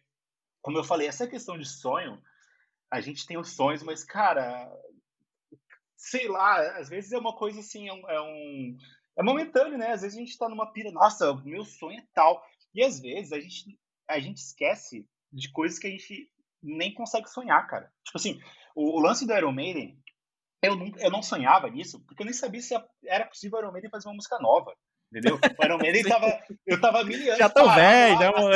como 0.61 0.79
eu 0.79 0.85
falei, 0.85 1.09
essa 1.09 1.27
questão 1.27 1.59
de 1.59 1.67
sonho, 1.67 2.21
a 2.91 3.01
gente 3.01 3.27
tem 3.27 3.39
os 3.39 3.51
sonhos, 3.51 3.83
mas, 3.83 4.05
cara, 4.05 4.71
sei 5.97 6.29
lá, 6.29 6.79
às 6.79 6.89
vezes 6.89 7.13
é 7.13 7.19
uma 7.19 7.35
coisa 7.35 7.61
assim, 7.61 7.89
é 7.89 7.93
um, 7.93 8.11
é, 8.11 8.21
um, 8.21 8.79
é 9.19 9.23
momentâneo, 9.23 9.79
né? 9.79 9.93
Às 9.93 10.03
vezes 10.03 10.17
a 10.17 10.21
gente 10.21 10.39
tá 10.39 10.49
numa 10.49 10.73
pira, 10.73 10.91
nossa, 10.93 11.35
meu 11.45 11.65
sonho 11.65 11.99
é 11.99 12.05
tal. 12.15 12.43
E 12.75 12.83
às 12.85 13.01
vezes 13.01 13.33
a 13.33 13.41
gente 13.41 13.79
a 14.09 14.19
gente 14.19 14.39
esquece 14.39 15.07
de 15.33 15.51
coisas 15.51 15.79
que 15.79 15.87
a 15.87 15.91
gente 15.91 16.31
nem 16.63 16.93
consegue 16.95 17.29
sonhar, 17.29 17.67
cara. 17.67 17.93
Tipo 18.05 18.19
assim, 18.19 18.41
o, 18.75 18.99
o 18.99 19.01
lance 19.01 19.27
do 19.27 19.35
Iron 19.35 19.53
Maiden, 19.53 19.99
eu 20.63 20.77
não, 20.77 20.93
eu 20.99 21.11
não 21.11 21.23
sonhava 21.23 21.69
nisso, 21.69 22.05
porque 22.07 22.23
eu 22.23 22.27
nem 22.27 22.35
sabia 22.35 22.61
se 22.61 22.75
era 23.05 23.27
possível 23.27 23.59
o 23.59 23.63
Iron 23.63 23.73
Maiden 23.73 23.91
fazer 23.91 24.09
uma 24.09 24.15
música 24.15 24.39
nova. 24.39 24.75
Entendeu? 25.11 25.37
O 25.37 25.65
Iron 25.65 25.79
Maiden 25.79 26.03
tava. 26.09 26.43
Eu 26.67 26.81
tava 26.81 27.05
mil 27.05 27.19
anos. 27.21 27.39
Já 27.39 27.49
tô 27.49 27.69
velho, 27.71 28.19
né, 28.19 28.31
mano? 28.31 28.51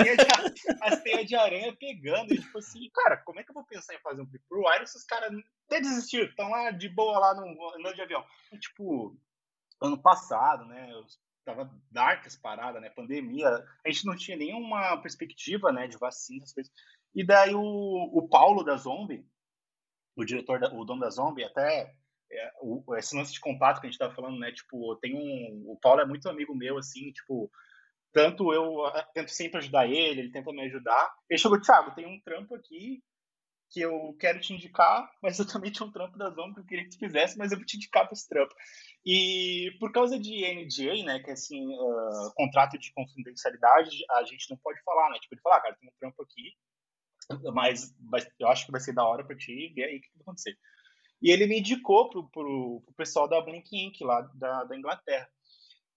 As 0.82 1.00
teias 1.00 1.26
de 1.26 1.36
aranha 1.36 1.74
pegando. 1.78 2.34
E 2.34 2.40
tipo 2.40 2.58
assim, 2.58 2.90
cara, 2.92 3.18
como 3.18 3.38
é 3.38 3.44
que 3.44 3.50
eu 3.50 3.54
vou 3.54 3.64
pensar 3.64 3.94
em 3.94 4.00
fazer 4.00 4.20
um 4.20 4.26
clipe 4.26 4.44
pro 4.48 4.74
Iron 4.74 4.86
se 4.86 4.98
os 4.98 5.04
caras 5.04 5.32
até 5.66 5.80
desistiram? 5.80 6.26
Estão 6.26 6.50
lá 6.50 6.70
de 6.72 6.88
boa 6.88 7.18
lá 7.18 7.34
no 7.34 7.46
andando 7.76 7.94
de 7.94 8.02
avião. 8.02 8.24
E, 8.52 8.58
tipo, 8.58 9.16
ano 9.80 10.00
passado, 10.02 10.64
né? 10.66 10.92
Os 10.96 11.18
tava 11.44 11.70
dark 11.90 12.26
as 12.26 12.36
paradas, 12.36 12.80
né? 12.80 12.90
Pandemia, 12.90 13.48
a 13.84 13.90
gente 13.90 14.06
não 14.06 14.16
tinha 14.16 14.36
nenhuma 14.36 14.96
perspectiva, 14.98 15.72
né, 15.72 15.86
de 15.86 15.98
vacina, 15.98 16.42
essas 16.42 16.54
coisas. 16.54 16.72
E 17.14 17.24
daí 17.24 17.54
o, 17.54 17.60
o 17.60 18.28
Paulo 18.28 18.62
da 18.62 18.76
Zombie, 18.76 19.26
o 20.16 20.24
diretor, 20.24 20.60
da, 20.60 20.72
o 20.72 20.84
dono 20.84 21.00
da 21.00 21.10
Zombie, 21.10 21.44
até 21.44 21.94
é, 22.30 22.52
o, 22.60 22.82
esse 22.96 23.16
lance 23.16 23.32
de 23.32 23.40
contato 23.40 23.80
que 23.80 23.86
a 23.86 23.90
gente 23.90 23.98
tava 23.98 24.14
falando, 24.14 24.38
né, 24.38 24.52
tipo, 24.52 24.96
tem 24.96 25.14
um, 25.14 25.70
o 25.70 25.78
Paulo 25.80 26.00
é 26.00 26.06
muito 26.06 26.28
amigo 26.28 26.54
meu, 26.54 26.78
assim, 26.78 27.10
tipo, 27.12 27.50
tanto 28.12 28.52
eu 28.52 28.82
tento 29.14 29.30
sempre 29.30 29.58
ajudar 29.58 29.86
ele, 29.86 30.20
ele 30.20 30.32
tenta 30.32 30.52
me 30.52 30.62
ajudar. 30.62 31.14
Ele 31.28 31.38
chegou, 31.38 31.60
Thiago, 31.60 31.94
tem 31.94 32.06
um 32.06 32.20
trampo 32.20 32.54
aqui 32.54 33.02
que 33.70 33.80
eu 33.80 34.16
quero 34.18 34.40
te 34.40 34.52
indicar, 34.52 35.08
mas 35.22 35.38
eu 35.38 35.46
também 35.46 35.70
tinha 35.70 35.86
um 35.86 35.92
trampo 35.92 36.18
da 36.18 36.30
Zona 36.30 36.52
que 36.54 36.60
eu 36.60 36.66
queria 36.66 36.84
que 36.84 36.90
tu 36.90 36.98
fizesse, 36.98 37.38
mas 37.38 37.52
eu 37.52 37.58
vou 37.58 37.66
te 37.66 37.76
indicar 37.76 38.04
para 38.04 38.12
esse 38.12 38.28
trampo. 38.28 38.54
E 39.06 39.70
por 39.78 39.92
causa 39.92 40.18
de 40.18 40.40
NDA, 40.40 41.04
né, 41.04 41.20
que 41.20 41.30
é 41.30 41.32
assim, 41.32 41.66
uh, 41.66 42.34
contrato 42.34 42.76
de 42.76 42.92
confidencialidade, 42.92 44.04
a 44.10 44.24
gente 44.24 44.50
não 44.50 44.56
pode 44.56 44.82
falar, 44.82 45.10
né? 45.10 45.18
Tipo, 45.20 45.34
ele 45.34 45.40
falar, 45.40 45.58
ah, 45.58 45.60
cara, 45.60 45.76
tem 45.76 45.88
um 45.88 45.92
trampo 46.00 46.22
aqui, 46.22 46.52
mas, 47.54 47.94
mas 48.00 48.28
eu 48.38 48.48
acho 48.48 48.66
que 48.66 48.72
vai 48.72 48.80
ser 48.80 48.92
da 48.92 49.06
hora 49.06 49.24
para 49.24 49.36
ti 49.36 49.72
ver 49.74 49.84
aí 49.84 49.98
o 49.98 50.00
que 50.00 50.10
vai 50.14 50.22
acontecer. 50.22 50.58
E 51.22 51.30
ele 51.30 51.46
me 51.46 51.60
indicou 51.60 52.10
pro, 52.10 52.28
pro, 52.30 52.82
pro 52.84 52.94
pessoal 52.94 53.28
da 53.28 53.40
Blink 53.40 53.76
Inc. 53.76 54.00
lá 54.02 54.22
da, 54.34 54.64
da 54.64 54.76
Inglaterra. 54.76 55.28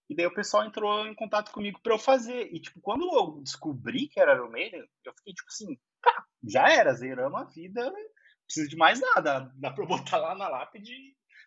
E 0.08 0.14
daí 0.14 0.26
o 0.26 0.34
pessoal 0.34 0.64
entrou 0.64 1.06
em 1.06 1.14
contato 1.14 1.50
comigo 1.50 1.80
para 1.82 1.94
eu 1.94 1.98
fazer. 1.98 2.54
E, 2.54 2.60
tipo, 2.60 2.80
quando 2.80 3.04
eu 3.04 3.40
descobri 3.42 4.06
que 4.06 4.20
era 4.20 4.36
Maiden, 4.48 4.86
eu 5.04 5.14
fiquei, 5.14 5.32
tipo 5.32 5.48
assim, 5.48 5.78
já 6.48 6.68
era, 6.68 6.94
zeramos 6.94 7.40
a 7.40 7.44
vida 7.44 7.92
precisa 8.46 8.68
de 8.68 8.76
mais 8.76 9.00
nada, 9.00 9.50
dá 9.56 9.70
pra 9.70 9.86
botar 9.86 10.18
lá 10.18 10.34
na 10.34 10.48
lápide 10.48 10.92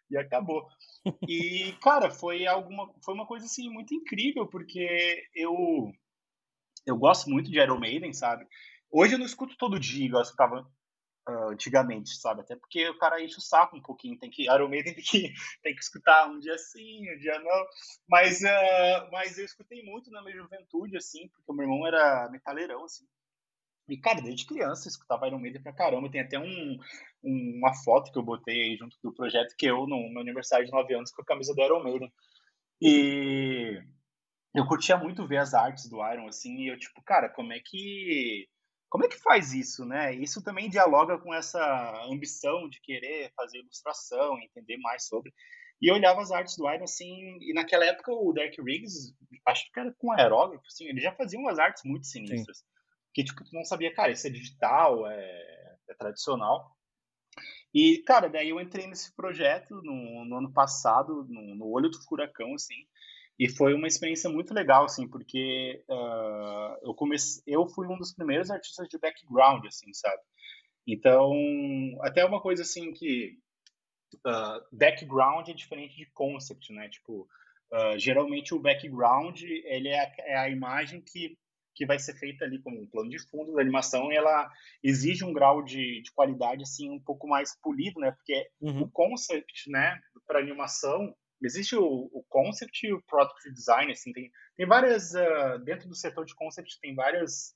e 0.10 0.18
acabou. 0.18 0.68
E, 1.28 1.74
cara, 1.82 2.10
foi 2.10 2.45
alguma 2.45 2.91
foi 3.04 3.14
uma 3.14 3.26
coisa 3.26 3.45
assim 3.45 3.70
muito 3.70 3.93
incrível, 3.93 4.48
porque 4.48 5.24
eu 5.34 5.91
eu 6.86 6.98
gosto 6.98 7.30
muito 7.30 7.52
de 7.52 7.60
Iron 7.60 7.80
Maiden, 7.80 8.14
sabe? 8.14 8.45
Hoje 8.89 9.14
eu 9.14 9.20
não 9.20 9.26
escuto 9.26 9.58
todo 9.58 9.80
dia, 9.80 10.06
igual 10.06 10.22
eu 10.22 10.26
escutava 10.26 10.62
uh, 11.30 11.50
antigamente, 11.50 12.16
sabe? 12.16 12.41
Até 12.41 12.56
porque 12.56 12.88
o 12.89 12.98
cara 12.98 13.22
enche 13.22 13.38
o 13.38 13.41
saco 13.41 13.76
um 13.76 13.82
pouquinho, 13.82 14.18
tem 14.18 14.30
que 14.30 14.43
Iron 14.43 14.70
Maiden 14.70 14.93
tem 14.95 15.04
que, 15.04 15.34
tem 15.62 15.76
que 15.76 15.82
escutar 15.82 16.28
um 16.30 16.39
dia 16.39 16.58
sim, 16.58 17.14
um 17.14 17.18
dia 17.18 17.38
não. 17.39 17.66
Mas, 18.08 18.41
uh, 18.41 19.12
mas 19.12 19.38
eu 19.38 19.45
escutei 19.45 19.84
muito 19.84 20.10
na 20.12 20.22
minha 20.24 20.38
juventude, 20.38 20.95
assim, 20.95 21.28
porque 21.28 21.52
o 21.52 21.54
meu 21.54 21.66
irmão 21.66 21.86
era 21.86 22.30
metaleirão, 22.30 22.86
assim. 22.86 23.06
E, 23.90 23.98
cara, 23.98 24.22
desde 24.22 24.46
criança 24.46 24.88
eu 24.88 24.92
escutava 24.92 25.28
Iron 25.28 25.40
Maiden 25.40 25.62
pra 25.62 25.74
caramba. 25.74 26.12
Tem 26.12 26.22
até 26.22 26.38
um, 26.38 26.78
um, 27.24 27.58
uma 27.58 27.74
foto 27.74 28.12
que 28.12 28.20
eu 28.20 28.24
botei 28.24 28.62
aí 28.62 28.78
junto 28.78 28.98
do 29.02 29.14
projeto 29.14 29.56
que 29.58 29.66
eu, 29.66 29.88
no 29.88 30.10
meu 30.10 30.22
aniversário 30.22 30.66
de 30.66 30.72
9 30.72 30.94
anos, 30.94 31.12
com 31.12 31.22
a 31.22 31.26
camisa 31.26 31.54
do 31.54 31.62
Iron 31.62 31.84
Maiden. 31.84 32.12
E 32.82 33.82
eu 34.54 34.68
curtia 34.68 34.98
muito 34.98 35.26
ver 35.26 35.38
as 35.38 35.54
artes 35.54 35.90
do 35.90 35.98
Iron, 36.12 36.28
assim, 36.28 36.58
e 36.58 36.68
eu, 36.68 36.78
tipo, 36.78 37.02
cara, 37.04 37.30
como 37.30 37.54
é 37.54 37.60
que. 37.64 38.48
Como 38.90 39.04
é 39.04 39.10
que 39.10 39.18
faz 39.18 39.54
isso, 39.54 39.86
né? 39.86 40.16
Isso 40.16 40.42
também 40.42 40.70
dialoga 40.70 41.18
com 41.18 41.34
essa 41.34 41.60
ambição 42.10 42.70
de 42.70 42.80
querer 42.82 43.32
fazer 43.36 43.60
ilustração, 43.60 44.40
entender 44.40 44.78
mais 44.78 45.08
sobre. 45.08 45.34
E 45.82 45.92
eu 45.92 45.96
olhava 45.96 46.22
as 46.22 46.32
artes 46.32 46.56
do 46.58 46.70
Iron, 46.72 46.84
assim, 46.84 47.38
e 47.42 47.54
naquela 47.54 47.86
época 47.86 48.12
o 48.12 48.34
Derek 48.34 48.62
Riggs, 48.62 49.14
acho 49.46 49.70
que 49.72 49.80
era 49.80 49.94
com 49.98 50.12
aerógrafo, 50.12 50.66
assim, 50.68 50.88
ele 50.88 51.02
já 51.02 51.12
fazia 51.14 51.40
umas 51.40 51.60
artes 51.60 51.84
muito 51.84 52.08
sinistras. 52.08 52.58
Sim 52.60 52.77
que 53.18 53.24
tipo, 53.24 53.43
tu 53.43 53.49
não 53.51 53.63
sabia, 53.63 53.91
cara, 53.91 54.11
isso 54.11 54.28
é 54.28 54.30
digital, 54.30 55.07
é, 55.07 55.78
é 55.89 55.93
tradicional. 55.95 56.78
E, 57.74 57.97
cara, 58.03 58.30
daí 58.30 58.49
eu 58.49 58.61
entrei 58.61 58.86
nesse 58.86 59.11
projeto 59.15 59.82
no, 59.82 60.24
no 60.24 60.38
ano 60.38 60.53
passado, 60.53 61.26
no, 61.28 61.55
no, 61.55 61.68
olho 61.68 61.89
do 61.89 61.99
furacão, 62.03 62.53
assim, 62.53 62.76
e 63.39 63.49
foi 63.49 63.74
uma 63.74 63.88
experiência 63.88 64.30
muito 64.30 64.53
legal, 64.53 64.86
assim, 64.86 65.07
porque 65.07 65.84
uh, 65.89 66.78
eu 66.84 66.93
comecei, 66.93 67.41
eu 67.47 67.68
fui 67.68 67.88
um 67.88 67.97
dos 67.97 68.13
primeiros 68.13 68.51
artistas 68.51 68.88
de 68.88 68.99
background, 68.99 69.65
assim, 69.65 69.91
sabe? 69.93 70.22
Então, 70.86 71.34
até 72.01 72.24
uma 72.24 72.39
coisa 72.39 72.61
assim 72.61 72.93
que 72.93 73.39
uh, 74.28 74.63
background 74.72 75.49
é 75.49 75.53
diferente 75.53 75.95
de 75.95 76.05
concept, 76.11 76.72
né? 76.72 76.88
Tipo, 76.88 77.28
uh, 77.74 77.97
geralmente 77.97 78.53
o 78.53 78.59
background 78.59 79.41
ele 79.41 79.89
é 79.89 80.13
é 80.20 80.38
a 80.38 80.49
imagem 80.49 81.01
que 81.01 81.36
que 81.78 81.86
vai 81.86 82.00
ser 82.00 82.16
feita 82.16 82.44
ali 82.44 82.60
como 82.60 82.82
um 82.82 82.88
plano 82.88 83.10
de 83.10 83.20
fundo 83.30 83.54
da 83.54 83.62
animação, 83.62 84.12
e 84.12 84.16
ela 84.16 84.50
exige 84.84 85.24
um 85.24 85.32
grau 85.32 85.64
de, 85.64 86.02
de 86.02 86.12
qualidade 86.12 86.64
assim 86.64 86.90
um 86.90 87.00
pouco 87.00 87.28
mais 87.28 87.56
polido, 87.62 88.00
né? 88.00 88.12
Porque 88.12 88.50
uhum. 88.60 88.82
o 88.82 88.90
concept, 88.90 89.70
né, 89.70 90.00
para 90.26 90.40
animação, 90.40 91.16
existe 91.42 91.76
o, 91.76 92.10
o, 92.12 92.26
concept 92.28 92.88
e 92.88 92.92
o 92.92 93.02
product 93.04 93.54
design, 93.54 93.92
assim, 93.92 94.12
tem, 94.12 94.32
tem 94.56 94.66
várias 94.66 95.14
uh, 95.14 95.60
dentro 95.64 95.88
do 95.88 95.96
setor 95.96 96.26
de 96.26 96.34
concept 96.34 96.80
tem 96.82 96.96
várias 96.96 97.54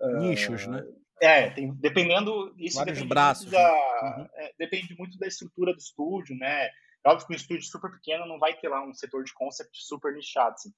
uh, 0.00 0.18
nichos, 0.20 0.68
né? 0.68 0.86
É, 1.20 1.50
tem, 1.50 1.74
dependendo 1.74 2.54
isso 2.56 2.76
Vários 2.76 2.94
depende 2.94 3.08
braços, 3.08 3.50
da, 3.50 3.58
né? 3.58 4.02
uhum. 4.02 4.28
é, 4.34 4.52
depende 4.56 4.96
muito 4.96 5.18
da 5.18 5.26
estrutura 5.26 5.72
do 5.72 5.80
estúdio, 5.80 6.36
né? 6.36 6.70
Óbvio 7.04 7.26
que 7.26 7.32
um 7.32 7.36
estúdio 7.36 7.64
super 7.64 7.90
pequeno 7.90 8.26
não 8.26 8.38
vai 8.38 8.54
ter 8.54 8.68
lá 8.68 8.84
um 8.86 8.94
setor 8.94 9.24
de 9.24 9.34
concept 9.34 9.70
super 9.72 10.14
nichado, 10.14 10.54
assim. 10.54 10.70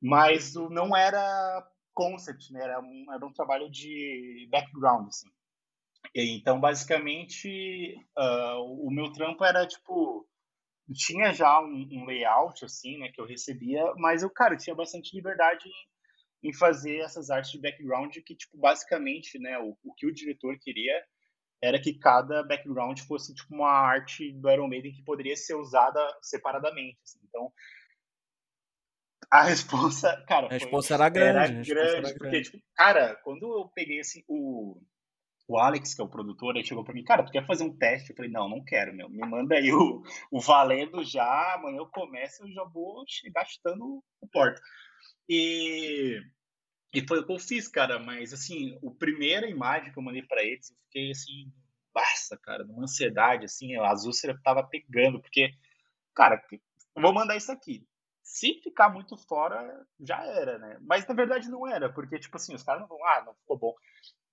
Mas 0.00 0.54
não 0.54 0.96
era 0.96 1.66
concept, 1.94 2.52
né? 2.52 2.62
Era 2.62 2.80
um, 2.80 3.12
era 3.12 3.26
um 3.26 3.32
trabalho 3.32 3.70
de 3.70 4.48
background, 4.50 5.08
assim. 5.08 5.28
Então, 6.14 6.60
basicamente, 6.60 7.96
uh, 8.16 8.86
o 8.86 8.90
meu 8.90 9.12
trampo 9.12 9.44
era, 9.44 9.66
tipo... 9.66 10.26
Tinha 10.94 11.34
já 11.34 11.60
um, 11.60 11.86
um, 11.92 12.06
layout, 12.06 12.64
assim, 12.64 12.98
né? 12.98 13.10
Que 13.12 13.20
eu 13.20 13.26
recebia, 13.26 13.84
mas 13.96 14.22
eu, 14.22 14.30
cara, 14.30 14.56
tinha 14.56 14.74
bastante 14.74 15.14
liberdade 15.14 15.68
em, 15.68 16.48
em 16.48 16.52
fazer 16.54 17.00
essas 17.00 17.28
artes 17.28 17.50
de 17.50 17.60
background 17.60 18.16
que, 18.24 18.34
tipo, 18.34 18.56
basicamente, 18.56 19.38
né? 19.38 19.58
O, 19.58 19.76
o 19.84 19.94
que 19.94 20.06
o 20.06 20.14
diretor 20.14 20.56
queria 20.58 21.04
era 21.62 21.80
que 21.80 21.98
cada 21.98 22.42
background 22.42 22.98
fosse 23.00 23.34
tipo 23.34 23.54
uma 23.54 23.70
arte 23.70 24.32
do 24.32 24.50
Iron 24.50 24.68
Maiden 24.68 24.92
que 24.92 25.02
poderia 25.02 25.36
ser 25.36 25.54
usada 25.54 26.00
separadamente. 26.22 26.98
Assim. 27.02 27.18
Então, 27.28 27.52
a 29.30 29.42
resposta, 29.42 30.16
cara. 30.26 30.46
A 30.46 30.50
resposta 30.50 30.94
era 30.94 31.08
grande. 31.08 31.38
Era 31.38 31.48
grande, 31.48 31.72
era 31.72 32.02
porque, 32.02 32.18
grande. 32.18 32.50
tipo, 32.50 32.64
cara, 32.74 33.14
quando 33.16 33.42
eu 33.42 33.68
peguei 33.74 34.00
assim, 34.00 34.22
o, 34.26 34.80
o 35.46 35.58
Alex, 35.58 35.94
que 35.94 36.00
é 36.00 36.04
o 36.04 36.08
produtor, 36.08 36.56
aí 36.56 36.64
chegou 36.64 36.84
pra 36.84 36.94
mim, 36.94 37.04
cara, 37.04 37.22
tu 37.22 37.32
quer 37.32 37.46
fazer 37.46 37.64
um 37.64 37.76
teste? 37.76 38.10
Eu 38.10 38.16
falei, 38.16 38.30
não, 38.30 38.48
não 38.48 38.64
quero, 38.64 38.94
meu. 38.94 39.08
Me 39.08 39.26
manda 39.26 39.54
aí 39.54 39.72
o, 39.72 40.02
o 40.30 40.40
valendo 40.40 41.04
já, 41.04 41.54
amanhã 41.54 41.78
eu 41.78 41.86
começo, 41.86 42.42
eu 42.42 42.52
já 42.52 42.64
vou 42.64 43.04
chegar 43.06 43.46
chutando 43.46 44.02
o 44.20 44.28
porta. 44.28 44.60
E, 45.28 46.20
e 46.94 47.06
foi 47.06 47.20
o 47.20 47.26
que 47.26 47.32
eu 47.32 47.38
fiz, 47.38 47.68
cara, 47.68 47.98
mas 47.98 48.32
assim, 48.32 48.78
a 48.84 48.90
primeira 48.98 49.48
imagem 49.48 49.92
que 49.92 49.98
eu 49.98 50.02
mandei 50.02 50.22
para 50.22 50.42
eles, 50.42 50.70
eu 50.70 50.76
fiquei 50.84 51.10
assim, 51.10 51.52
basta, 51.92 52.38
cara, 52.38 52.64
numa 52.64 52.84
ansiedade, 52.84 53.44
assim, 53.44 53.76
a 53.76 53.90
Azúcia 53.90 54.38
tava 54.42 54.62
pegando, 54.62 55.20
porque, 55.20 55.50
cara, 56.14 56.42
eu 56.50 57.02
vou 57.02 57.12
mandar 57.12 57.36
isso 57.36 57.52
aqui 57.52 57.86
se 58.28 58.60
ficar 58.62 58.90
muito 58.90 59.16
fora, 59.16 59.86
já 59.98 60.22
era, 60.22 60.58
né? 60.58 60.78
Mas 60.82 61.06
na 61.06 61.14
verdade 61.14 61.48
não 61.48 61.66
era, 61.66 61.90
porque, 61.90 62.18
tipo 62.18 62.36
assim, 62.36 62.54
os 62.54 62.62
caras 62.62 62.82
não 62.82 62.88
vão, 62.88 63.02
ah, 63.06 63.22
não 63.24 63.34
ficou 63.34 63.58
bom. 63.58 63.74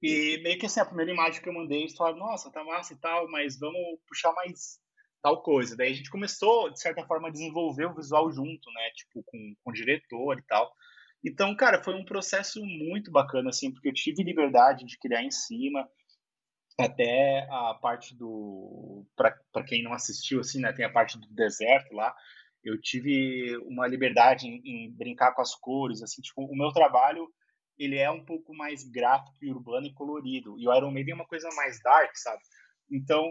E 0.04 0.38
meio 0.44 0.60
que 0.60 0.66
assim, 0.66 0.82
a 0.82 0.86
primeira 0.86 1.12
imagem 1.12 1.42
que 1.42 1.48
eu 1.48 1.54
mandei, 1.54 1.80
eles 1.80 1.96
falaram, 1.96 2.18
nossa, 2.18 2.52
tá 2.52 2.62
massa 2.64 2.94
e 2.94 2.98
tal, 2.98 3.30
mas 3.32 3.58
vamos 3.58 3.98
puxar 4.06 4.34
mais 4.34 4.80
tal 5.24 5.42
coisa. 5.42 5.78
Daí 5.78 5.94
a 5.94 5.96
gente 5.96 6.10
começou, 6.10 6.70
de 6.70 6.80
certa 6.80 7.06
forma, 7.06 7.30
a 7.30 7.32
desenvolver 7.32 7.86
o 7.86 7.96
visual 7.96 8.30
junto, 8.30 8.70
né? 8.74 8.90
Tipo, 8.96 9.24
com, 9.24 9.56
com 9.64 9.72
o 9.72 9.74
diretor 9.74 10.38
e 10.38 10.44
tal. 10.44 10.72
Então, 11.24 11.56
cara, 11.56 11.82
foi 11.82 11.96
um 11.96 12.06
processo 12.06 12.64
muito 12.66 13.10
bacana, 13.10 13.50
assim, 13.50 13.72
porque 13.72 13.88
eu 13.88 13.94
tive 13.94 14.24
liberdade 14.24 14.86
de 14.86 15.00
criar 15.00 15.24
em 15.24 15.32
cima, 15.32 15.90
até 16.78 17.48
a 17.50 17.74
parte 17.76 18.14
do. 18.14 19.06
para 19.16 19.64
quem 19.66 19.82
não 19.82 19.94
assistiu, 19.94 20.42
assim, 20.42 20.60
né? 20.60 20.74
Tem 20.74 20.84
a 20.84 20.92
parte 20.92 21.18
do 21.18 21.28
deserto 21.30 21.96
lá 21.96 22.14
eu 22.66 22.82
tive 22.82 23.56
uma 23.60 23.88
liberdade 23.88 24.48
em, 24.48 24.62
em, 24.66 24.92
brincar 24.92 25.34
com 25.34 25.42
as 25.42 25.54
cores, 25.54 26.02
assim, 26.02 26.22
tipo, 26.22 26.44
o 26.44 26.58
meu 26.58 26.72
trabalho, 26.72 27.30
ele 27.78 27.98
é 27.98 28.10
um 28.10 28.26
pouco 28.26 28.56
mais 28.56 28.84
gráfico 28.84 29.38
e 29.42 29.52
urbano 29.52 29.86
e 29.86 29.94
colorido, 29.94 30.60
e 30.60 30.68
o 30.68 30.74
Iron 30.74 30.92
Maiden 30.92 31.14
é 31.14 31.16
uma 31.16 31.28
coisa 31.28 31.48
mais 31.56 31.80
dark, 31.82 32.12
sabe? 32.16 32.42
Então, 32.90 33.30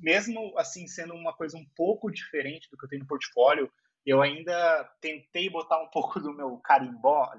mesmo 0.00 0.52
assim, 0.58 0.86
sendo 0.86 1.14
uma 1.14 1.32
coisa 1.32 1.56
um 1.56 1.66
pouco 1.76 2.10
diferente 2.10 2.68
do 2.70 2.76
que 2.76 2.84
eu 2.84 2.88
tenho 2.88 3.02
no 3.02 3.08
portfólio, 3.08 3.70
eu 4.04 4.20
ainda 4.20 4.84
tentei 5.00 5.48
botar 5.48 5.80
um 5.80 5.88
pouco 5.90 6.20
do 6.20 6.34
meu 6.34 6.58
carimbó 6.58 7.30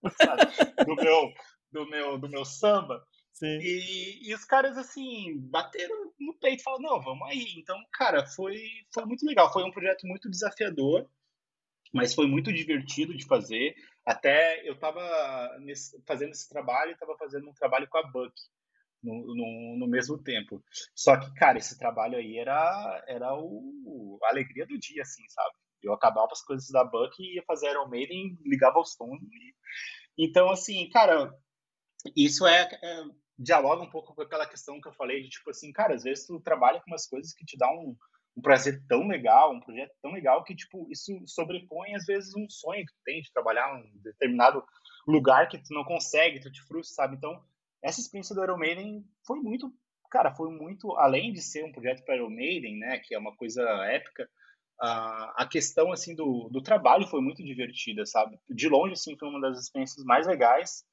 sabe? 0.20 0.84
do 0.84 0.94
meu 0.94 1.32
do 1.70 1.88
meu 1.88 2.18
do 2.18 2.28
meu 2.28 2.44
samba 2.44 3.04
e, 3.42 4.28
e, 4.28 4.34
os 4.34 4.44
caras, 4.44 4.76
assim, 4.76 5.38
bateram 5.38 6.12
no 6.18 6.34
peito 6.34 6.60
e 6.60 6.62
falaram, 6.62 6.82
não, 6.82 7.02
vamos 7.02 7.28
aí. 7.28 7.54
Então, 7.56 7.76
cara, 7.92 8.26
foi, 8.26 8.56
foi 8.92 9.04
muito 9.04 9.24
legal. 9.24 9.52
Foi 9.52 9.62
um 9.64 9.70
projeto 9.70 10.06
muito 10.06 10.30
desafiador, 10.30 11.08
mas 11.92 12.14
foi 12.14 12.26
muito 12.26 12.52
divertido 12.52 13.16
de 13.16 13.26
fazer. 13.26 13.74
Até 14.04 14.66
eu 14.68 14.74
estava 14.74 15.00
fazendo 16.06 16.32
esse 16.32 16.48
trabalho 16.48 16.90
e 16.90 16.94
estava 16.94 17.16
fazendo 17.16 17.48
um 17.48 17.54
trabalho 17.54 17.88
com 17.88 17.98
a 17.98 18.02
Buck 18.02 18.32
no, 19.02 19.34
no, 19.34 19.76
no, 19.78 19.86
mesmo 19.86 20.18
tempo. 20.22 20.62
Só 20.94 21.18
que, 21.18 21.32
cara, 21.34 21.58
esse 21.58 21.78
trabalho 21.78 22.16
aí 22.16 22.38
era, 22.38 23.04
era 23.06 23.34
o, 23.34 24.18
a 24.24 24.30
alegria 24.30 24.66
do 24.66 24.78
dia, 24.78 25.02
assim, 25.02 25.22
sabe? 25.28 25.54
Eu 25.82 25.92
acabava 25.92 26.32
as 26.32 26.42
coisas 26.42 26.68
da 26.70 26.84
Buck 26.84 27.14
e 27.20 27.36
ia 27.36 27.42
fazer 27.44 27.70
Iron 27.70 27.88
Maiden, 27.88 28.36
ligava 28.44 28.80
os 28.80 28.96
tons. 28.96 29.20
E... 29.22 29.54
Então, 30.26 30.50
assim, 30.50 30.88
cara, 30.90 31.32
isso 32.16 32.46
é, 32.46 32.62
é 32.82 33.04
dialoga 33.38 33.82
um 33.82 33.90
pouco 33.90 34.14
com 34.14 34.22
aquela 34.22 34.46
questão 34.46 34.80
que 34.80 34.88
eu 34.88 34.92
falei 34.92 35.22
de 35.22 35.28
tipo 35.28 35.50
assim, 35.50 35.72
cara, 35.72 35.94
às 35.94 36.02
vezes 36.02 36.26
tu 36.26 36.40
trabalha 36.40 36.80
com 36.80 36.90
umas 36.90 37.06
coisas 37.06 37.32
que 37.32 37.44
te 37.44 37.56
dá 37.56 37.70
um, 37.70 37.96
um 38.36 38.42
prazer 38.42 38.82
tão 38.88 39.06
legal, 39.06 39.52
um 39.52 39.60
projeto 39.60 39.92
tão 40.02 40.12
legal 40.12 40.42
que 40.42 40.56
tipo 40.56 40.88
isso 40.90 41.12
sobrepõe 41.26 41.94
às 41.94 42.04
vezes 42.04 42.34
um 42.36 42.48
sonho 42.48 42.84
que 42.84 42.92
tu 42.92 43.00
tem 43.04 43.20
de 43.20 43.32
trabalhar 43.32 43.78
em 43.78 43.96
um 43.96 44.02
determinado 44.02 44.64
lugar 45.06 45.48
que 45.48 45.58
tu 45.58 45.72
não 45.72 45.84
consegue, 45.84 46.40
tu 46.40 46.50
te 46.50 46.62
frustra, 46.62 46.94
sabe? 46.94 47.16
Então, 47.16 47.40
essa 47.82 48.00
experiência 48.00 48.34
do 48.34 48.42
Iron 48.42 48.58
Maiden 48.58 49.04
foi 49.24 49.38
muito, 49.38 49.72
cara, 50.10 50.34
foi 50.34 50.50
muito 50.50 50.92
além 50.96 51.32
de 51.32 51.40
ser 51.40 51.64
um 51.64 51.72
projeto 51.72 52.04
para 52.04 52.16
Iron 52.16 52.30
Maiden, 52.30 52.78
né, 52.78 52.98
que 52.98 53.14
é 53.14 53.18
uma 53.18 53.34
coisa 53.36 53.62
épica, 53.86 54.28
a, 54.80 55.42
a 55.42 55.46
questão 55.46 55.92
assim 55.92 56.14
do, 56.14 56.48
do 56.50 56.62
trabalho 56.62 57.06
foi 57.06 57.20
muito 57.20 57.44
divertida, 57.44 58.04
sabe? 58.06 58.38
De 58.48 58.68
longe 58.68 58.92
assim 58.92 59.16
foi 59.16 59.28
uma 59.28 59.40
das 59.40 59.58
experiências 59.60 60.04
mais 60.04 60.26
legais 60.26 60.84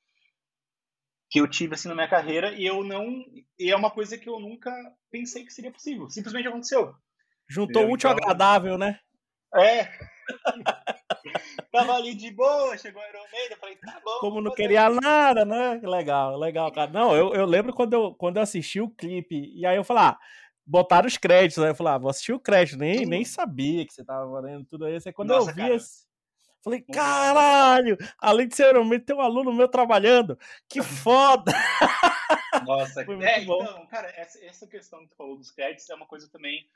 que 1.29 1.39
eu 1.39 1.47
tive 1.47 1.73
assim 1.73 1.87
na 1.87 1.95
minha 1.95 2.07
carreira 2.07 2.51
e 2.53 2.65
eu 2.65 2.83
não 2.83 3.25
e 3.57 3.71
é 3.71 3.75
uma 3.75 3.91
coisa 3.91 4.17
que 4.17 4.29
eu 4.29 4.39
nunca 4.39 4.71
pensei 5.11 5.43
que 5.43 5.53
seria 5.53 5.71
possível. 5.71 6.09
Simplesmente 6.09 6.47
aconteceu. 6.47 6.93
Juntou 7.47 7.81
Entendeu? 7.81 7.93
útil 7.93 8.09
então, 8.09 8.23
agradável, 8.23 8.77
né? 8.77 8.99
É. 9.55 9.89
Tava 11.71 11.93
ali 11.93 12.15
de 12.15 12.31
boa, 12.31 12.77
chegou 12.77 13.01
o 13.01 13.05
Iron 13.05 13.25
Maiden, 13.31 13.57
falei, 13.57 13.75
tá 13.75 14.01
bom. 14.03 14.19
Como 14.19 14.41
não 14.41 14.51
queria 14.51 14.89
nada, 14.89 15.45
né? 15.45 15.79
Legal, 15.83 16.37
legal, 16.37 16.71
cara. 16.71 16.91
Não, 16.91 17.15
eu, 17.15 17.33
eu 17.33 17.45
lembro 17.45 17.73
quando 17.73 17.93
eu, 17.93 18.13
quando 18.15 18.37
eu 18.37 18.43
assisti 18.43 18.79
o 18.79 18.89
clipe, 18.89 19.51
e 19.53 19.65
aí 19.65 19.75
eu 19.75 19.83
falei, 19.83 20.03
ah, 20.03 20.17
botaram 20.65 21.07
os 21.07 21.17
créditos, 21.17 21.63
aí 21.63 21.71
eu 21.71 21.75
falei, 21.75 21.93
ah, 21.93 21.97
vou 21.97 22.09
assistir 22.09 22.33
o 22.33 22.39
crédito, 22.39 22.77
nem, 22.77 23.05
nem 23.05 23.23
sabia 23.23 23.85
que 23.85 23.93
você 23.93 24.03
tava 24.03 24.25
valendo 24.25 24.65
tudo 24.65 24.87
isso. 24.89 25.07
Aí 25.07 25.13
quando 25.13 25.29
Nossa, 25.29 25.51
eu 25.51 25.55
vi 25.55 25.61
cara. 25.61 25.75
esse. 25.75 26.05
Falei, 26.65 26.81
caralho! 26.81 27.95
Além 28.17 28.47
de 28.47 28.55
ser 28.55 28.73
Maiden, 28.73 29.05
tem 29.05 29.15
um 29.15 29.21
aluno 29.21 29.53
meu 29.53 29.67
trabalhando. 29.67 30.35
Que 30.67 30.81
foda! 30.81 31.53
Nossa, 32.65 33.05
Foi 33.05 33.23
é, 33.23 33.43
então, 33.43 33.85
cara, 33.85 34.11
essa, 34.17 34.43
essa 34.43 34.65
questão 34.65 35.03
que 35.03 35.09
tu 35.09 35.15
falou 35.15 35.37
dos 35.37 35.51
créditos 35.51 35.87
é 35.91 35.93
uma 35.93 36.07
coisa 36.07 36.27
também 36.31 36.67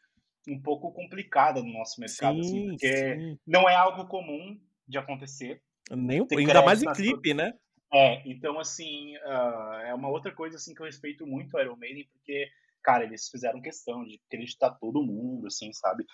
um 0.47 0.61
pouco 0.61 0.91
complicada 0.91 1.63
no 1.63 1.73
nosso 1.73 1.99
mercado, 1.99 2.39
assim, 2.39 2.49
sim, 2.49 2.59
assim, 2.59 2.69
porque 2.69 3.15
sim. 3.15 3.39
não 3.47 3.67
é 3.67 3.73
algo 3.73 4.05
comum 4.05 4.61
de 4.87 4.99
acontecer. 4.99 5.59
Nem, 5.89 6.23
ainda 6.37 6.61
mais 6.61 6.83
em 6.83 6.93
clipe, 6.93 7.33
né? 7.33 7.55
É, 7.91 8.21
então, 8.29 8.59
assim, 8.59 9.17
uh, 9.17 9.73
é 9.87 9.93
uma 9.95 10.09
outra 10.09 10.31
coisa, 10.31 10.57
assim, 10.57 10.75
que 10.75 10.83
eu 10.83 10.85
respeito 10.85 11.25
muito 11.25 11.57
o 11.57 11.59
Iron 11.59 11.75
Maiden, 11.77 12.07
porque, 12.13 12.47
cara, 12.83 13.05
eles 13.05 13.27
fizeram 13.27 13.59
questão 13.59 14.03
de 14.03 14.21
acreditar 14.27 14.69
todo 14.75 15.01
mundo, 15.01 15.47
assim, 15.47 15.73
sabe? 15.73 16.05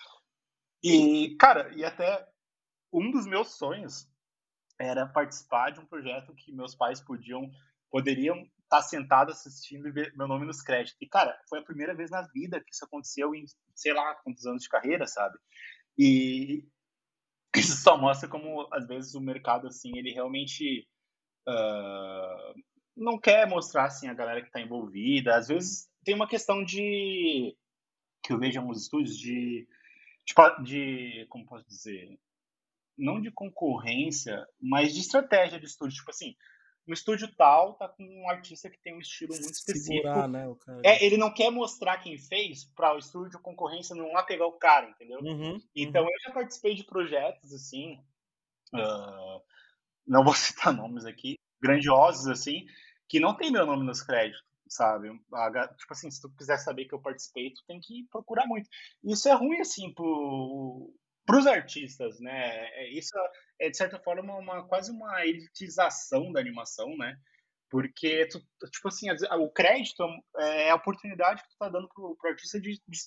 E, 0.82 1.36
cara, 1.38 1.70
e 1.76 1.84
até 1.84 2.26
um 2.92 3.10
dos 3.10 3.26
meus 3.26 3.56
sonhos 3.56 4.08
era 4.78 5.06
participar 5.06 5.70
de 5.70 5.80
um 5.80 5.86
projeto 5.86 6.34
que 6.34 6.52
meus 6.52 6.74
pais 6.74 7.00
podiam, 7.00 7.50
poderiam 7.90 8.36
estar 8.36 8.50
tá 8.68 8.82
sentado 8.82 9.32
assistindo 9.32 9.88
e 9.88 9.92
ver 9.92 10.12
meu 10.16 10.28
nome 10.28 10.46
nos 10.46 10.60
créditos. 10.60 10.96
E, 11.00 11.06
cara, 11.06 11.38
foi 11.48 11.60
a 11.60 11.64
primeira 11.64 11.94
vez 11.94 12.10
na 12.10 12.22
vida 12.22 12.60
que 12.60 12.72
isso 12.72 12.84
aconteceu 12.84 13.34
em, 13.34 13.44
sei 13.74 13.92
lá, 13.92 14.14
quantos 14.16 14.46
anos 14.46 14.62
de 14.62 14.68
carreira, 14.68 15.06
sabe? 15.06 15.38
E 15.98 16.64
isso 17.56 17.76
só 17.78 17.96
mostra 17.96 18.28
como, 18.28 18.68
às 18.72 18.86
vezes, 18.86 19.14
o 19.14 19.20
mercado, 19.20 19.66
assim, 19.66 19.96
ele 19.96 20.12
realmente 20.12 20.86
uh, 21.48 22.62
não 22.96 23.18
quer 23.18 23.48
mostrar, 23.48 23.86
assim, 23.86 24.08
a 24.08 24.14
galera 24.14 24.42
que 24.42 24.48
está 24.48 24.60
envolvida. 24.60 25.36
Às 25.36 25.48
vezes, 25.48 25.88
tem 26.04 26.14
uma 26.14 26.28
questão 26.28 26.62
de... 26.62 27.56
que 28.22 28.32
eu 28.32 28.38
vejo 28.38 28.60
alguns 28.60 28.82
estúdios 28.82 29.18
de... 29.18 29.66
Tipo, 30.24 30.42
de, 30.62 31.24
como 31.28 31.46
posso 31.46 31.64
dizer, 31.68 32.18
não 32.96 33.20
de 33.20 33.30
concorrência, 33.30 34.46
mas 34.60 34.94
de 34.94 35.00
estratégia 35.00 35.58
de 35.58 35.66
estúdio. 35.66 35.96
Tipo 35.96 36.10
assim, 36.10 36.34
no 36.86 36.94
estúdio 36.94 37.28
tal 37.36 37.74
tá 37.74 37.88
com 37.88 38.04
um 38.04 38.30
artista 38.30 38.70
que 38.70 38.78
tem 38.78 38.94
um 38.94 39.00
estilo 39.00 39.32
muito 39.32 39.52
específico. 39.52 40.06
Segurar, 40.06 40.28
né, 40.28 40.46
é, 40.84 41.04
ele 41.04 41.16
não 41.16 41.32
quer 41.32 41.50
mostrar 41.50 41.98
quem 41.98 42.16
fez 42.16 42.64
para 42.76 42.94
o 42.94 42.98
estúdio 42.98 43.40
concorrência 43.40 43.96
não 43.96 44.12
lá 44.12 44.22
pegar 44.22 44.46
o 44.46 44.58
cara, 44.58 44.88
entendeu? 44.88 45.18
Uhum, 45.20 45.60
então 45.74 46.02
uhum. 46.02 46.08
eu 46.08 46.20
já 46.20 46.32
participei 46.32 46.74
de 46.74 46.84
projetos 46.84 47.52
assim, 47.52 47.98
uh, 48.72 49.42
não 50.06 50.22
vou 50.22 50.32
citar 50.34 50.72
nomes 50.72 51.04
aqui, 51.04 51.36
grandiosos 51.60 52.28
assim, 52.28 52.64
que 53.08 53.18
não 53.18 53.36
tem 53.36 53.50
meu 53.50 53.66
nome 53.66 53.84
nos 53.84 54.02
créditos, 54.02 54.42
sabe? 54.68 55.08
tipo 55.08 55.92
assim, 55.92 56.10
se 56.10 56.20
tu 56.20 56.32
quiser 56.36 56.58
saber 56.58 56.84
que 56.84 56.94
eu 56.94 57.02
participei, 57.02 57.52
tu 57.52 57.62
tem 57.66 57.80
que 57.80 58.06
procurar 58.10 58.46
muito. 58.46 58.68
Isso 59.02 59.28
é 59.28 59.32
ruim 59.32 59.60
assim 59.60 59.92
pro 59.92 60.94
para 61.26 61.38
os 61.38 61.46
artistas, 61.46 62.20
né? 62.20 62.68
É, 62.74 62.88
isso 62.90 63.12
é 63.60 63.68
de 63.68 63.76
certa 63.76 63.98
forma 63.98 64.36
uma 64.36 64.66
quase 64.66 64.90
uma 64.92 65.26
elitização 65.26 66.32
da 66.32 66.40
animação, 66.40 66.96
né? 66.96 67.18
Porque 67.68 68.26
tu, 68.28 68.40
tipo 68.70 68.88
assim, 68.88 69.08
o 69.10 69.50
crédito 69.50 70.04
é 70.38 70.70
a 70.70 70.76
oportunidade 70.76 71.42
que 71.42 71.48
tu 71.48 71.56
tá 71.58 71.68
dando 71.68 71.88
pro, 71.88 72.16
pro 72.16 72.30
artista 72.30 72.60
de, 72.60 72.80
de, 72.86 72.98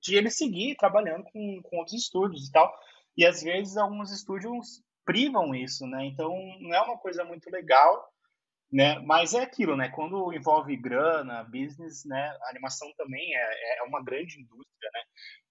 de, 0.00 0.14
ele 0.14 0.30
seguir 0.30 0.76
trabalhando 0.76 1.24
com, 1.24 1.62
com 1.62 1.78
outros 1.78 1.96
estúdios 1.96 2.48
e 2.48 2.52
tal. 2.52 2.70
E 3.16 3.24
às 3.24 3.42
vezes 3.42 3.78
alguns 3.78 4.12
estúdios 4.12 4.82
privam 5.06 5.54
isso, 5.54 5.86
né? 5.86 6.04
Então 6.04 6.30
não 6.60 6.74
é 6.74 6.82
uma 6.82 6.98
coisa 6.98 7.24
muito 7.24 7.50
legal, 7.50 8.13
né? 8.74 8.98
Mas 9.06 9.34
é 9.34 9.42
aquilo, 9.42 9.76
né? 9.76 9.88
Quando 9.88 10.32
envolve 10.32 10.76
grana, 10.76 11.44
business, 11.44 12.04
né? 12.04 12.36
A 12.42 12.50
animação 12.50 12.92
também 12.96 13.32
é, 13.32 13.78
é 13.78 13.82
uma 13.84 14.02
grande 14.02 14.40
indústria, 14.40 14.90
né? 14.92 15.00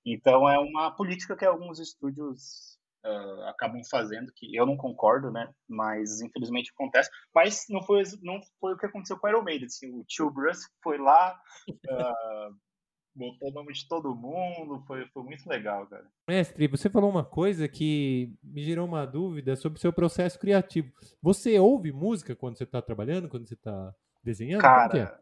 Então 0.05 0.49
é 0.49 0.59
uma 0.59 0.91
política 0.93 1.37
que 1.37 1.45
alguns 1.45 1.79
estúdios 1.79 2.77
uh, 3.05 3.43
acabam 3.47 3.81
fazendo, 3.89 4.29
que 4.35 4.53
eu 4.53 4.65
não 4.65 4.75
concordo, 4.75 5.31
né? 5.31 5.49
Mas 5.69 6.19
infelizmente 6.19 6.73
acontece. 6.75 7.09
Mas 7.33 7.63
não 7.69 7.81
foi, 7.81 8.03
não 8.21 8.41
foi 8.59 8.73
o 8.73 8.77
que 8.77 8.87
aconteceu 8.87 9.17
com 9.17 9.25
o 9.25 9.29
Iron 9.29 9.43
Maiden. 9.43 9.67
Assim, 9.67 9.89
o 9.97 10.03
Tio 10.03 10.29
Bruce 10.29 10.67
foi 10.83 10.97
lá, 10.97 11.39
uh, 11.69 12.55
botou 13.15 13.49
o 13.49 13.53
nome 13.53 13.73
de 13.73 13.87
todo 13.87 14.15
mundo, 14.15 14.83
foi, 14.87 15.05
foi 15.07 15.23
muito 15.23 15.47
legal, 15.47 15.85
cara. 15.87 16.05
Mestre, 16.27 16.67
você 16.67 16.89
falou 16.89 17.09
uma 17.09 17.23
coisa 17.23 17.67
que 17.67 18.33
me 18.43 18.63
gerou 18.63 18.87
uma 18.87 19.05
dúvida 19.05 19.55
sobre 19.55 19.77
o 19.77 19.81
seu 19.81 19.93
processo 19.93 20.39
criativo. 20.39 20.91
Você 21.21 21.59
ouve 21.59 21.91
música 21.91 22.35
quando 22.35 22.57
você 22.57 22.63
está 22.63 22.81
trabalhando, 22.81 23.29
quando 23.29 23.47
você 23.47 23.53
está 23.53 23.93
desenhando? 24.23 24.61
Cara, 24.61 24.97
é? 24.97 25.19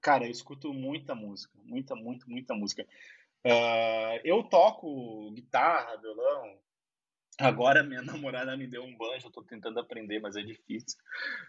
cara, 0.00 0.24
eu 0.26 0.30
escuto 0.30 0.72
muita 0.72 1.14
música, 1.14 1.56
muita, 1.64 1.94
muita, 1.94 2.26
muita 2.26 2.54
música. 2.54 2.84
Uh, 3.46 4.20
eu 4.24 4.42
toco 4.42 5.30
guitarra, 5.32 5.96
violão. 5.96 6.58
Agora 7.38 7.84
minha 7.84 8.02
namorada 8.02 8.56
me 8.56 8.66
deu 8.66 8.82
um 8.82 8.96
banjo, 8.96 9.28
eu 9.28 9.30
tô 9.30 9.44
tentando 9.44 9.78
aprender, 9.78 10.18
mas 10.20 10.34
é 10.34 10.42
difícil. 10.42 10.98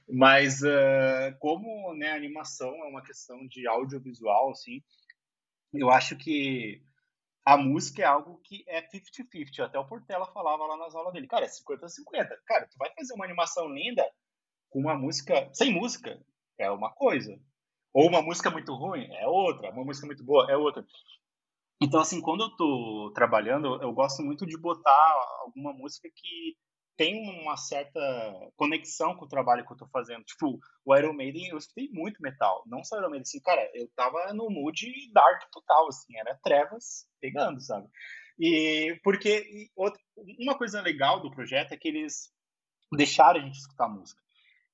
Mas 0.08 0.62
uh, 0.62 1.36
como 1.40 1.96
né, 1.96 2.12
a 2.12 2.16
animação 2.16 2.70
é 2.84 2.88
uma 2.88 3.02
questão 3.02 3.48
de 3.48 3.68
audiovisual, 3.68 4.52
assim, 4.52 4.84
eu 5.74 5.89
acho 5.89 6.15
que 6.17 6.84
a 7.45 7.57
música 7.57 8.01
é 8.01 8.05
algo 8.05 8.39
que 8.43 8.63
é 8.67 8.82
50-50. 8.82 9.65
Até 9.65 9.80
o 9.80 9.88
Portela 9.88 10.32
falava 10.32 10.65
lá 10.65 10.78
nas 10.78 10.93
aulas 10.95 11.13
dele. 11.13 11.28
Cara, 11.28 11.45
é 11.45 11.49
50-50. 11.49 12.28
Cara, 12.45 12.67
tu 12.67 12.78
vai 12.78 12.93
fazer 12.93 13.13
uma 13.13 13.26
animação 13.26 13.67
linda 13.67 14.05
com 14.70 14.80
uma 14.80 14.95
música 14.95 15.49
sem 15.53 15.74
música, 15.74 16.20
é 16.57 16.70
uma 16.70 16.91
coisa. 16.91 17.39
Ou 17.93 18.07
uma 18.07 18.22
música 18.22 18.51
muito 18.51 18.74
ruim, 18.76 19.07
é 19.15 19.28
outra. 19.28 19.72
Uma 19.72 19.84
música 19.84 20.05
muito 20.05 20.24
boa, 20.24 20.49
é 20.49 20.55
outra. 20.55 20.86
Então, 21.82 22.01
assim, 22.01 22.22
quando 22.22 22.43
eu 22.43 22.55
tô 22.55 23.11
trabalhando, 23.15 23.82
eu 23.82 23.91
gosto 23.93 24.22
muito 24.22 24.45
de 24.45 24.57
botar 24.57 25.39
alguma 25.41 25.74
música 25.74 26.09
que 26.13 26.57
tem 27.00 27.30
uma 27.41 27.56
certa 27.56 28.02
conexão 28.58 29.16
com 29.16 29.24
o 29.24 29.30
trabalho 29.30 29.66
que 29.66 29.72
eu 29.72 29.78
tô 29.78 29.88
fazendo. 29.88 30.22
Tipo, 30.26 30.60
o 30.84 30.97
Iron 30.97 31.14
Maiden, 31.14 31.47
eu 31.47 31.58
escutei 31.58 31.88
muito 31.93 32.22
metal. 32.22 32.62
Não 32.68 32.84
só 32.84 32.97
Iron 32.97 33.10
Maiden, 33.10 33.22
assim, 33.22 33.39
cara, 33.39 33.72
eu 33.74 33.88
tava 33.95 34.34
no 34.34 34.50
mood 34.50 34.86
dark 35.14 35.50
total, 35.50 35.88
assim, 35.88 36.18
era 36.18 36.38
trevas 36.43 37.08
pegando, 37.22 37.62
sabe? 37.62 37.88
E 38.38 39.00
porque 39.02 39.30
e 39.30 39.72
outra, 39.78 39.97
uma 40.41 40.58
coisa 40.58 40.82
legal 40.82 41.22
do 41.22 41.32
projeto 41.32 41.72
é 41.72 41.78
que 41.78 41.88
eles 41.88 42.34
deixaram 42.93 43.39
a 43.39 43.43
gente 43.45 43.58
escutar 43.58 43.86
a 43.86 43.89
música. 43.89 44.22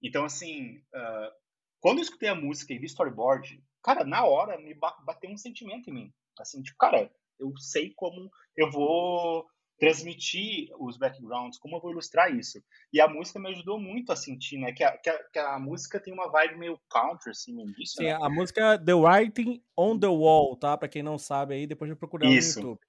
Então, 0.02 0.26
assim, 0.26 0.78
uh, 0.96 1.32
quando 1.80 2.00
eu 2.00 2.04
escutei 2.06 2.30
a 2.30 2.34
música 2.34 2.74
e 2.74 2.80
vi 2.80 2.88
storyboard, 2.88 3.64
cara, 3.84 4.04
na 4.04 4.26
hora 4.26 4.58
me 4.58 4.74
bateu 4.74 5.30
um 5.30 5.38
sentimento 5.38 5.92
em 5.92 5.94
mim. 5.94 6.14
Assim, 6.40 6.64
tipo, 6.64 6.78
cara, 6.80 7.08
eu 7.40 7.56
sei 7.58 7.94
como 7.96 8.32
eu 8.58 8.72
vou 8.72 9.46
transmitir 9.78 10.70
os 10.80 10.98
backgrounds, 10.98 11.60
como 11.60 11.76
eu 11.76 11.82
vou 11.82 11.92
ilustrar 11.92 12.34
isso. 12.34 12.64
E 12.92 13.02
a 13.02 13.08
música 13.08 13.40
me 13.40 13.50
ajudou 13.50 13.80
muito 13.80 14.12
a 14.12 14.16
sentir, 14.16 14.58
né? 14.58 14.72
Que 14.72 14.84
a, 14.84 14.98
que 14.98 15.10
a, 15.10 15.24
que 15.24 15.40
a 15.40 15.60
música 15.60 16.00
tem 16.00 16.14
uma 16.14 16.30
vibe 16.30 16.58
meio 16.58 16.80
country, 16.90 17.32
assim, 17.32 17.54
no 17.54 17.62
início. 17.62 17.98
Sim, 17.98 18.06
né? 18.06 18.14
a 18.14 18.30
música 18.30 18.78
The 18.78 18.94
Writing 18.94 19.62
on 19.76 20.00
the 20.00 20.08
Wall, 20.08 20.56
tá? 20.56 20.78
Pra 20.78 20.88
quem 20.88 21.04
não 21.04 21.18
sabe 21.18 21.56
aí, 21.56 21.68
depois 21.68 21.90
de 21.90 21.98
procurar 21.98 22.28
isso. 22.28 22.62
no 22.62 22.70
YouTube. 22.70 22.82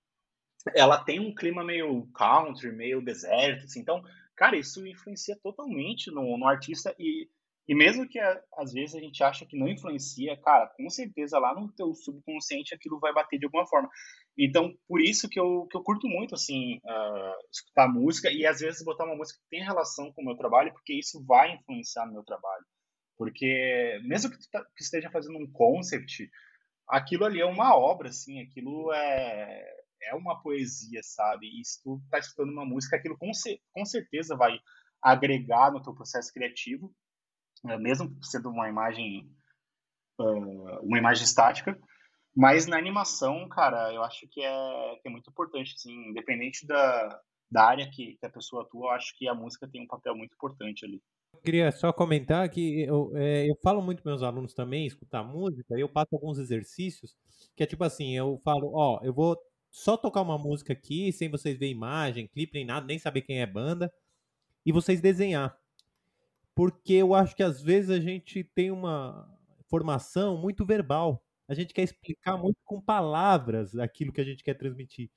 Ela 0.74 0.99
tem 0.99 1.20
um 1.20 1.34
clima 1.34 1.62
meio 1.64 2.07
country, 2.12 2.72
meio 2.72 3.01
deserto, 3.01 3.64
assim. 3.64 3.80
Então, 3.80 4.03
cara, 4.34 4.57
isso 4.57 4.84
influencia 4.87 5.37
totalmente 5.43 6.11
no, 6.11 6.37
no 6.37 6.47
artista 6.47 6.95
e 6.99 7.28
e 7.69 7.75
mesmo 7.75 8.09
que 8.09 8.19
às 8.57 8.73
vezes 8.73 8.95
a 8.95 9.01
gente 9.01 9.23
acha 9.25 9.45
que 9.45 9.59
não 9.59 9.67
influencia, 9.67 10.37
cara, 10.41 10.69
com 10.77 10.89
certeza 10.89 11.39
lá 11.39 11.53
no 11.53 11.73
teu 11.73 11.93
subconsciente 11.95 12.73
aquilo 12.73 13.01
vai 13.01 13.12
bater 13.12 13.39
de 13.39 13.47
alguma 13.47 13.67
forma. 13.67 13.91
Então, 14.39 14.73
por 14.87 15.01
isso 15.01 15.29
que 15.29 15.41
eu, 15.41 15.67
que 15.69 15.77
eu 15.77 15.83
curto 15.83 16.07
muito, 16.07 16.35
assim, 16.35 16.77
uh, 16.77 17.35
escutar 17.51 17.89
música 17.89 18.31
e 18.31 18.47
às 18.47 18.61
vezes 18.61 18.85
botar 18.85 19.05
uma 19.05 19.17
música 19.17 19.41
que 19.41 19.49
tem 19.51 19.64
relação 19.64 20.12
com 20.12 20.23
o 20.23 20.25
meu 20.25 20.37
trabalho, 20.37 20.73
porque 20.73 20.93
isso 20.95 21.25
vai 21.25 21.55
influenciar 21.55 22.07
no 22.07 22.12
meu 22.12 22.23
trabalho. 22.23 22.64
Porque 23.19 23.99
mesmo 24.05 24.31
que 24.31 24.39
tu 24.39 24.49
tá, 24.51 24.64
que 24.77 24.85
esteja 24.85 25.11
fazendo 25.11 25.39
um 25.39 25.51
concept, 25.51 26.31
aquilo 26.89 27.25
ali 27.25 27.41
é 27.41 27.47
uma 27.47 27.77
obra, 27.77 28.11
assim, 28.11 28.41
aquilo 28.43 28.93
é, 28.93 29.64
é 30.03 30.14
uma 30.14 30.41
poesia, 30.41 31.01
sabe? 31.03 31.47
E 31.49 31.64
se 31.64 31.83
tu 31.83 32.01
tá 32.11 32.19
escutando 32.19 32.53
uma 32.53 32.64
música, 32.64 32.97
aquilo 32.97 33.19
com, 33.19 33.31
com 33.73 33.85
certeza 33.85 34.37
vai 34.37 34.57
agregar 35.03 35.73
no 35.73 35.83
teu 35.83 35.95
processo 35.95 36.33
criativo 36.33 36.95
mesmo 37.64 38.16
sendo 38.22 38.48
uma 38.48 38.68
imagem 38.68 39.30
uh, 40.18 40.80
uma 40.82 40.98
imagem 40.98 41.24
estática, 41.24 41.78
mas 42.34 42.66
na 42.66 42.76
animação, 42.76 43.48
cara, 43.48 43.92
eu 43.92 44.02
acho 44.02 44.28
que 44.28 44.42
é, 44.42 44.98
que 45.00 45.09
é 45.09 45.11
muito 45.11 45.30
importante, 45.30 45.74
assim, 45.74 46.11
independente 46.11 46.66
da, 46.66 47.20
da 47.50 47.64
área 47.64 47.90
que, 47.90 48.16
que, 48.20 48.26
a 48.26 48.30
pessoa 48.30 48.62
atua, 48.62 48.88
eu 48.88 48.90
acho 48.90 49.16
que 49.16 49.26
a 49.26 49.34
música 49.34 49.66
tem 49.66 49.82
um 49.82 49.86
papel 49.86 50.14
muito 50.14 50.34
importante 50.34 50.84
ali. 50.84 51.02
Eu 51.32 51.40
queria 51.40 51.70
só 51.72 51.92
comentar 51.92 52.48
que 52.50 52.82
eu, 52.82 53.11
é, 53.16 53.48
eu 53.48 53.57
falo 53.62 53.80
muito 53.80 54.02
para 54.02 54.12
meus 54.12 54.22
alunos 54.22 54.52
também, 54.52 54.86
escutar 54.86 55.22
música, 55.24 55.78
eu 55.78 55.88
passo 55.88 56.14
alguns 56.14 56.38
exercícios, 56.38 57.16
que 57.57 57.62
é 57.62 57.66
tipo 57.66 57.84
assim, 57.84 58.14
eu 58.16 58.40
falo, 58.44 58.70
ó, 58.74 59.00
eu 59.02 59.14
vou 59.14 59.36
só 59.70 59.96
tocar 59.96 60.22
uma 60.22 60.38
música 60.38 60.72
aqui, 60.72 61.12
sem 61.12 61.30
vocês 61.30 61.59
ver 61.59 61.68
imagem, 61.68 62.28
clipe, 62.28 62.54
nem 62.54 62.66
nada, 62.66 62.86
nem 62.86 62.98
saber 62.98 63.22
quem 63.22 63.40
é 63.40 63.46
banda, 63.46 63.90
e 64.64 64.72
vocês 64.72 65.00
desenhar. 65.00 65.57
Porque 66.57 66.94
eu 66.94 67.14
acho 67.14 67.36
que 67.36 67.42
às 67.42 67.61
vezes 67.61 67.90
a 67.90 68.00
gente 68.00 68.42
tem 68.42 68.70
uma 68.70 69.30
formação 69.68 70.38
muito 70.38 70.64
verbal. 70.64 71.22
A 71.46 71.52
gente 71.54 71.74
quer 71.74 71.82
explicar 71.82 72.38
muito 72.38 72.57
com 72.64 72.80
palavras 72.80 73.76
aquilo 73.76 74.11
que 74.11 74.22
a 74.22 74.24
gente 74.24 74.42
quer 74.42 74.54
transmitir. 74.54 75.11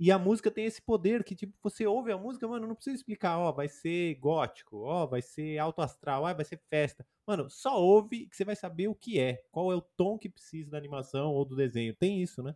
E 0.00 0.10
a 0.10 0.18
música 0.18 0.50
tem 0.50 0.64
esse 0.64 0.80
poder 0.80 1.24
que, 1.24 1.34
tipo, 1.34 1.52
você 1.62 1.84
ouve 1.86 2.10
a 2.10 2.16
música, 2.16 2.46
mano, 2.48 2.66
não 2.66 2.74
precisa 2.74 2.96
explicar, 2.96 3.36
ó, 3.36 3.52
vai 3.52 3.68
ser 3.68 4.14
gótico, 4.14 4.78
ó, 4.78 5.06
vai 5.06 5.20
ser 5.20 5.58
alto 5.58 5.82
astral, 5.82 6.22
ó, 6.22 6.32
vai 6.32 6.44
ser 6.44 6.62
festa. 6.70 7.04
Mano, 7.26 7.50
só 7.50 7.78
ouve 7.78 8.26
que 8.26 8.36
você 8.36 8.44
vai 8.44 8.56
saber 8.56 8.88
o 8.88 8.94
que 8.94 9.20
é, 9.20 9.42
qual 9.50 9.70
é 9.72 9.76
o 9.76 9.82
tom 9.82 10.16
que 10.16 10.28
precisa 10.28 10.70
da 10.70 10.78
animação 10.78 11.32
ou 11.32 11.44
do 11.44 11.56
desenho. 11.56 11.94
Tem 11.94 12.22
isso, 12.22 12.42
né? 12.42 12.54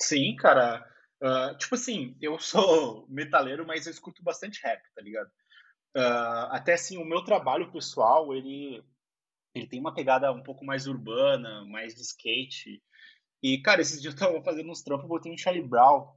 Sim, 0.00 0.36
cara. 0.36 0.88
Uh, 1.20 1.58
tipo 1.58 1.74
assim, 1.74 2.16
eu 2.20 2.38
sou 2.38 3.06
metaleiro, 3.10 3.66
mas 3.66 3.86
eu 3.86 3.90
escuto 3.90 4.22
bastante 4.22 4.62
rap, 4.62 4.80
tá 4.94 5.02
ligado? 5.02 5.30
Uh, 5.98 6.46
até 6.50 6.74
assim, 6.74 6.96
o 6.96 7.04
meu 7.04 7.24
trabalho 7.24 7.72
pessoal, 7.72 8.32
ele, 8.32 8.82
ele 9.54 9.66
tem 9.66 9.80
uma 9.80 9.94
pegada 9.94 10.30
um 10.32 10.42
pouco 10.42 10.64
mais 10.64 10.86
urbana, 10.86 11.64
mais 11.64 11.94
de 11.94 12.02
skate. 12.02 12.82
E, 13.42 13.60
cara, 13.62 13.80
esses 13.80 14.00
dias 14.00 14.14
eu 14.14 14.20
tava 14.20 14.42
fazendo 14.42 14.70
uns 14.70 14.82
trampos, 14.82 15.08
botei 15.08 15.32
um 15.32 15.38
Charlie 15.38 15.66
Brown 15.66 16.16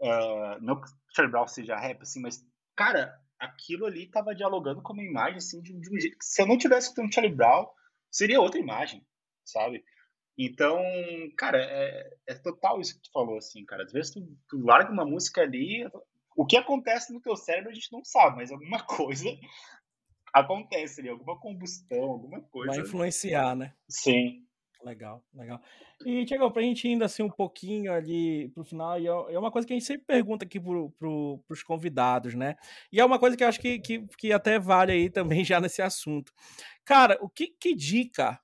Uh, 0.00 0.60
não 0.60 0.80
que 0.80 0.88
Charlie 1.14 1.32
Brown 1.32 1.46
seja 1.46 1.76
rap, 1.76 2.00
assim, 2.02 2.20
mas, 2.20 2.44
cara, 2.76 3.12
aquilo 3.38 3.86
ali 3.86 4.06
tava 4.06 4.34
dialogando 4.34 4.80
com 4.80 4.92
uma 4.92 5.02
imagem, 5.02 5.38
assim, 5.38 5.60
de, 5.60 5.72
de 5.72 5.90
um 5.94 5.98
jeito 5.98 6.18
que 6.18 6.24
se 6.24 6.40
eu 6.40 6.46
não 6.46 6.56
tivesse 6.56 6.88
escutando 6.88 7.12
Charlie 7.12 7.34
Brown, 7.34 7.66
seria 8.10 8.40
outra 8.40 8.60
imagem, 8.60 9.04
sabe? 9.44 9.84
Então, 10.36 10.80
cara, 11.36 11.58
é, 11.60 12.16
é, 12.28 12.34
total 12.34 12.80
isso 12.80 12.94
que 12.94 13.02
tu 13.02 13.10
falou, 13.12 13.38
assim, 13.38 13.64
cara. 13.64 13.82
Às 13.82 13.92
vezes 13.92 14.12
tu, 14.12 14.20
tu 14.48 14.58
larga 14.64 14.92
uma 14.92 15.04
música 15.04 15.40
ali, 15.40 15.84
o 16.38 16.46
que 16.46 16.56
acontece 16.56 17.12
no 17.12 17.20
teu 17.20 17.34
cérebro 17.34 17.70
a 17.70 17.74
gente 17.74 17.92
não 17.92 18.04
sabe, 18.04 18.36
mas 18.36 18.52
alguma 18.52 18.80
coisa 18.86 19.28
acontece 20.32 21.00
ali, 21.00 21.08
alguma 21.08 21.36
combustão, 21.40 22.04
alguma 22.04 22.40
coisa. 22.42 22.74
Vai 22.74 22.80
influenciar, 22.80 23.56
né? 23.56 23.74
Sim. 23.88 24.44
Legal, 24.84 25.24
legal. 25.34 25.60
E, 26.06 26.24
Tiago, 26.24 26.52
pra 26.52 26.62
gente 26.62 26.86
indo 26.86 27.02
assim 27.02 27.24
um 27.24 27.28
pouquinho 27.28 27.92
ali 27.92 28.48
pro 28.50 28.62
final, 28.62 29.00
e 29.00 29.08
é, 29.08 29.10
é 29.10 29.36
uma 29.36 29.50
coisa 29.50 29.66
que 29.66 29.72
a 29.72 29.76
gente 29.76 29.84
sempre 29.84 30.06
pergunta 30.06 30.44
aqui 30.44 30.60
pro, 30.60 30.90
pro, 30.92 31.42
pros 31.48 31.64
convidados, 31.64 32.34
né? 32.34 32.54
E 32.92 33.00
é 33.00 33.04
uma 33.04 33.18
coisa 33.18 33.36
que 33.36 33.42
eu 33.42 33.48
acho 33.48 33.58
que, 33.58 33.80
que, 33.80 34.06
que 34.16 34.32
até 34.32 34.60
vale 34.60 34.92
aí 34.92 35.10
também 35.42 35.44
já 35.44 35.60
nesse 35.60 35.82
assunto. 35.82 36.32
Cara, 36.84 37.18
o 37.20 37.28
que, 37.28 37.48
que 37.48 37.74
dica 37.74 38.40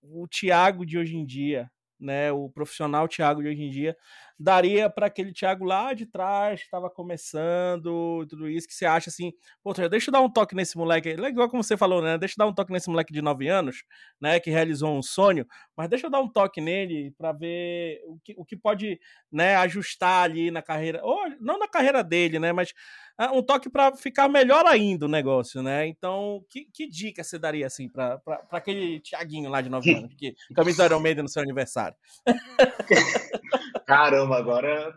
o 0.00 0.28
Tiago 0.28 0.86
de 0.86 0.96
hoje 0.96 1.16
em 1.16 1.26
dia, 1.26 1.68
né? 1.98 2.30
O 2.30 2.48
profissional 2.48 3.08
Tiago 3.08 3.42
de 3.42 3.48
hoje 3.48 3.62
em 3.64 3.70
dia 3.70 3.96
daria 4.38 4.88
para 4.88 5.06
aquele 5.06 5.32
Thiago 5.32 5.64
lá 5.64 5.92
de 5.92 6.06
trás, 6.06 6.60
que 6.60 6.66
estava 6.66 6.88
começando, 6.88 8.24
tudo 8.28 8.48
isso, 8.48 8.68
que 8.68 8.74
você 8.74 8.86
acha 8.86 9.10
assim, 9.10 9.32
pô, 9.62 9.72
deixa 9.72 10.10
eu 10.10 10.12
dar 10.12 10.20
um 10.20 10.30
toque 10.30 10.54
nesse 10.54 10.76
moleque, 10.76 11.14
legal 11.14 11.48
como 11.48 11.62
você 11.62 11.76
falou, 11.76 12.00
né? 12.00 12.16
Deixa 12.16 12.34
eu 12.34 12.44
dar 12.44 12.50
um 12.50 12.54
toque 12.54 12.72
nesse 12.72 12.88
moleque 12.88 13.12
de 13.12 13.20
9 13.20 13.48
anos, 13.48 13.82
né, 14.20 14.38
que 14.38 14.50
realizou 14.50 14.96
um 14.96 15.02
sonho, 15.02 15.44
mas 15.76 15.88
deixa 15.88 16.06
eu 16.06 16.10
dar 16.10 16.20
um 16.20 16.28
toque 16.28 16.60
nele 16.60 17.12
para 17.18 17.32
ver 17.32 18.00
o 18.06 18.18
que, 18.22 18.34
o 18.36 18.44
que 18.44 18.56
pode, 18.56 19.00
né, 19.32 19.56
ajustar 19.56 20.24
ali 20.24 20.50
na 20.50 20.62
carreira, 20.62 21.00
ou 21.02 21.18
não 21.40 21.58
na 21.58 21.66
carreira 21.66 22.04
dele, 22.04 22.38
né, 22.38 22.52
mas 22.52 22.72
ah, 23.18 23.32
um 23.32 23.42
toque 23.42 23.68
para 23.68 23.96
ficar 23.96 24.28
melhor 24.28 24.64
ainda 24.64 25.06
o 25.06 25.08
negócio, 25.08 25.60
né? 25.60 25.88
Então, 25.88 26.44
que, 26.48 26.66
que 26.72 26.88
dica 26.88 27.24
você 27.24 27.36
daria 27.36 27.66
assim 27.66 27.88
para 27.88 28.20
aquele 28.52 29.00
Tiaguinho 29.00 29.50
lá 29.50 29.60
de 29.60 29.68
9 29.68 29.90
anos, 29.92 30.14
que 30.14 30.36
camisa 30.54 30.84
do 30.84 30.94
Iron 30.94 31.00
Maiden 31.00 31.24
no 31.24 31.28
seu 31.28 31.42
aniversário? 31.42 31.96
Caramba, 33.88 34.36
agora 34.36 34.94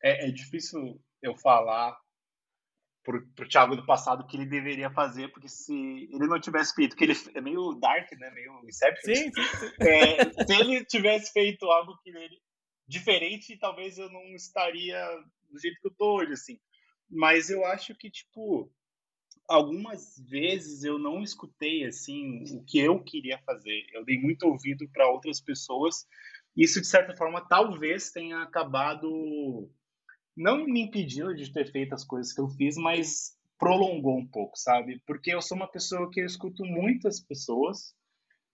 é, 0.00 0.28
é 0.28 0.30
difícil 0.30 1.02
eu 1.20 1.36
falar 1.36 1.98
pro, 3.02 3.26
pro 3.34 3.48
Thiago 3.48 3.74
do 3.74 3.84
passado 3.84 4.24
que 4.24 4.36
ele 4.36 4.46
deveria 4.46 4.88
fazer, 4.88 5.32
porque 5.32 5.48
se 5.48 5.74
ele 5.74 6.28
não 6.28 6.40
tivesse 6.40 6.72
feito, 6.76 6.94
que 6.94 7.02
ele 7.02 7.14
é 7.34 7.40
meio 7.40 7.74
dark, 7.74 8.08
né? 8.12 8.30
Meio 8.30 8.62
Inception. 8.68 9.14
Sim, 9.16 9.32
sim. 9.32 9.84
É, 9.84 10.44
se 10.46 10.60
ele 10.60 10.84
tivesse 10.84 11.32
feito 11.32 11.64
algo 11.64 11.98
que 12.00 12.10
ele, 12.10 12.40
diferente, 12.86 13.58
talvez 13.58 13.98
eu 13.98 14.08
não 14.12 14.22
estaria 14.36 15.04
do 15.50 15.58
jeito 15.58 15.80
que 15.80 15.88
eu 15.88 15.94
tô 15.98 16.18
hoje, 16.18 16.34
assim. 16.34 16.56
Mas 17.10 17.50
eu 17.50 17.64
acho 17.64 17.96
que, 17.96 18.08
tipo, 18.08 18.70
algumas 19.48 20.16
vezes 20.28 20.84
eu 20.84 21.00
não 21.00 21.20
escutei, 21.20 21.84
assim, 21.84 22.44
o 22.54 22.64
que 22.64 22.78
eu 22.78 23.02
queria 23.02 23.42
fazer. 23.44 23.86
Eu 23.92 24.04
dei 24.04 24.20
muito 24.20 24.44
ouvido 24.44 24.88
para 24.92 25.10
outras 25.10 25.40
pessoas 25.40 26.06
isso, 26.58 26.80
de 26.80 26.88
certa 26.88 27.16
forma, 27.16 27.40
talvez 27.40 28.10
tenha 28.10 28.42
acabado 28.42 29.70
não 30.36 30.64
me 30.66 30.80
impedindo 30.80 31.32
de 31.32 31.52
ter 31.52 31.70
feito 31.70 31.94
as 31.94 32.04
coisas 32.04 32.32
que 32.32 32.40
eu 32.40 32.48
fiz, 32.48 32.76
mas 32.76 33.38
prolongou 33.56 34.18
um 34.18 34.26
pouco, 34.26 34.56
sabe? 34.56 35.00
Porque 35.06 35.32
eu 35.32 35.40
sou 35.40 35.56
uma 35.56 35.70
pessoa 35.70 36.10
que 36.10 36.20
eu 36.20 36.26
escuto 36.26 36.64
muitas 36.64 37.20
pessoas, 37.20 37.94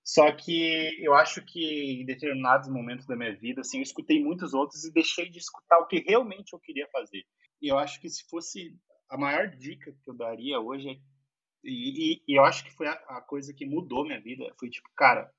só 0.02 0.30
que 0.32 1.02
eu 1.02 1.14
acho 1.14 1.42
que 1.46 2.02
em 2.02 2.04
determinados 2.04 2.68
momentos 2.68 3.06
da 3.06 3.16
minha 3.16 3.34
vida, 3.34 3.62
assim, 3.62 3.78
eu 3.78 3.82
escutei 3.82 4.22
muitos 4.22 4.52
outros 4.52 4.84
e 4.84 4.92
deixei 4.92 5.30
de 5.30 5.38
escutar 5.38 5.78
o 5.78 5.86
que 5.86 6.04
realmente 6.06 6.52
eu 6.52 6.60
queria 6.60 6.86
fazer. 6.92 7.24
E 7.60 7.68
eu 7.68 7.78
acho 7.78 7.98
que 8.02 8.10
se 8.10 8.22
fosse 8.28 8.76
a 9.08 9.16
maior 9.16 9.48
dica 9.48 9.96
que 10.02 10.10
eu 10.10 10.14
daria 10.14 10.60
hoje, 10.60 10.90
é, 10.90 10.96
e, 11.64 12.12
e, 12.12 12.22
e 12.28 12.38
eu 12.38 12.44
acho 12.44 12.64
que 12.64 12.74
foi 12.74 12.86
a, 12.86 12.92
a 12.92 13.22
coisa 13.22 13.54
que 13.54 13.64
mudou 13.64 14.04
minha 14.04 14.20
vida, 14.20 14.44
foi 14.60 14.68
tipo, 14.68 14.90
cara, 14.94 15.32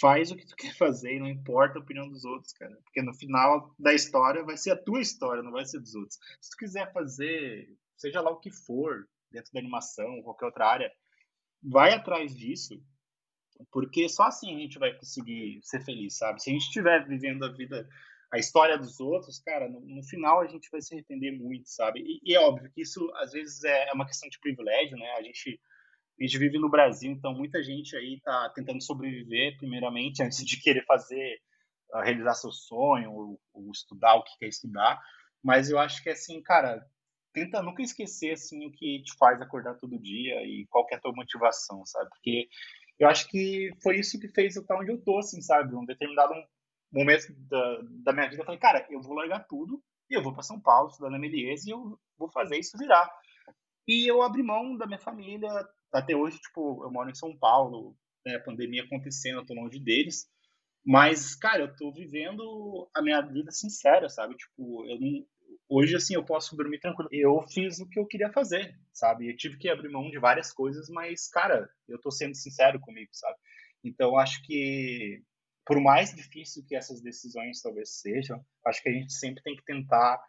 faz 0.00 0.30
o 0.30 0.36
que 0.36 0.46
tu 0.46 0.56
quer 0.56 0.74
fazer 0.74 1.14
e 1.14 1.20
não 1.20 1.28
importa 1.28 1.78
a 1.78 1.82
opinião 1.82 2.08
dos 2.08 2.24
outros, 2.24 2.52
cara. 2.52 2.76
Porque 2.84 3.02
no 3.02 3.14
final 3.14 3.74
da 3.78 3.92
história 3.92 4.42
vai 4.42 4.56
ser 4.56 4.72
a 4.72 4.82
tua 4.82 5.00
história, 5.00 5.42
não 5.42 5.52
vai 5.52 5.64
ser 5.64 5.80
dos 5.80 5.94
outros. 5.94 6.18
Se 6.40 6.50
tu 6.50 6.56
quiser 6.56 6.92
fazer, 6.92 7.68
seja 7.96 8.20
lá 8.20 8.30
o 8.30 8.40
que 8.40 8.50
for, 8.50 9.08
dentro 9.30 9.52
da 9.52 9.60
animação, 9.60 10.22
qualquer 10.22 10.46
outra 10.46 10.66
área, 10.66 10.92
vai 11.62 11.92
atrás 11.92 12.34
disso, 12.34 12.80
porque 13.70 14.08
só 14.08 14.24
assim 14.24 14.54
a 14.54 14.58
gente 14.58 14.78
vai 14.78 14.92
conseguir 14.94 15.60
ser 15.62 15.80
feliz, 15.84 16.16
sabe? 16.16 16.42
Se 16.42 16.50
a 16.50 16.52
gente 16.52 16.66
estiver 16.66 17.06
vivendo 17.06 17.44
a 17.44 17.52
vida, 17.52 17.88
a 18.32 18.38
história 18.38 18.76
dos 18.76 19.00
outros, 19.00 19.38
cara, 19.38 19.68
no, 19.68 19.80
no 19.80 20.02
final 20.02 20.40
a 20.40 20.46
gente 20.46 20.70
vai 20.70 20.80
se 20.80 20.94
arrepender 20.94 21.32
muito, 21.32 21.68
sabe? 21.68 22.00
E, 22.00 22.20
e, 22.24 22.34
é 22.34 22.40
óbvio 22.40 22.70
que 22.72 22.82
isso 22.82 23.10
às 23.16 23.32
vezes 23.32 23.62
é 23.64 23.92
uma 23.92 24.06
questão 24.06 24.28
de 24.28 24.38
privilégio, 24.40 24.96
né? 24.96 25.08
A 25.12 25.22
gente 25.22 25.60
a 26.18 26.22
gente 26.22 26.38
vive 26.38 26.58
no 26.58 26.70
Brasil, 26.70 27.10
então 27.10 27.34
muita 27.34 27.62
gente 27.62 27.96
aí 27.96 28.14
está 28.14 28.50
tentando 28.50 28.82
sobreviver, 28.82 29.56
primeiramente, 29.58 30.22
antes 30.22 30.44
de 30.44 30.60
querer 30.60 30.84
fazer, 30.84 31.40
uh, 31.92 32.00
realizar 32.00 32.34
seu 32.34 32.52
sonho, 32.52 33.12
ou, 33.12 33.40
ou, 33.52 33.70
estudar 33.70 34.14
o 34.14 34.22
que 34.22 34.38
quer 34.38 34.48
estudar. 34.48 35.00
Mas 35.42 35.70
eu 35.70 35.78
acho 35.78 36.02
que, 36.02 36.10
assim, 36.10 36.40
cara, 36.42 36.84
tenta 37.32 37.62
nunca 37.62 37.82
esquecer, 37.82 38.32
assim, 38.32 38.66
o 38.66 38.70
que 38.70 39.02
te 39.02 39.16
faz 39.18 39.40
acordar 39.42 39.74
todo 39.74 39.98
dia 39.98 40.40
e 40.46 40.66
qual 40.70 40.86
é 40.90 40.94
a 40.94 41.00
tua 41.00 41.12
motivação, 41.12 41.84
sabe? 41.84 42.08
Porque 42.10 42.48
eu 42.98 43.08
acho 43.08 43.28
que 43.28 43.70
foi 43.82 43.98
isso 43.98 44.18
que 44.18 44.28
fez 44.28 44.54
eu 44.54 44.62
estar 44.62 44.78
onde 44.78 44.92
eu 44.92 45.02
tô, 45.02 45.18
assim, 45.18 45.40
sabe? 45.42 45.74
Um 45.74 45.84
determinado 45.84 46.32
momento 46.92 47.26
da, 47.48 47.78
da 48.04 48.12
minha 48.12 48.28
vida, 48.28 48.42
eu 48.42 48.46
falei, 48.46 48.60
cara, 48.60 48.86
eu 48.88 49.00
vou 49.00 49.14
largar 49.14 49.40
tudo 49.48 49.82
e 50.08 50.14
eu 50.14 50.22
vou 50.22 50.32
para 50.32 50.44
São 50.44 50.60
Paulo, 50.60 50.88
estudar 50.88 51.10
na 51.10 51.18
Melies, 51.18 51.66
e 51.66 51.70
eu 51.70 51.98
vou 52.16 52.30
fazer 52.30 52.56
isso 52.56 52.78
virar. 52.78 53.10
E 53.86 54.06
eu 54.06 54.22
abri 54.22 54.42
mão 54.42 54.76
da 54.76 54.86
minha 54.86 54.98
família, 54.98 55.50
até 55.94 56.14
hoje, 56.14 56.38
tipo, 56.38 56.84
eu 56.84 56.90
moro 56.90 57.10
em 57.10 57.14
São 57.14 57.36
Paulo, 57.36 57.96
né, 58.26 58.36
a 58.36 58.40
pandemia 58.40 58.82
acontecendo, 58.84 59.40
eu 59.40 59.46
tô 59.46 59.54
longe 59.54 59.78
deles. 59.78 60.28
Mas, 60.84 61.34
cara, 61.34 61.62
eu 61.62 61.76
tô 61.76 61.92
vivendo 61.92 62.88
a 62.94 63.00
minha 63.00 63.20
vida 63.22 63.50
sincera, 63.50 64.08
sabe? 64.08 64.36
Tipo, 64.36 64.84
eu 64.86 65.00
não, 65.00 65.26
hoje, 65.68 65.96
assim, 65.96 66.14
eu 66.14 66.24
posso 66.24 66.56
dormir 66.56 66.78
tranquilo. 66.80 67.08
Eu 67.12 67.42
fiz 67.48 67.78
o 67.80 67.88
que 67.88 67.98
eu 67.98 68.06
queria 68.06 68.30
fazer, 68.32 68.78
sabe? 68.92 69.30
Eu 69.30 69.36
tive 69.36 69.56
que 69.56 69.68
abrir 69.68 69.88
mão 69.90 70.10
de 70.10 70.18
várias 70.18 70.52
coisas, 70.52 70.88
mas, 70.90 71.28
cara, 71.28 71.70
eu 71.88 71.98
tô 72.00 72.10
sendo 72.10 72.34
sincero 72.34 72.78
comigo, 72.80 73.10
sabe? 73.12 73.36
Então, 73.82 74.18
acho 74.18 74.42
que, 74.44 75.22
por 75.64 75.80
mais 75.80 76.14
difícil 76.14 76.64
que 76.66 76.76
essas 76.76 77.00
decisões 77.00 77.62
talvez 77.62 78.00
sejam, 78.00 78.44
acho 78.66 78.82
que 78.82 78.88
a 78.88 78.92
gente 78.92 79.12
sempre 79.12 79.42
tem 79.42 79.56
que 79.56 79.64
tentar 79.64 80.22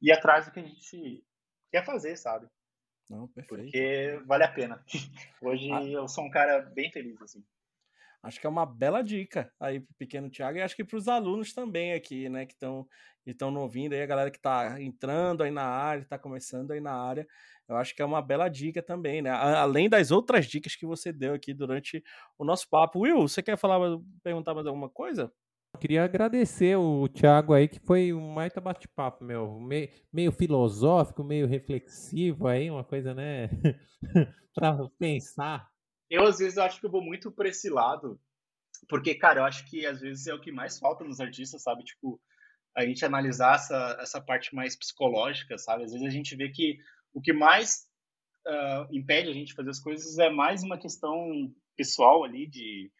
ir 0.00 0.12
atrás 0.12 0.46
do 0.46 0.52
que 0.52 0.60
a 0.60 0.66
gente 0.66 1.24
quer 1.72 1.84
fazer, 1.84 2.16
sabe? 2.16 2.48
Não, 3.10 3.26
perfeito. 3.26 3.64
Porque 3.64 4.22
vale 4.24 4.44
a 4.44 4.48
pena. 4.48 4.84
Hoje 5.42 5.70
ah. 5.72 5.82
eu 5.82 6.06
sou 6.06 6.24
um 6.24 6.30
cara 6.30 6.60
bem 6.60 6.92
feliz, 6.92 7.20
assim. 7.20 7.44
Acho 8.22 8.38
que 8.38 8.46
é 8.46 8.50
uma 8.50 8.66
bela 8.66 9.02
dica 9.02 9.52
aí 9.58 9.80
pro 9.80 9.94
pequeno 9.94 10.30
Thiago 10.30 10.58
e 10.58 10.62
acho 10.62 10.76
que 10.76 10.84
para 10.84 10.96
os 10.96 11.08
alunos 11.08 11.54
também 11.54 11.94
aqui, 11.94 12.28
né, 12.28 12.44
que 12.44 12.52
estão 12.52 12.86
estão 13.26 13.54
ouvindo 13.56 13.92
aí, 13.92 14.02
a 14.02 14.06
galera 14.06 14.30
que 14.30 14.38
está 14.38 14.80
entrando 14.80 15.42
aí 15.42 15.50
na 15.50 15.64
área, 15.64 16.02
está 16.02 16.18
começando 16.18 16.72
aí 16.72 16.80
na 16.80 16.92
área, 16.92 17.26
eu 17.68 17.76
acho 17.76 17.94
que 17.94 18.02
é 18.02 18.04
uma 18.04 18.20
bela 18.20 18.48
dica 18.48 18.82
também, 18.82 19.22
né? 19.22 19.30
Além 19.30 19.88
das 19.88 20.10
outras 20.10 20.46
dicas 20.46 20.74
que 20.74 20.84
você 20.84 21.12
deu 21.12 21.34
aqui 21.34 21.54
durante 21.54 22.02
o 22.36 22.44
nosso 22.44 22.68
papo. 22.68 23.00
Will, 23.00 23.20
você 23.20 23.42
quer 23.42 23.56
falar, 23.56 23.78
perguntar 24.22 24.54
mais 24.54 24.66
alguma 24.66 24.88
coisa? 24.88 25.32
Queria 25.78 26.04
agradecer 26.04 26.76
o 26.76 27.08
Thiago 27.08 27.54
aí, 27.54 27.68
que 27.68 27.78
foi 27.80 28.12
um 28.12 28.34
baita 28.34 28.60
bate-papo, 28.60 29.24
meu. 29.24 29.58
Meio, 29.60 29.88
meio 30.12 30.32
filosófico, 30.32 31.22
meio 31.22 31.46
reflexivo 31.46 32.48
aí, 32.48 32.70
uma 32.70 32.84
coisa, 32.84 33.14
né? 33.14 33.48
pra 34.54 34.88
pensar. 34.98 35.70
Eu, 36.10 36.24
às 36.24 36.38
vezes, 36.38 36.58
acho 36.58 36.80
que 36.80 36.86
eu 36.86 36.90
vou 36.90 37.02
muito 37.02 37.30
por 37.30 37.46
esse 37.46 37.70
lado, 37.70 38.20
porque, 38.88 39.14
cara, 39.14 39.40
eu 39.40 39.44
acho 39.44 39.64
que 39.70 39.86
às 39.86 40.00
vezes 40.00 40.26
é 40.26 40.34
o 40.34 40.40
que 40.40 40.50
mais 40.50 40.78
falta 40.78 41.04
nos 41.04 41.20
artistas, 41.20 41.62
sabe? 41.62 41.84
Tipo, 41.84 42.20
a 42.76 42.84
gente 42.84 43.04
analisar 43.04 43.54
essa, 43.54 43.96
essa 44.00 44.20
parte 44.20 44.54
mais 44.54 44.76
psicológica, 44.76 45.56
sabe? 45.56 45.84
Às 45.84 45.92
vezes 45.92 46.06
a 46.06 46.10
gente 46.10 46.34
vê 46.36 46.48
que 46.48 46.78
o 47.12 47.20
que 47.20 47.32
mais 47.32 47.86
uh, 48.46 48.94
impede 48.94 49.30
a 49.30 49.34
gente 49.34 49.54
fazer 49.54 49.70
as 49.70 49.80
coisas 49.80 50.18
é 50.18 50.30
mais 50.30 50.62
uma 50.62 50.78
questão 50.78 51.52
pessoal 51.76 52.24
ali 52.24 52.46
de 52.46 52.90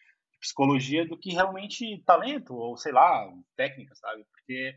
psicologia 0.40 1.06
do 1.06 1.18
que 1.18 1.32
realmente 1.32 2.02
talento 2.04 2.54
ou 2.54 2.76
sei 2.76 2.92
lá 2.92 3.30
técnica 3.56 3.94
sabe? 3.94 4.24
Porque 4.32 4.74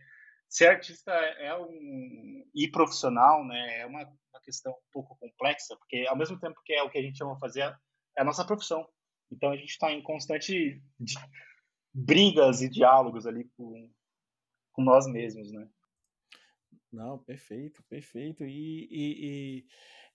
ser 0.49 0.68
artista 0.68 1.11
é 1.11 1.55
um 1.57 2.45
e 2.53 2.70
profissional 2.70 3.45
né 3.45 3.80
é 3.80 3.86
uma, 3.86 4.01
uma 4.01 4.41
questão 4.43 4.72
um 4.72 4.91
pouco 4.91 5.18
complexa 5.18 5.76
porque 5.78 6.05
ao 6.07 6.18
mesmo 6.18 6.39
tempo 6.39 6.61
que 6.66 6.74
é 6.74 6.84
o 6.84 6.89
que 6.89 6.97
a 6.97 7.01
gente 7.01 7.24
ama 7.24 7.39
fazer 7.39 7.61
é 8.18 8.22
a 8.22 8.26
nossa 8.26 8.45
profissão. 8.45 8.88
Então 9.32 9.49
a 9.49 9.57
gente 9.57 9.70
está 9.70 9.91
em 9.91 10.03
constante 10.03 10.82
brigas 11.93 12.61
e 12.61 12.70
diálogos 12.70 13.26
ali 13.26 13.49
com, 13.57 13.91
com 14.74 14.84
nós 14.84 15.07
mesmos 15.07 15.51
né? 15.51 15.68
Não 16.91 17.18
perfeito 17.18 17.84
perfeito. 17.89 18.43
E, 18.43 18.88
e, 18.91 19.26
e 19.26 19.66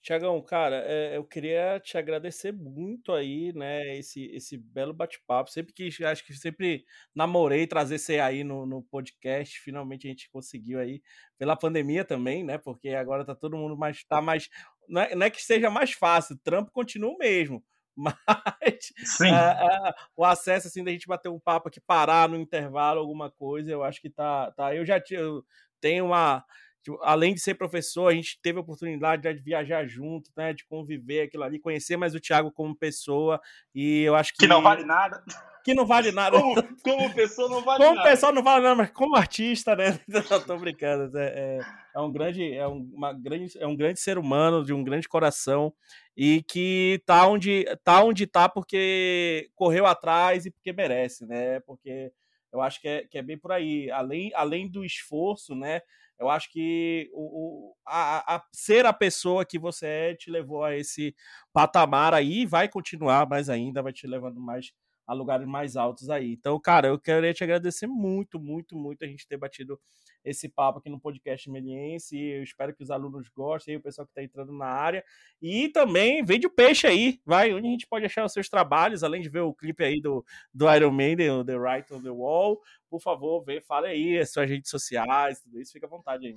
Tiagão, 0.00 0.40
cara, 0.40 0.84
é, 0.86 1.16
eu 1.16 1.24
queria 1.24 1.80
te 1.80 1.98
agradecer 1.98 2.52
muito 2.52 3.12
aí, 3.12 3.52
né, 3.52 3.96
esse, 3.98 4.26
esse 4.26 4.56
belo 4.56 4.94
bate-papo. 4.94 5.50
Sempre 5.50 5.72
que 5.72 6.04
acho 6.04 6.24
que 6.24 6.32
sempre 6.34 6.84
namorei 7.14 7.66
trazer 7.66 7.98
você 7.98 8.18
aí 8.18 8.44
no, 8.44 8.64
no 8.64 8.82
podcast. 8.82 9.60
Finalmente 9.60 10.06
a 10.06 10.10
gente 10.10 10.30
conseguiu 10.30 10.78
aí 10.78 11.02
pela 11.36 11.56
pandemia 11.56 12.04
também, 12.04 12.44
né? 12.44 12.58
Porque 12.58 12.90
agora 12.90 13.24
tá 13.24 13.34
todo 13.34 13.56
mundo 13.56 13.76
mais 13.76 14.04
tá 14.04 14.20
mais 14.22 14.48
não 14.88 15.02
é, 15.02 15.14
não 15.14 15.26
é 15.26 15.30
que 15.30 15.42
seja 15.42 15.68
mais 15.70 15.92
fácil, 15.92 16.36
o 16.36 16.38
trampo 16.38 16.70
continua 16.72 17.10
o 17.10 17.18
mesmo. 17.18 17.62
Mas 17.96 18.92
uh, 19.20 19.88
uh, 19.88 19.92
o 20.16 20.24
acesso 20.24 20.68
assim 20.68 20.84
da 20.84 20.92
gente 20.92 21.06
bater 21.08 21.28
um 21.28 21.40
papo 21.40 21.68
aqui, 21.68 21.80
parar 21.80 22.28
no 22.28 22.36
intervalo, 22.36 23.00
alguma 23.00 23.30
coisa, 23.30 23.72
eu 23.72 23.82
acho 23.82 24.00
que 24.00 24.08
tá, 24.08 24.52
tá. 24.52 24.74
Eu 24.74 24.86
já 24.86 25.02
eu 25.10 25.44
tenho 25.80 26.06
uma 26.06 26.44
Tipo, 26.82 26.98
além 27.02 27.34
de 27.34 27.40
ser 27.40 27.54
professor, 27.54 28.08
a 28.08 28.14
gente 28.14 28.38
teve 28.40 28.58
a 28.58 28.62
oportunidade 28.62 29.22
de 29.22 29.42
viajar 29.42 29.86
junto, 29.86 30.30
né, 30.36 30.52
de 30.52 30.64
conviver 30.64 31.22
aquilo 31.22 31.42
ali, 31.42 31.58
conhecer 31.58 31.96
mais 31.96 32.14
o 32.14 32.20
Thiago 32.20 32.50
como 32.52 32.76
pessoa, 32.76 33.40
e 33.74 34.02
eu 34.02 34.14
acho 34.14 34.32
que... 34.32 34.38
Que 34.38 34.46
não 34.46 34.62
vale 34.62 34.84
nada. 34.84 35.22
Que 35.64 35.74
não 35.74 35.84
vale 35.84 36.12
nada. 36.12 36.40
Como, 36.40 36.54
como 36.82 37.14
pessoa 37.14 37.48
não 37.48 37.60
vale 37.62 37.84
como 37.84 37.96
nada. 37.96 38.00
Como 38.00 38.10
pessoa 38.10 38.32
não 38.32 38.42
vale 38.42 38.62
nada, 38.62 38.74
mas 38.74 38.90
como 38.90 39.16
artista, 39.16 39.76
né? 39.76 40.00
Eu 40.08 40.46
tô 40.46 40.56
brincando. 40.56 41.18
É, 41.18 41.26
é, 41.26 41.60
é, 41.94 42.00
um 42.00 42.10
grande, 42.10 42.54
é, 42.54 42.66
uma 42.66 43.12
grande, 43.12 43.52
é 43.58 43.66
um 43.66 43.76
grande 43.76 44.00
ser 44.00 44.16
humano, 44.16 44.64
de 44.64 44.72
um 44.72 44.82
grande 44.82 45.06
coração, 45.06 45.70
e 46.16 46.42
que 46.44 47.02
tá 47.04 47.26
onde 47.26 47.66
tá, 47.84 48.02
onde 48.02 48.26
tá 48.26 48.48
porque 48.48 49.50
correu 49.54 49.84
atrás 49.84 50.46
e 50.46 50.50
porque 50.50 50.72
merece, 50.72 51.26
né? 51.26 51.60
Porque 51.60 52.10
eu 52.50 52.62
acho 52.62 52.80
que 52.80 52.88
é, 52.88 53.04
que 53.06 53.18
é 53.18 53.22
bem 53.22 53.36
por 53.36 53.52
aí. 53.52 53.90
Além, 53.90 54.30
além 54.34 54.70
do 54.70 54.84
esforço, 54.84 55.54
né? 55.54 55.82
Eu 56.18 56.28
acho 56.28 56.50
que 56.50 57.10
o, 57.12 57.70
o 57.70 57.76
a, 57.86 58.36
a, 58.36 58.44
ser 58.52 58.86
a 58.86 58.92
pessoa 58.92 59.44
que 59.44 59.58
você 59.58 59.86
é 59.86 60.14
te 60.14 60.30
levou 60.30 60.64
a 60.64 60.76
esse 60.76 61.14
patamar 61.52 62.12
aí, 62.14 62.44
vai 62.44 62.68
continuar 62.68 63.28
mais 63.28 63.48
ainda, 63.48 63.82
vai 63.82 63.92
te 63.92 64.06
levando 64.06 64.40
mais 64.40 64.72
a 65.08 65.14
lugares 65.14 65.46
mais 65.46 65.74
altos 65.74 66.10
aí. 66.10 66.32
Então, 66.32 66.60
cara, 66.60 66.88
eu 66.88 66.98
queria 66.98 67.32
te 67.32 67.42
agradecer 67.42 67.86
muito, 67.86 68.38
muito, 68.38 68.76
muito 68.76 69.02
a 69.02 69.08
gente 69.08 69.26
ter 69.26 69.38
batido 69.38 69.80
esse 70.22 70.50
papo 70.50 70.78
aqui 70.78 70.90
no 70.90 71.00
podcast 71.00 71.50
Meliense. 71.50 72.14
Eu 72.18 72.42
espero 72.42 72.74
que 72.74 72.82
os 72.82 72.90
alunos 72.90 73.30
gostem, 73.30 73.76
o 73.76 73.80
pessoal 73.80 74.06
que 74.06 74.10
está 74.10 74.22
entrando 74.22 74.52
na 74.52 74.66
área. 74.66 75.02
E 75.40 75.70
também 75.70 76.22
vende 76.22 76.46
o 76.46 76.50
peixe 76.50 76.86
aí, 76.86 77.22
vai, 77.24 77.54
onde 77.54 77.66
a 77.66 77.70
gente 77.70 77.86
pode 77.86 78.04
achar 78.04 78.22
os 78.22 78.32
seus 78.34 78.50
trabalhos, 78.50 79.02
além 79.02 79.22
de 79.22 79.30
ver 79.30 79.40
o 79.40 79.54
clipe 79.54 79.82
aí 79.82 79.98
do, 79.98 80.22
do 80.52 80.70
Iron 80.70 80.92
Maiden, 80.92 81.42
The 81.42 81.56
Right 81.56 81.94
on 81.94 82.02
the 82.02 82.10
Wall. 82.10 82.60
Por 82.90 83.00
favor, 83.00 83.42
vê, 83.42 83.62
fale 83.62 83.86
aí 83.86 84.18
as 84.18 84.30
suas 84.30 84.48
redes 84.48 84.70
sociais, 84.70 85.40
tudo 85.40 85.58
isso, 85.58 85.72
fica 85.72 85.86
à 85.86 85.90
vontade 85.90 86.26
aí. 86.26 86.34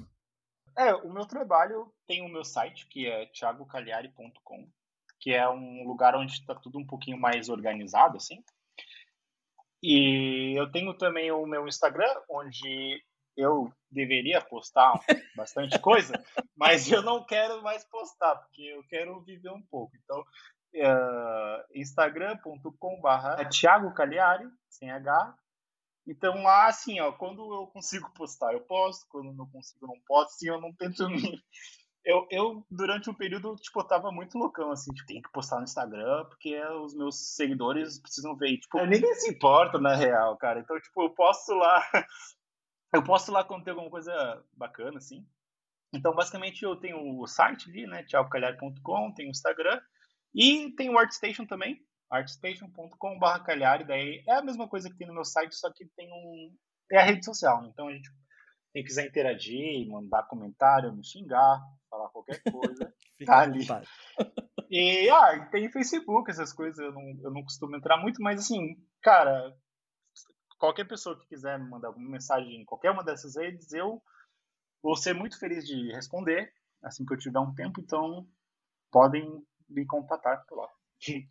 É, 0.78 0.94
o 0.94 1.12
meu 1.12 1.26
trabalho 1.26 1.94
tem 2.08 2.26
o 2.26 2.30
meu 2.30 2.46
site, 2.46 2.88
que 2.88 3.06
é 3.06 3.26
thiagocagliari.com, 3.26 4.70
que 5.20 5.32
é 5.34 5.50
um 5.50 5.86
lugar 5.86 6.16
onde 6.16 6.32
está 6.32 6.56
tudo 6.56 6.80
um 6.80 6.88
pouquinho 6.88 7.20
mais 7.20 7.50
organizado, 7.50 8.16
assim. 8.16 8.42
E 9.82 10.54
eu 10.58 10.72
tenho 10.72 10.94
também 10.94 11.32
o 11.32 11.46
meu 11.46 11.68
Instagram, 11.68 12.14
onde 12.30 13.04
eu 13.36 13.74
deveria 13.90 14.42
postar 14.42 14.94
bastante 15.36 15.80
coisa, 15.80 16.14
mas 16.56 16.92
eu 16.92 17.02
não 17.02 17.24
quero 17.24 17.62
mais 17.64 17.84
postar, 17.86 18.36
porque 18.36 18.62
eu 18.62 18.84
quero 18.84 19.22
viver 19.22 19.50
um 19.50 19.62
pouco. 19.62 19.96
Então, 20.04 20.20
uh, 20.22 21.64
instagram.com.br 21.74 23.50
Thiago 23.50 23.94
Cagliari, 23.94 24.48
sem 24.70 24.92
H. 24.92 25.36
Então 26.08 26.42
lá, 26.42 26.68
assim, 26.68 27.00
ó, 27.00 27.12
quando 27.12 27.54
eu 27.54 27.68
consigo 27.68 28.12
postar, 28.14 28.54
eu 28.54 28.62
posto, 28.62 29.06
quando 29.10 29.34
não 29.34 29.48
consigo, 29.48 29.88
não 29.88 30.00
posto, 30.06 30.32
assim, 30.36 30.48
eu 30.48 30.60
não 30.60 30.74
tento 30.74 31.08
me 31.10 31.40
eu, 32.04 32.28
eu, 32.32 32.66
durante 32.70 33.10
um 33.10 33.14
período, 33.14 33.56
tipo, 33.56 33.80
eu 33.80 33.88
tava 33.88 34.12
muito 34.12 34.38
loucão, 34.38 34.72
assim, 34.72 34.92
tipo, 34.92 35.08
tem 35.08 35.22
que 35.22 35.32
postar 35.32 35.58
no 35.58 35.64
Instagram, 35.64 36.26
porque 36.26 36.60
os 36.84 36.96
meus 36.96 37.36
seguidores 37.36 38.00
precisam 38.00 38.36
ver. 38.36 38.58
tipo, 38.58 38.80
eu 38.80 38.88
ninguém 38.88 39.14
se 39.16 39.32
importa, 39.32 39.80
na 39.80 39.96
real, 39.96 40.36
cara. 40.38 40.60
Então, 40.60 40.80
tipo, 40.80 41.04
eu 41.04 41.10
posto 41.12 41.54
lá. 41.54 41.84
eu 42.94 43.04
posto 43.04 43.32
lá 43.32 43.44
quando 43.44 43.64
tem 43.64 43.72
alguma 43.72 43.90
coisa 43.90 44.44
bacana, 44.54 44.98
assim. 44.98 45.26
Então, 45.94 46.16
basicamente, 46.16 46.64
eu 46.64 46.76
tenho 46.76 47.20
o 47.20 47.28
site 47.28 47.70
ali, 47.70 47.86
né? 47.86 48.04
thiagocalhari.com, 48.04 49.14
tenho 49.14 49.30
o 49.30 49.32
Instagram. 49.32 49.80
E 50.34 50.72
tem 50.76 50.90
o 50.90 50.98
ArtStation 50.98 51.46
também, 51.46 51.78
artstation.com.br 52.10 53.44
calhari. 53.46 53.84
Daí 53.84 54.24
é 54.28 54.36
a 54.36 54.42
mesma 54.42 54.68
coisa 54.68 54.90
que 54.90 54.98
tem 54.98 55.08
no 55.08 55.14
meu 55.14 55.26
site, 55.26 55.54
só 55.54 55.72
que 55.72 55.86
tem 55.96 56.12
um. 56.12 56.56
Tem 56.88 56.98
a 56.98 57.04
rede 57.04 57.24
social, 57.24 57.62
né? 57.62 57.70
Então 57.72 57.88
a 57.88 57.94
gente 57.94 58.10
quem 58.74 58.84
quiser 58.84 59.08
interagir, 59.08 59.88
mandar 59.90 60.24
comentário, 60.24 60.94
me 60.94 61.04
xingar, 61.04 61.62
qualquer 62.12 62.42
coisa, 62.44 62.94
tá 63.26 63.40
ali. 63.40 63.66
E 64.74 65.10
ah, 65.10 65.50
tem 65.52 65.70
Facebook, 65.70 66.32
essas 66.32 66.54
coisas, 66.54 66.80
eu 66.80 66.94
não, 66.94 67.20
eu 67.24 67.30
não 67.30 67.44
costumo 67.44 67.76
entrar 67.76 67.98
muito, 67.98 68.22
mas 68.22 68.40
assim, 68.40 68.82
cara, 69.02 69.54
qualquer 70.58 70.88
pessoa 70.88 71.20
que 71.20 71.28
quiser 71.28 71.60
me 71.60 71.70
mandar 71.70 71.90
alguma 71.90 72.10
mensagem 72.10 72.62
em 72.62 72.64
qualquer 72.64 72.92
uma 72.92 73.04
dessas 73.04 73.36
redes, 73.36 73.74
eu 73.74 74.02
vou 74.82 74.96
ser 74.96 75.14
muito 75.14 75.38
feliz 75.38 75.66
de 75.66 75.92
responder 75.92 76.54
assim 76.82 77.06
que 77.06 77.14
eu 77.14 77.18
tiver 77.18 77.40
um 77.40 77.54
tempo, 77.54 77.82
então 77.82 78.26
podem 78.90 79.46
me 79.70 79.86
contatar 79.86 80.46
por 80.46 80.60
lá. 80.60 80.70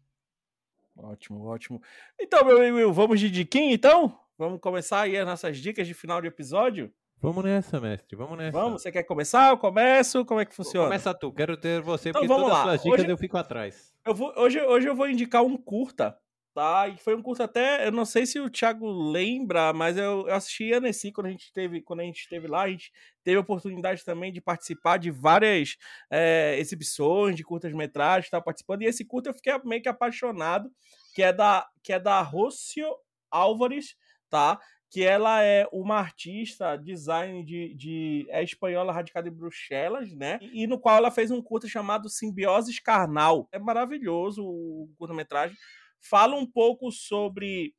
Ótimo, 0.96 1.46
ótimo. 1.46 1.82
Então, 2.20 2.44
meu 2.44 2.58
amigo 2.58 2.92
vamos 2.92 3.20
de 3.20 3.30
diquinha 3.30 3.72
então? 3.72 4.20
Vamos 4.36 4.60
começar 4.60 5.02
aí 5.02 5.16
as 5.16 5.24
nossas 5.24 5.56
dicas 5.56 5.86
de 5.86 5.94
final 5.94 6.20
de 6.20 6.26
episódio? 6.26 6.92
Vamos 7.22 7.44
nessa, 7.44 7.78
mestre. 7.78 8.16
Vamos 8.16 8.38
nessa. 8.38 8.58
Vamos, 8.58 8.80
você 8.80 8.90
quer 8.90 9.02
começar? 9.02 9.50
Eu 9.50 9.58
começo? 9.58 10.24
Como 10.24 10.40
é 10.40 10.46
que 10.46 10.54
funciona? 10.54 10.86
Começa 10.86 11.12
tu, 11.12 11.30
quero 11.30 11.54
ter 11.54 11.82
você, 11.82 12.08
então, 12.08 12.22
porque 12.22 12.32
vamos 12.32 12.48
todas 12.48 12.66
lá. 12.66 12.72
as 12.72 12.82
dicas 12.82 13.00
hoje, 13.00 13.10
eu 13.10 13.18
fico 13.18 13.36
atrás. 13.36 13.94
Eu 14.06 14.14
vou, 14.14 14.32
hoje, 14.38 14.58
hoje 14.62 14.88
eu 14.88 14.94
vou 14.94 15.06
indicar 15.06 15.44
um 15.44 15.54
curta, 15.58 16.16
tá? 16.54 16.88
E 16.88 16.96
foi 16.96 17.14
um 17.14 17.20
curta 17.20 17.44
até, 17.44 17.86
eu 17.86 17.92
não 17.92 18.06
sei 18.06 18.24
se 18.24 18.40
o 18.40 18.48
Thiago 18.48 18.90
lembra, 18.90 19.70
mas 19.74 19.98
eu, 19.98 20.26
eu 20.28 20.34
assisti 20.34 20.72
a 20.72 20.80
Nessi 20.80 21.12
quando 21.12 21.26
a 21.26 21.30
gente 21.30 21.52
teve, 21.52 21.82
quando 21.82 22.00
a 22.00 22.04
gente 22.04 22.20
esteve 22.20 22.46
lá, 22.46 22.62
a 22.62 22.70
gente 22.70 22.90
teve 23.22 23.36
a 23.36 23.40
oportunidade 23.40 24.02
também 24.02 24.32
de 24.32 24.40
participar 24.40 24.96
de 24.96 25.10
várias 25.10 25.76
é, 26.10 26.56
exibições 26.58 27.36
de 27.36 27.44
curtas-metragens, 27.44 28.24
estava 28.24 28.42
participando, 28.42 28.80
e 28.80 28.86
esse 28.86 29.04
curta 29.04 29.28
eu 29.28 29.34
fiquei 29.34 29.52
meio 29.66 29.82
que 29.82 29.90
apaixonado, 29.90 30.70
que 31.14 31.22
é 31.22 31.34
da, 31.34 31.68
que 31.82 31.92
é 31.92 32.00
da 32.00 32.22
Rocio 32.22 32.88
Álvares, 33.30 33.94
tá? 34.30 34.58
Que 34.90 35.04
ela 35.04 35.40
é 35.42 35.68
uma 35.72 35.96
artista, 35.96 36.76
design 36.76 37.44
de, 37.44 37.72
de 37.74 38.26
é 38.28 38.42
espanhola 38.42 38.92
radicada 38.92 39.28
em 39.28 39.32
Bruxelas, 39.32 40.12
né? 40.12 40.40
E, 40.42 40.64
e, 40.64 40.66
no 40.66 40.80
qual 40.80 40.96
ela 40.96 41.12
fez 41.12 41.30
um 41.30 41.40
curta 41.40 41.68
chamado 41.68 42.08
Simbioses 42.08 42.80
Carnal. 42.80 43.48
É 43.52 43.58
maravilhoso 43.58 44.44
o 44.44 44.90
curta-metragem. 44.98 45.56
Fala 46.00 46.34
um 46.34 46.46
pouco 46.46 46.90
sobre 46.90 47.72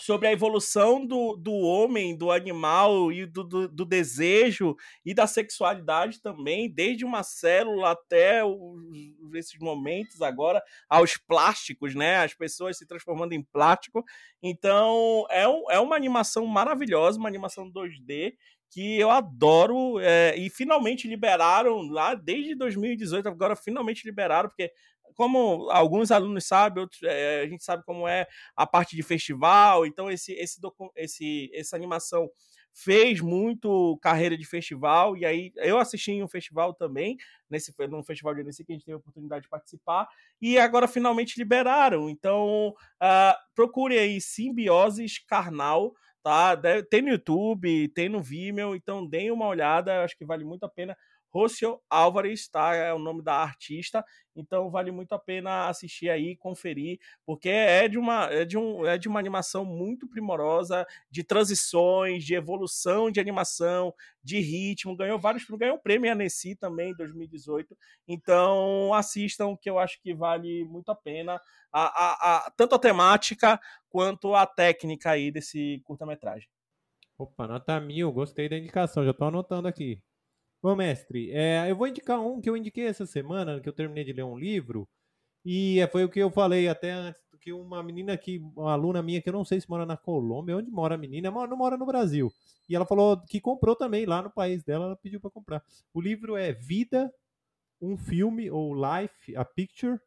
sobre 0.00 0.26
a 0.26 0.32
evolução 0.32 1.06
do, 1.06 1.36
do 1.36 1.52
homem, 1.52 2.16
do 2.16 2.30
animal 2.32 3.12
e 3.12 3.26
do, 3.26 3.44
do, 3.44 3.68
do, 3.68 3.84
desejo 3.84 4.76
e 5.04 5.14
da 5.14 5.26
sexualidade 5.26 6.20
também, 6.20 6.68
desde 6.68 7.04
uma 7.04 7.22
célula 7.22 7.92
até 7.92 8.44
os, 8.44 8.80
esses 9.34 9.58
momentos 9.60 10.20
agora, 10.20 10.62
aos 10.88 11.16
plásticos, 11.16 11.94
né? 11.94 12.16
As 12.16 12.34
pessoas 12.34 12.76
se 12.76 12.86
transformando 12.86 13.34
em 13.34 13.42
plástico. 13.42 14.04
Então, 14.42 15.26
é, 15.30 15.46
um, 15.46 15.70
é 15.70 15.78
uma 15.78 15.96
animação 15.96 16.44
maravilhosa, 16.46 17.18
uma 17.18 17.28
animação 17.28 17.70
2D 17.70 18.34
que 18.70 18.98
eu 18.98 19.08
adoro 19.08 20.00
é, 20.00 20.34
e 20.36 20.50
finalmente 20.50 21.06
liberaram 21.06 21.82
lá 21.82 22.12
desde 22.12 22.56
2018 22.56 23.28
agora 23.28 23.54
finalmente 23.54 24.04
liberaram 24.04 24.48
porque 24.48 24.72
como 25.14 25.70
alguns 25.70 26.10
alunos 26.10 26.46
sabem, 26.46 26.82
outros, 26.82 27.02
é, 27.02 27.42
a 27.42 27.46
gente 27.46 27.64
sabe 27.64 27.84
como 27.84 28.06
é 28.08 28.26
a 28.56 28.66
parte 28.66 28.96
de 28.96 29.02
festival, 29.02 29.86
então 29.86 30.10
esse, 30.10 30.32
esse, 30.32 30.60
esse, 30.96 31.50
essa 31.54 31.76
animação 31.76 32.28
fez 32.74 33.20
muito 33.20 33.96
carreira 34.02 34.36
de 34.36 34.44
festival, 34.44 35.16
e 35.16 35.24
aí 35.24 35.52
eu 35.56 35.78
assisti 35.78 36.10
em 36.10 36.24
um 36.24 36.28
festival 36.28 36.74
também, 36.74 37.16
nesse 37.48 37.72
num 37.88 38.02
festival 38.02 38.34
de 38.34 38.40
NC 38.40 38.64
que 38.64 38.72
a 38.72 38.74
gente 38.74 38.84
teve 38.84 38.96
a 38.96 38.98
oportunidade 38.98 39.44
de 39.44 39.48
participar, 39.48 40.08
e 40.42 40.58
agora 40.58 40.88
finalmente 40.88 41.38
liberaram. 41.38 42.10
Então, 42.10 42.74
uh, 43.00 43.34
procure 43.54 43.96
aí 43.96 44.20
Simbioses 44.20 45.20
Carnal, 45.20 45.94
tá? 46.20 46.60
Tem 46.90 47.00
no 47.00 47.10
YouTube, 47.10 47.88
tem 47.90 48.08
no 48.08 48.20
Vimeo, 48.20 48.74
então 48.74 49.06
deem 49.06 49.30
uma 49.30 49.46
olhada, 49.46 50.02
acho 50.02 50.16
que 50.18 50.24
vale 50.24 50.44
muito 50.44 50.64
a 50.64 50.68
pena 50.68 50.96
Rocio 51.34 51.80
Álvares, 51.90 52.46
tá? 52.46 52.76
É 52.76 52.94
o 52.94 52.98
nome 52.98 53.20
da 53.20 53.34
artista. 53.34 54.04
Então 54.36 54.70
vale 54.70 54.92
muito 54.92 55.12
a 55.14 55.18
pena 55.18 55.68
assistir 55.68 56.08
aí, 56.08 56.36
conferir, 56.36 56.98
porque 57.26 57.48
é 57.48 57.88
de 57.88 57.98
uma, 57.98 58.24
é 58.26 58.44
de 58.44 58.56
um, 58.56 58.86
é 58.86 58.96
de 58.96 59.08
uma 59.08 59.18
animação 59.18 59.64
muito 59.64 60.08
primorosa, 60.08 60.86
de 61.10 61.24
transições, 61.24 62.24
de 62.24 62.34
evolução 62.34 63.10
de 63.10 63.18
animação, 63.18 63.92
de 64.22 64.38
ritmo. 64.38 64.96
Ganhou 64.96 65.18
vários, 65.18 65.44
ganhou 65.44 65.76
o 65.76 65.80
prêmio 65.80 66.12
Annecy 66.12 66.54
também 66.54 66.92
em 66.92 66.96
2018. 66.96 67.76
Então 68.06 68.94
assistam, 68.94 69.56
que 69.56 69.68
eu 69.68 69.78
acho 69.78 70.00
que 70.00 70.14
vale 70.14 70.64
muito 70.64 70.90
a 70.90 70.94
pena. 70.94 71.40
A, 71.72 71.82
a, 71.82 72.46
a, 72.46 72.50
tanto 72.52 72.76
a 72.76 72.78
temática 72.78 73.60
quanto 73.88 74.34
a 74.36 74.46
técnica 74.46 75.10
aí 75.10 75.32
desse 75.32 75.80
curta-metragem. 75.84 76.48
Opa, 77.18 77.46
nota 77.46 77.80
mil, 77.80 78.12
gostei 78.12 78.48
da 78.48 78.56
indicação, 78.56 79.04
já 79.04 79.10
estou 79.10 79.28
anotando 79.28 79.68
aqui. 79.68 80.00
Bom, 80.64 80.74
mestre, 80.74 81.30
é, 81.30 81.70
eu 81.70 81.76
vou 81.76 81.86
indicar 81.86 82.18
um 82.18 82.40
que 82.40 82.48
eu 82.48 82.56
indiquei 82.56 82.86
essa 82.86 83.04
semana, 83.04 83.60
que 83.60 83.68
eu 83.68 83.72
terminei 83.74 84.02
de 84.02 84.14
ler 84.14 84.22
um 84.22 84.38
livro, 84.38 84.88
e 85.44 85.78
é, 85.78 85.86
foi 85.86 86.04
o 86.04 86.08
que 86.08 86.18
eu 86.18 86.30
falei 86.30 86.68
até 86.68 86.90
antes, 86.90 87.20
que 87.38 87.52
uma 87.52 87.82
menina 87.82 88.16
que, 88.16 88.38
uma 88.56 88.72
aluna 88.72 89.02
minha, 89.02 89.20
que 89.20 89.28
eu 89.28 89.34
não 89.34 89.44
sei 89.44 89.60
se 89.60 89.68
mora 89.68 89.84
na 89.84 89.94
Colômbia, 89.94 90.56
onde 90.56 90.70
mora 90.70 90.94
a 90.94 90.98
menina, 90.98 91.30
não 91.30 91.54
mora 91.58 91.76
no 91.76 91.84
Brasil. 91.84 92.32
E 92.66 92.74
ela 92.74 92.86
falou 92.86 93.20
que 93.26 93.42
comprou 93.42 93.76
também 93.76 94.06
lá 94.06 94.22
no 94.22 94.30
país 94.30 94.64
dela, 94.64 94.86
ela 94.86 94.96
pediu 94.96 95.20
para 95.20 95.30
comprar. 95.30 95.62
O 95.92 96.00
livro 96.00 96.34
é 96.34 96.50
Vida, 96.54 97.12
um 97.78 97.98
filme, 97.98 98.50
ou 98.50 98.74
Life, 98.74 99.36
a 99.36 99.44
Picture, 99.44 100.00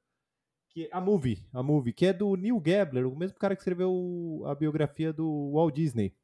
que 0.72 0.90
a 0.92 1.00
movie, 1.00 1.46
a 1.54 1.62
movie, 1.62 1.94
que 1.94 2.08
é 2.08 2.14
do 2.14 2.36
Neil 2.36 2.60
Gabler, 2.60 3.08
o 3.08 3.16
mesmo 3.16 3.38
cara 3.38 3.56
que 3.56 3.62
escreveu 3.62 4.42
a 4.48 4.56
biografia 4.56 5.14
do 5.14 5.52
Walt 5.54 5.76
Disney. 5.76 6.16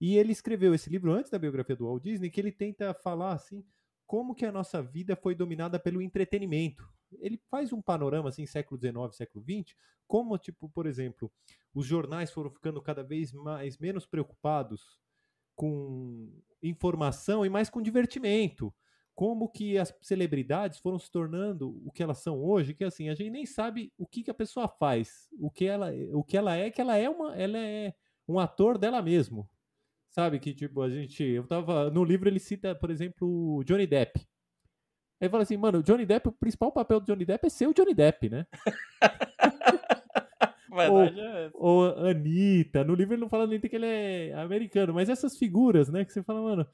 E 0.00 0.16
ele 0.16 0.32
escreveu 0.32 0.74
esse 0.74 0.90
livro 0.90 1.12
antes 1.12 1.30
da 1.30 1.38
biografia 1.38 1.76
do 1.76 1.86
Walt 1.86 2.02
Disney, 2.02 2.30
que 2.30 2.40
ele 2.40 2.52
tenta 2.52 2.92
falar 2.94 3.32
assim 3.32 3.64
como 4.06 4.34
que 4.34 4.44
a 4.44 4.52
nossa 4.52 4.82
vida 4.82 5.16
foi 5.16 5.34
dominada 5.34 5.78
pelo 5.78 6.02
entretenimento. 6.02 6.86
Ele 7.20 7.40
faz 7.50 7.72
um 7.72 7.80
panorama 7.80 8.28
assim, 8.28 8.46
século 8.46 8.78
XIX, 8.80 9.16
século 9.16 9.44
XX, 9.44 9.74
como 10.06 10.36
tipo, 10.36 10.68
por 10.68 10.86
exemplo, 10.86 11.32
os 11.74 11.86
jornais 11.86 12.30
foram 12.30 12.50
ficando 12.50 12.82
cada 12.82 13.02
vez 13.02 13.32
mais 13.32 13.78
menos 13.78 14.06
preocupados 14.06 15.00
com 15.54 16.30
informação 16.62 17.46
e 17.46 17.48
mais 17.48 17.70
com 17.70 17.80
divertimento. 17.80 18.74
Como 19.14 19.48
que 19.48 19.78
as 19.78 19.94
celebridades 20.02 20.80
foram 20.80 20.98
se 20.98 21.10
tornando 21.10 21.80
o 21.86 21.92
que 21.92 22.02
elas 22.02 22.18
são 22.18 22.42
hoje, 22.42 22.74
que 22.74 22.82
assim, 22.82 23.08
a 23.08 23.14
gente 23.14 23.30
nem 23.30 23.46
sabe 23.46 23.92
o 23.96 24.06
que, 24.06 24.24
que 24.24 24.30
a 24.30 24.34
pessoa 24.34 24.66
faz, 24.66 25.28
o 25.38 25.50
que 25.50 25.66
ela, 25.66 25.92
o 26.12 26.24
que 26.24 26.36
ela 26.36 26.56
é, 26.56 26.68
que 26.68 26.80
ela 26.80 26.96
é 26.96 27.08
uma, 27.08 27.34
ela 27.36 27.58
é 27.58 27.94
um 28.26 28.40
ator 28.40 28.76
dela 28.76 29.00
mesmo. 29.00 29.48
Sabe 30.14 30.38
que, 30.38 30.54
tipo, 30.54 30.80
a 30.80 30.88
gente. 30.88 31.24
Eu 31.24 31.44
tava. 31.44 31.90
No 31.90 32.04
livro 32.04 32.28
ele 32.28 32.38
cita, 32.38 32.72
por 32.72 32.88
exemplo, 32.88 33.58
o 33.58 33.64
Johnny 33.64 33.84
Depp. 33.84 34.24
Aí 35.20 35.28
fala 35.28 35.42
assim, 35.42 35.56
mano, 35.56 35.78
o 35.78 35.82
Johnny 35.82 36.06
Depp, 36.06 36.28
o 36.28 36.32
principal 36.32 36.70
papel 36.70 37.00
do 37.00 37.06
Johnny 37.06 37.24
Depp 37.24 37.44
é 37.44 37.50
ser 37.50 37.66
o 37.66 37.74
Johnny 37.74 37.94
Depp, 37.94 38.28
né? 38.28 38.46
ou, 40.70 41.02
é 41.02 41.50
ou 41.54 41.84
Anitta. 42.06 42.84
No 42.84 42.94
livro 42.94 43.14
ele 43.14 43.22
não 43.22 43.28
fala 43.28 43.44
nem 43.44 43.58
que 43.58 43.74
ele 43.74 43.86
é 43.86 44.34
americano, 44.34 44.94
mas 44.94 45.08
essas 45.08 45.36
figuras, 45.36 45.88
né? 45.88 46.04
Que 46.04 46.12
você 46.12 46.22
fala, 46.22 46.42
mano, 46.42 46.66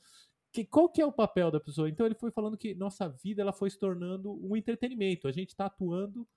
que, 0.53 0.65
qual 0.65 0.91
que 0.91 1.01
é 1.01 1.07
o 1.07 1.13
papel 1.13 1.51
da 1.51 1.61
pessoa? 1.61 1.89
Então 1.89 2.05
ele 2.05 2.15
foi 2.15 2.31
falando 2.31 2.59
que 2.59 2.75
nossa 2.75 3.09
vida 3.09 3.41
ela 3.41 3.55
foi 3.55 3.71
se 3.71 3.79
tornando 3.79 4.39
um 4.47 4.55
entretenimento. 4.55 5.27
A 5.27 5.33
gente 5.33 5.57
tá 5.57 5.65
atuando 5.65 6.29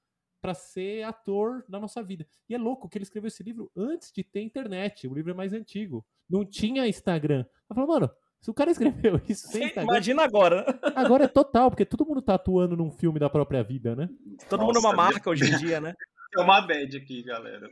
para 0.44 0.54
ser 0.54 1.04
ator 1.04 1.64
na 1.70 1.80
nossa 1.80 2.04
vida. 2.04 2.28
E 2.50 2.54
é 2.54 2.58
louco 2.58 2.90
que 2.90 2.98
ele 2.98 3.04
escreveu 3.04 3.30
esse 3.30 3.42
livro 3.42 3.72
antes 3.78 4.12
de 4.12 4.26
ter 4.26 4.42
internet. 4.42 5.08
O 5.08 5.14
livro 5.14 5.32
é 5.32 5.34
mais 5.34 5.54
antigo. 5.54 6.06
Não 6.30 6.46
tinha 6.46 6.86
Instagram. 6.86 7.46
Eu 7.70 7.74
falo, 7.74 7.88
mano, 7.88 8.12
se 8.42 8.52
o 8.52 8.54
cara 8.54 8.70
escreveu 8.70 9.22
isso 9.26 9.48
sem 9.48 9.68
Instagram, 9.68 9.90
Imagina 9.90 10.22
agora. 10.22 10.66
Agora 10.98 11.24
é 11.24 11.28
total, 11.30 11.70
porque 11.70 11.86
todo 11.86 12.06
mundo 12.06 12.22
tá 12.22 12.34
atuando 12.34 12.76
num 12.76 12.92
filme 12.92 13.20
da 13.20 13.30
própria 13.30 13.64
vida, 13.64 13.96
né? 13.96 14.10
Todo 14.50 14.60
Nossa, 14.60 14.66
mundo 14.66 14.86
é 14.86 14.90
uma 14.90 14.94
marca 14.94 15.30
hoje 15.30 15.46
em 15.46 15.58
dia, 15.60 15.80
né? 15.80 15.94
É 16.38 16.42
uma 16.42 16.60
bad 16.60 16.98
aqui, 16.98 17.24
galera. 17.24 17.70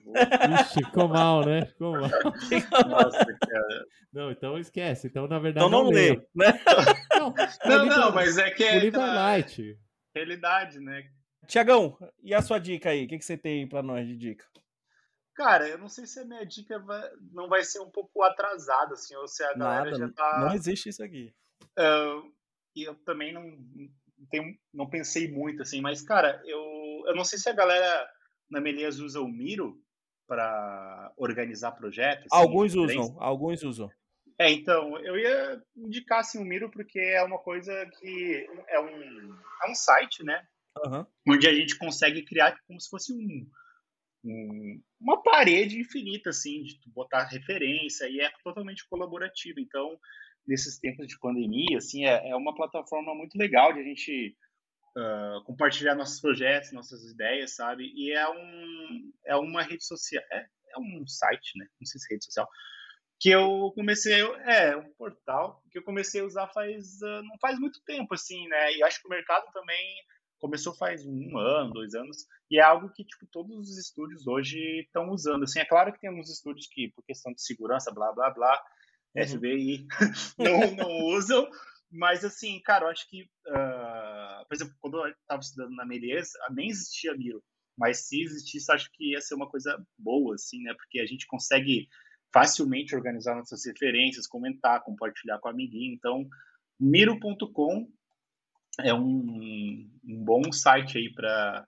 Ixi, 0.61 0.86
ficou 0.86 1.09
mal, 1.09 1.45
né? 1.45 1.65
Ficou 1.65 1.91
mal. 1.91 2.09
Nossa, 2.88 3.26
cara. 3.26 3.86
Não, 4.13 4.32
então 4.32 4.57
esquece. 4.57 5.07
Então, 5.07 5.28
na 5.28 5.39
verdade. 5.39 5.65
Então 5.65 5.78
não, 5.78 5.89
não 5.89 5.91
lê, 5.91 6.15
né? 6.34 6.53
Não, 7.17 7.34
não, 7.65 7.86
não, 7.86 8.11
mas 8.13 8.38
é 8.38 8.49
que. 8.51 8.63
O 8.63 8.80
livro 8.80 9.01
é 9.01 9.13
light. 9.13 9.78
Realidade, 10.15 10.80
né? 10.80 11.03
Tiagão, 11.48 11.98
e 12.22 12.34
a 12.34 12.42
sua 12.42 12.60
dica 12.60 12.89
aí? 12.89 13.06
O 13.06 13.08
que, 13.08 13.18
que 13.18 13.26
você 13.26 13.38
tem 13.38 13.68
para 13.68 13.84
nós 13.84 14.08
de 14.08 14.16
dica? 14.16 14.46
Cara, 15.36 15.68
eu 15.68 15.78
não 15.78 15.88
sei 15.88 16.06
se 16.06 16.20
a 16.20 16.26
minha 16.26 16.46
dica 16.46 16.78
vai, 16.80 17.10
não 17.32 17.48
vai 17.48 17.64
ser 17.64 17.80
um 17.80 17.89
pouco 17.89 18.22
atrasada, 18.22 18.94
assim, 18.94 19.16
ou 19.16 19.28
se 19.28 19.44
a 19.44 19.54
galera 19.54 19.92
Nada, 19.92 19.98
já 19.98 20.10
tá. 20.12 20.39
Não 20.42 20.54
existe 20.54 20.89
isso 20.89 21.04
aqui. 21.04 21.34
Uh, 21.80 22.32
e 22.76 22.84
eu 22.84 22.96
também 23.04 23.34
não, 23.34 23.44
tenho, 24.30 24.56
não 24.74 24.89
pensei 24.89 25.32
muito, 25.32 25.62
assim, 25.62 25.82
mas, 25.82 26.02
cara, 26.02 26.42
eu, 26.46 26.62
eu 27.08 27.16
não 27.16 27.24
sei 27.24 27.39
se 27.39 27.50
a 27.50 27.54
galera 27.54 28.10
na 28.50 28.60
Melias 28.60 29.00
usa 29.00 29.22
o 29.22 29.28
Miro 29.28 29.82
para 30.28 31.12
organizar 31.18 31.72
projetos. 31.72 32.28
Assim, 32.32 32.42
alguns 32.42 32.76
usam, 32.76 33.16
alguns 33.20 33.64
usam. 33.64 33.89
É, 34.38 34.50
então, 34.50 34.98
eu 35.00 35.18
ia 35.18 35.62
indicar 35.76 36.20
assim, 36.20 36.39
o 36.39 36.46
Miro 36.46 36.70
porque 36.70 37.00
é 37.00 37.24
uma 37.24 37.38
coisa 37.38 37.74
que 38.00 38.48
é 38.68 38.80
um, 38.80 39.39
é 39.64 39.72
um 39.72 39.76
site, 39.76 40.24
né? 40.24 40.46
Uhum. 40.78 41.05
Onde 41.28 41.47
a 41.47 41.53
gente 41.53 41.78
consegue 41.78 42.24
criar 42.24 42.57
como 42.67 42.80
se 42.80 42.89
fosse 42.89 43.13
um, 43.13 43.49
um, 44.24 44.82
uma 44.99 45.22
parede 45.22 45.80
infinita, 45.80 46.30
assim, 46.30 46.63
de 46.63 46.80
botar 46.88 47.26
referência, 47.26 48.07
e 48.07 48.19
é 48.22 48.32
totalmente 48.43 48.88
colaborativo. 48.88 49.59
Então, 49.59 49.99
nesses 50.47 50.80
tempos 50.80 51.07
de 51.07 51.19
pandemia, 51.19 51.78
assim, 51.78 52.05
é, 52.05 52.30
é 52.30 52.36
uma 52.36 52.55
plataforma 52.55 53.13
muito 53.13 53.38
legal 53.38 53.74
de 53.74 53.80
a 53.80 53.84
gente 53.84 54.36
uh, 54.97 55.43
compartilhar 55.43 55.95
nossos 55.95 56.19
projetos, 56.19 56.72
nossas 56.72 57.03
ideias, 57.11 57.55
sabe? 57.55 57.91
E 57.95 58.11
é, 58.11 58.30
um, 58.30 59.13
é 59.26 59.36
uma 59.36 59.63
rede 59.63 59.86
social, 59.86 60.24
é, 60.32 60.47
é 60.76 60.80
um 60.80 61.05
site, 61.07 61.57
né? 61.57 61.67
Não 61.80 61.86
sei 61.86 61.99
se 61.99 62.07
é 62.11 62.15
rede 62.15 62.26
social, 62.26 62.47
que 63.19 63.30
eu 63.30 63.72
comecei, 63.76 64.22
é, 64.45 64.76
um 64.76 64.91
portal 64.93 65.61
que 65.72 65.78
eu 65.78 65.84
comecei 65.84 66.22
a 66.22 66.26
usar 66.26 66.47
faz, 66.47 67.01
uh, 67.01 67.24
não 67.24 67.38
faz 67.39 67.59
muito 67.59 67.82
tempo, 67.84 68.13
assim, 68.13 68.47
né? 68.47 68.76
E 68.76 68.84
acho 68.84 68.99
que 69.01 69.07
o 69.07 69.11
mercado 69.11 69.45
também 69.53 69.95
começou 70.42 70.74
faz 70.74 71.06
um 71.06 71.38
ano, 71.38 71.72
dois 71.72 71.94
anos, 71.94 72.26
e 72.50 72.58
é 72.58 72.64
algo 72.64 72.89
que, 72.89 73.06
tipo, 73.06 73.28
todos 73.28 73.70
os 73.70 73.78
estúdios 73.78 74.26
hoje 74.26 74.58
estão 74.82 75.10
usando. 75.12 75.44
Assim, 75.44 75.60
é 75.60 75.66
claro 75.66 75.94
que 75.94 76.00
tem 76.00 76.10
alguns 76.10 76.30
estúdios 76.30 76.68
que, 76.68 76.89
por 76.89 77.06
questão 77.06 77.32
de 77.32 77.42
segurança, 77.42 77.94
blá, 77.94 78.12
blá, 78.12 78.32
blá, 78.32 78.62
uhum. 79.16 79.28
FBI, 79.28 79.88
não, 80.38 80.76
não 80.76 81.06
usam, 81.16 81.48
mas, 81.92 82.26
assim, 82.26 82.60
cara, 82.62 82.86
eu 82.86 82.89
acho 82.89 83.08
que, 83.08 83.24
uh, 83.48 84.46
por 84.48 84.56
exemplo, 84.56 84.74
quando 84.80 84.98
eu 84.98 85.12
estava 85.12 85.42
estudando 85.42 85.76
na 85.76 85.86
Melies, 85.86 86.32
nem 86.50 86.70
existia 86.70 87.16
Miro, 87.16 87.44
mas 87.78 88.08
se 88.08 88.22
existisse, 88.24 88.72
acho 88.72 88.89
que 88.94 89.12
ia 89.12 89.22
ser 89.22 89.36
uma 89.36 89.48
coisa 89.48 89.78
boa, 89.98 90.36
assim, 90.36 90.64
né, 90.64 90.74
porque 90.74 91.00
a 91.00 91.06
gente 91.06 91.28
consegue 91.28 91.88
facilmente 92.34 92.96
organizar 92.96 93.36
nossas 93.36 93.66
referências, 93.66 94.26
comentar, 94.26 94.84
compartilhar 94.84 95.38
com 95.39 95.50
o 95.50 95.52
amiguinho, 95.52 95.94
então, 95.94 96.28
miro.com 96.80 97.88
é 98.80 98.93
um, 98.93 99.89
um 100.03 100.24
bom 100.24 100.51
site 100.51 100.97
aí 100.97 101.13
para 101.13 101.65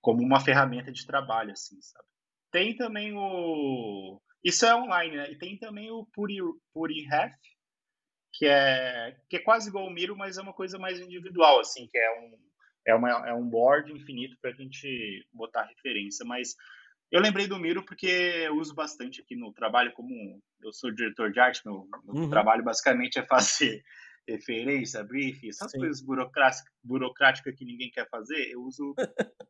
como 0.00 0.22
uma 0.22 0.40
ferramenta 0.40 0.92
de 0.92 1.04
trabalho, 1.06 1.52
assim, 1.52 1.80
sabe? 1.80 2.06
Tem 2.50 2.76
também 2.76 3.12
o 3.14 4.20
isso 4.44 4.64
é 4.64 4.74
online, 4.74 5.16
né? 5.16 5.30
E 5.32 5.36
tem 5.36 5.58
também 5.58 5.90
o 5.90 6.06
Puri 6.12 6.38
Purihef, 6.72 7.34
que 8.32 8.46
é 8.46 9.16
que 9.28 9.36
é 9.36 9.40
quase 9.40 9.68
igual 9.68 9.84
ao 9.84 9.92
Miro, 9.92 10.16
mas 10.16 10.38
é 10.38 10.42
uma 10.42 10.52
coisa 10.52 10.78
mais 10.78 11.00
individual, 11.00 11.60
assim, 11.60 11.88
que 11.88 11.98
é 11.98 12.20
um 12.20 12.38
é, 12.86 12.94
uma, 12.94 13.10
é 13.28 13.34
um 13.34 13.48
board 13.48 13.92
infinito 13.92 14.36
para 14.40 14.50
a 14.50 14.54
gente 14.54 15.26
botar 15.32 15.64
referência, 15.64 16.24
mas 16.24 16.54
eu 17.10 17.20
lembrei 17.20 17.46
do 17.46 17.58
Miro 17.58 17.84
porque 17.84 18.06
eu 18.06 18.56
uso 18.56 18.74
bastante 18.74 19.20
aqui 19.20 19.36
no 19.36 19.52
trabalho, 19.52 19.92
como 19.92 20.40
eu 20.62 20.72
sou 20.72 20.92
diretor 20.92 21.32
de 21.32 21.40
arte, 21.40 21.62
meu, 21.64 21.86
meu 22.04 22.22
uhum. 22.22 22.30
trabalho 22.30 22.64
basicamente 22.64 23.18
é 23.18 23.26
fazer 23.26 23.82
referência, 24.28 25.04
brief, 25.04 25.48
essas 25.48 25.70
Sim. 25.70 25.78
coisas 25.78 26.04
burocráticas, 26.82 27.54
que 27.54 27.64
ninguém 27.64 27.90
quer 27.90 28.08
fazer, 28.08 28.50
eu 28.50 28.62
uso 28.62 28.94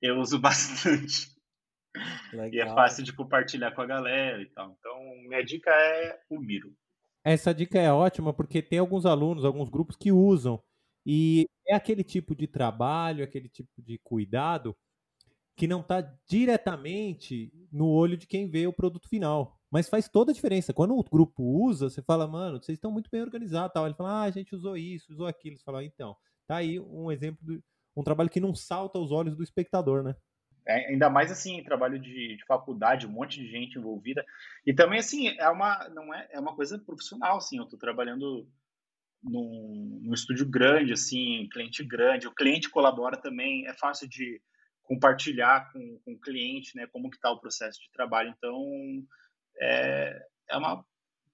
eu 0.00 0.18
uso 0.18 0.38
bastante. 0.38 1.32
Legal. 2.32 2.54
E 2.54 2.60
é 2.60 2.66
fácil 2.66 3.04
de 3.04 3.12
compartilhar 3.12 3.72
com 3.72 3.82
a 3.82 3.86
galera 3.86 4.40
e 4.40 4.46
tal. 4.46 4.74
Então, 4.78 4.98
minha 5.28 5.44
dica 5.44 5.70
é 5.70 6.20
o 6.30 6.40
Miro. 6.40 6.74
Essa 7.24 7.54
dica 7.54 7.78
é 7.78 7.92
ótima 7.92 8.32
porque 8.32 8.62
tem 8.62 8.78
alguns 8.78 9.06
alunos, 9.06 9.44
alguns 9.44 9.68
grupos 9.68 9.96
que 9.96 10.10
usam. 10.10 10.62
E 11.04 11.46
é 11.66 11.74
aquele 11.74 12.02
tipo 12.02 12.34
de 12.34 12.46
trabalho, 12.46 13.22
aquele 13.22 13.48
tipo 13.48 13.70
de 13.78 13.98
cuidado 14.02 14.76
que 15.56 15.66
não 15.66 15.80
está 15.80 16.00
diretamente 16.26 17.52
no 17.70 17.88
olho 17.88 18.16
de 18.16 18.26
quem 18.26 18.48
vê 18.48 18.66
o 18.66 18.72
produto 18.72 19.08
final. 19.08 19.60
Mas 19.72 19.88
faz 19.88 20.06
toda 20.06 20.32
a 20.32 20.34
diferença. 20.34 20.74
Quando 20.74 20.94
o 20.94 21.02
grupo 21.02 21.42
usa, 21.42 21.88
você 21.88 22.02
fala, 22.02 22.28
mano, 22.28 22.62
vocês 22.62 22.76
estão 22.76 22.90
muito 22.90 23.08
bem 23.10 23.22
organizados. 23.22 23.72
Tal. 23.72 23.86
Ele 23.86 23.94
fala, 23.94 24.20
ah, 24.20 24.24
a 24.24 24.30
gente 24.30 24.54
usou 24.54 24.76
isso, 24.76 25.10
usou 25.10 25.26
aquilo. 25.26 25.56
Você 25.56 25.64
fala, 25.64 25.80
ah, 25.80 25.84
então, 25.84 26.14
tá 26.46 26.56
aí 26.56 26.78
um 26.78 27.10
exemplo 27.10 27.38
de 27.42 27.64
um 27.96 28.02
trabalho 28.02 28.28
que 28.28 28.38
não 28.40 28.54
salta 28.54 28.98
aos 28.98 29.10
olhos 29.10 29.34
do 29.34 29.42
espectador, 29.42 30.02
né? 30.02 30.14
É, 30.68 30.90
ainda 30.90 31.08
mais 31.08 31.32
assim, 31.32 31.62
trabalho 31.64 31.98
de, 31.98 32.36
de, 32.36 32.44
faculdade, 32.46 33.06
um 33.06 33.10
monte 33.10 33.40
de 33.40 33.50
gente 33.50 33.78
envolvida. 33.78 34.22
E 34.66 34.74
também, 34.74 34.98
assim, 34.98 35.28
é 35.28 35.48
uma, 35.48 35.88
não 35.88 36.12
é, 36.12 36.28
é 36.32 36.38
uma 36.38 36.54
coisa 36.54 36.78
profissional, 36.78 37.38
assim. 37.38 37.56
Eu 37.56 37.64
estou 37.64 37.78
trabalhando 37.78 38.46
num, 39.22 40.00
num 40.02 40.12
estúdio 40.12 40.46
grande, 40.48 40.92
assim, 40.92 41.48
cliente 41.50 41.82
grande, 41.82 42.28
o 42.28 42.34
cliente 42.34 42.68
colabora 42.68 43.16
também, 43.16 43.66
é 43.66 43.72
fácil 43.72 44.06
de 44.06 44.40
compartilhar 44.82 45.72
com, 45.72 45.98
com 46.04 46.12
o 46.12 46.20
cliente, 46.20 46.76
né, 46.76 46.86
como 46.88 47.08
que 47.08 47.16
está 47.16 47.30
o 47.30 47.40
processo 47.40 47.80
de 47.80 47.90
trabalho. 47.90 48.34
Então, 48.36 48.54
é, 49.62 50.26
é 50.50 50.56
uma, 50.56 50.84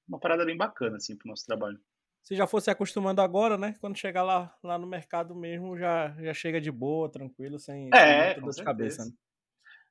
uma 0.06 0.18
parada 0.20 0.44
bem 0.44 0.56
bacana, 0.56 0.96
assim, 0.96 1.16
para 1.16 1.26
o 1.26 1.30
nosso 1.30 1.46
trabalho. 1.46 1.80
Se 2.22 2.36
já 2.36 2.46
fosse 2.46 2.70
acostumando 2.70 3.22
agora, 3.22 3.56
né? 3.56 3.74
Quando 3.80 3.96
chegar 3.96 4.22
lá, 4.22 4.54
lá 4.62 4.78
no 4.78 4.86
mercado 4.86 5.34
mesmo, 5.34 5.78
já, 5.78 6.14
já 6.20 6.34
chega 6.34 6.60
de 6.60 6.70
boa, 6.70 7.10
tranquilo, 7.10 7.58
sem, 7.58 7.88
é, 7.94 8.34
sem 8.34 8.42
dor 8.42 8.50
de 8.50 8.62
cabeça. 8.62 9.04
Né? 9.06 9.12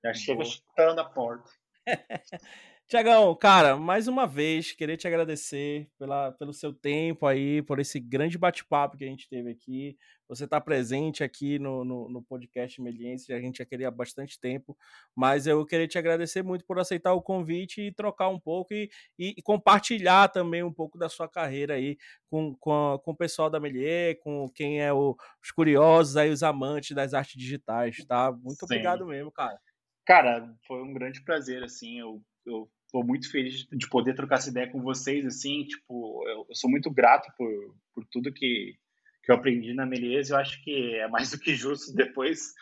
Já 0.06 0.14
chega 0.14 0.46
chutando 0.46 1.02
a 1.02 1.06
porta. 1.06 1.50
Tiagão, 2.90 3.36
cara, 3.36 3.76
mais 3.76 4.08
uma 4.08 4.26
vez, 4.26 4.72
queria 4.72 4.96
te 4.96 5.06
agradecer 5.06 5.90
pela, 6.00 6.32
pelo 6.32 6.54
seu 6.54 6.72
tempo 6.72 7.26
aí, 7.26 7.62
por 7.62 7.80
esse 7.80 8.00
grande 8.00 8.38
bate-papo 8.38 8.96
que 8.96 9.04
a 9.04 9.08
gente 9.08 9.28
teve 9.28 9.52
aqui. 9.52 9.98
Você 10.30 10.46
está 10.46 10.62
presente 10.62 11.22
aqui 11.22 11.60
no, 11.60 11.84
no, 11.84 12.08
no, 12.08 12.24
podcast 12.24 12.82
Meliense, 12.82 13.34
a 13.34 13.42
gente 13.42 13.58
já 13.58 13.66
queria 13.66 13.90
há 13.90 13.92
bastante 13.92 14.40
tempo, 14.40 14.78
mas 15.14 15.46
eu 15.46 15.66
queria 15.66 15.86
te 15.86 15.98
agradecer 15.98 16.42
muito 16.44 16.64
por 16.64 16.80
aceitar 16.80 17.12
o 17.12 17.22
convite 17.22 17.82
e 17.82 17.92
trocar 17.92 18.30
um 18.30 18.40
pouco 18.40 18.74
e, 18.74 18.90
e, 19.20 19.34
e 19.38 19.42
compartilhar 19.42 20.30
também 20.30 20.64
um 20.64 20.72
pouco 20.72 20.98
da 20.98 21.10
sua 21.10 21.28
carreira 21.28 21.74
aí 21.74 21.98
com, 22.30 22.56
com, 22.56 22.94
a, 22.94 23.00
com 23.00 23.12
o 23.12 23.18
pessoal 23.18 23.50
da 23.50 23.60
Melier, 23.60 24.18
com 24.22 24.50
quem 24.56 24.82
é 24.82 24.94
o, 24.94 25.14
os 25.44 25.52
curiosos 25.52 26.16
aí, 26.16 26.30
os 26.30 26.42
amantes 26.42 26.96
das 26.96 27.14
artes 27.14 27.36
digitais, 27.36 27.98
tá? 28.06 28.32
Muito 28.32 28.60
Sim. 28.60 28.66
obrigado 28.66 29.06
mesmo, 29.06 29.30
cara. 29.30 29.60
Cara, 30.06 30.56
foi 30.66 30.82
um 30.82 30.94
grande 30.94 31.22
prazer, 31.22 31.62
assim, 31.66 32.00
eu, 32.00 32.22
eu 32.46 32.70
Estou 32.88 33.06
muito 33.06 33.30
feliz 33.30 33.68
de 33.70 33.90
poder 33.90 34.16
trocar 34.16 34.36
essa 34.36 34.50
ideia 34.50 34.72
com 34.72 34.82
vocês, 34.82 35.26
assim, 35.26 35.66
tipo, 35.66 36.26
eu, 36.26 36.46
eu 36.48 36.56
sou 36.56 36.70
muito 36.70 36.90
grato 36.90 37.30
por, 37.38 37.76
por 37.94 38.06
tudo 38.10 38.34
que, 38.34 38.78
que 39.22 39.32
eu 39.32 39.36
aprendi 39.36 39.74
na 39.74 39.86
Melies, 39.86 40.30
eu 40.30 40.38
acho 40.38 40.64
que 40.64 40.96
é 40.96 41.06
mais 41.10 41.30
do 41.32 41.38
que 41.38 41.54
justo 41.54 41.94
depois 41.94 42.54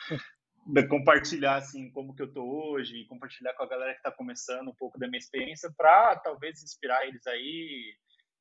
de 0.66 0.88
compartilhar, 0.88 1.58
assim, 1.58 1.92
como 1.92 2.16
que 2.16 2.24
eu 2.24 2.34
tô 2.34 2.44
hoje, 2.44 3.06
compartilhar 3.06 3.54
com 3.54 3.64
a 3.64 3.68
galera 3.68 3.94
que 3.94 4.00
está 4.00 4.12
começando 4.12 4.70
um 4.70 4.76
pouco 4.76 4.98
da 4.98 5.08
minha 5.08 5.20
experiência, 5.20 5.72
para 5.78 6.16
talvez 6.16 6.64
inspirar 6.64 7.08
eles 7.08 7.26
aí 7.28 7.94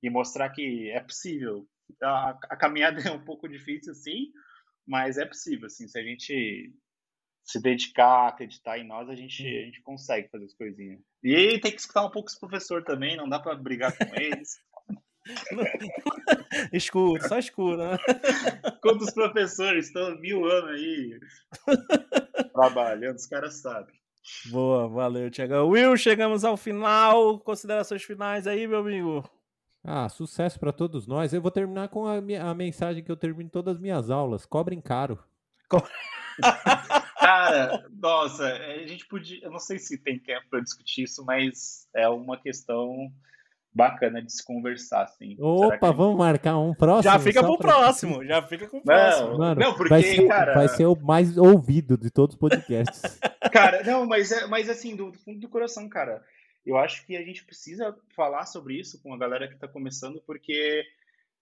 e 0.03 0.09
mostrar 0.09 0.49
que 0.49 0.91
é 0.91 1.01
possível. 1.01 1.69
A, 2.03 2.31
a 2.31 2.57
caminhada 2.57 2.97
é 3.07 3.13
um 3.13 3.23
pouco 3.23 3.47
difícil, 3.47 3.95
sim, 3.95 4.33
mas 4.87 5.19
é 5.19 5.27
possível, 5.27 5.67
assim, 5.67 5.87
se 5.87 5.99
a 5.99 6.03
gente 6.03 6.73
se 7.45 7.61
dedicar, 7.61 8.29
acreditar 8.29 8.79
em 8.79 8.87
nós, 8.87 9.09
a 9.09 9.15
gente, 9.15 9.43
a 9.47 9.65
gente 9.65 9.83
consegue 9.83 10.29
fazer 10.29 10.47
as 10.47 10.55
coisinhas. 10.55 11.01
E 11.23 11.59
tem 11.61 11.71
que 11.71 11.81
escutar 11.81 12.05
um 12.05 12.11
pouco 12.11 12.29
os 12.29 12.39
professores 12.39 12.85
também, 12.85 13.17
não 13.17 13.29
dá 13.29 13.39
para 13.39 13.55
brigar 13.55 13.97
com 13.97 14.05
eles. 14.17 14.59
escuro, 16.73 17.23
só 17.29 17.39
escuro, 17.39 17.77
né? 17.77 17.99
Quando 18.83 19.03
os 19.03 19.13
professores 19.13 19.87
estão 19.87 20.19
mil 20.19 20.45
anos 20.47 20.71
aí 20.71 21.21
trabalhando, 22.53 23.17
os 23.17 23.27
caras 23.27 23.61
sabem. 23.61 23.95
Boa, 24.47 24.89
valeu, 24.89 25.31
Tiago. 25.31 25.69
Will, 25.69 25.97
chegamos 25.99 26.45
ao 26.45 26.57
final. 26.57 27.39
Considerações 27.41 28.03
finais 28.03 28.47
aí, 28.47 28.67
meu 28.67 28.79
amigo. 28.79 29.31
Ah, 29.83 30.09
sucesso 30.09 30.59
para 30.59 30.73
todos 30.73 31.07
nós. 31.07 31.35
Eu 31.35 31.43
vou 31.43 31.51
terminar 31.51 31.89
com 31.89 32.07
a, 32.07 32.23
minha, 32.23 32.43
a 32.43 32.55
mensagem 32.55 33.05
que 33.05 33.13
eu 33.13 33.17
termino 33.17 33.51
todas 33.51 33.77
as 33.77 33.81
minhas 33.81 34.11
aulas. 34.11 34.47
Cobrem 34.47 34.81
caro. 34.81 35.23
Co... 35.69 35.83
Cara, 37.35 37.87
nossa, 38.01 38.47
a 38.47 38.87
gente 38.87 39.07
podia. 39.07 39.41
Eu 39.43 39.51
não 39.51 39.59
sei 39.59 39.79
se 39.79 39.99
tem 39.99 40.19
tempo 40.19 40.47
para 40.49 40.61
discutir 40.61 41.03
isso, 41.03 41.25
mas 41.25 41.89
é 41.95 42.09
uma 42.09 42.41
questão 42.41 43.13
bacana 43.73 44.23
de 44.23 44.33
se 44.33 44.45
conversar, 44.45 45.03
assim. 45.03 45.37
Opa, 45.41 45.91
que... 45.91 45.97
vamos 45.97 46.17
marcar 46.17 46.57
um 46.59 46.73
próximo. 46.73 47.13
Já 47.13 47.19
fica 47.19 47.43
pro 47.43 47.59
pra... 47.59 47.73
próximo, 47.73 48.25
já 48.25 48.41
fica 48.43 48.69
com 48.69 48.79
o 48.79 48.83
próximo. 48.83 49.31
Não, 49.31 49.39
Mano, 49.39 49.61
não 49.61 49.75
porque, 49.75 49.89
vai 49.89 50.03
ser, 50.03 50.29
cara... 50.29 50.55
vai 50.55 50.69
ser 50.69 50.87
o 50.87 50.95
mais 50.95 51.37
ouvido 51.37 51.99
de 51.99 52.09
todos 52.09 52.35
os 52.35 52.41
podcasts. 52.41 53.03
cara, 53.53 53.83
não, 53.83 54.07
mas, 54.07 54.31
é, 54.31 54.47
mas 54.47 54.71
assim, 54.71 54.95
do, 54.95 55.11
do, 55.11 55.19
fundo 55.19 55.41
do 55.41 55.49
coração, 55.49 55.89
cara, 55.89 56.23
eu 56.65 56.79
acho 56.79 57.05
que 57.05 57.17
a 57.17 57.23
gente 57.23 57.45
precisa 57.45 57.97
falar 58.15 58.47
sobre 58.47 58.79
isso 58.79 59.03
com 59.03 59.13
a 59.13 59.19
galera 59.19 59.49
que 59.49 59.57
tá 59.57 59.67
começando, 59.67 60.23
porque 60.25 60.85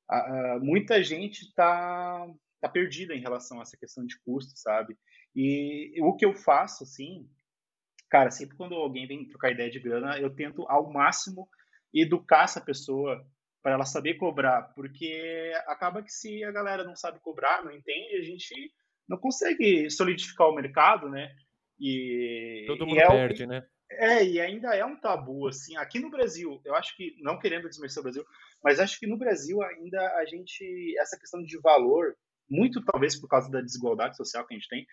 a, 0.09 0.55
a, 0.55 0.59
muita 0.59 1.03
gente 1.05 1.53
tá 1.55 2.27
tá 2.63 2.69
perdida 2.69 3.13
em 3.13 3.21
relação 3.21 3.59
a 3.59 3.63
essa 3.63 3.77
questão 3.77 4.07
de 4.07 4.17
custo, 4.21 4.53
sabe? 4.55 4.97
E 5.35 5.95
o 6.03 6.15
que 6.15 6.25
eu 6.25 6.35
faço, 6.35 6.85
assim, 6.85 7.29
cara, 8.11 8.31
sempre 8.31 8.57
quando 8.57 8.75
alguém 8.75 9.07
vem 9.07 9.27
trocar 9.29 9.51
ideia 9.51 9.71
de 9.71 9.81
grana, 9.81 10.19
eu 10.19 10.35
tento 10.35 10.67
ao 10.69 10.93
máximo 10.93 11.49
educar 11.93 12.45
essa 12.45 12.61
pessoa 12.61 13.25
para 13.63 13.73
ela 13.73 13.85
saber 13.85 14.15
cobrar, 14.15 14.73
porque 14.75 15.53
acaba 15.67 16.03
que 16.03 16.11
se 16.11 16.43
a 16.45 16.51
galera 16.51 16.85
não 16.85 16.97
sabe 16.97 17.21
cobrar, 17.21 17.65
não 17.65 17.71
entende, 17.71 18.17
a 18.17 18.23
gente 18.23 18.73
não 19.09 19.17
consegue 19.17 19.89
solidificar 19.91 20.49
o 20.49 20.55
mercado, 20.55 21.09
né? 21.09 21.31
E 21.79 22.65
todo 22.67 22.87
mundo 22.87 22.97
e 22.97 23.01
é 23.01 23.09
perde, 23.09 23.47
né? 23.47 23.65
É, 23.91 24.25
e 24.25 24.41
ainda 24.41 24.75
é 24.75 24.85
um 24.85 24.99
tabu, 24.99 25.49
assim, 25.49 25.77
aqui 25.77 26.01
no 26.01 26.11
Brasil, 26.11 26.61
eu 26.65 26.75
acho 26.75 26.97
que, 26.97 27.15
não 27.21 27.39
querendo 27.39 27.69
desmerecer 27.69 28.01
o 28.01 28.03
Brasil, 28.03 28.25
mas 28.65 28.81
acho 28.81 28.99
que 28.99 29.07
no 29.07 29.19
Brasil 29.19 29.63
ainda 29.63 30.01
a 30.17 30.25
gente, 30.25 30.95
essa 30.99 31.19
questão 31.19 31.43
de 31.43 31.61
valor 31.61 32.17
muito 32.49 32.85
talvez 32.85 33.19
por 33.19 33.29
causa 33.29 33.51
da 33.51 33.61
desigualdade 33.61 34.17
social 34.17 34.47
que 34.47 34.55
a 34.55 34.59
gente 34.59 34.69
tem. 34.69 34.87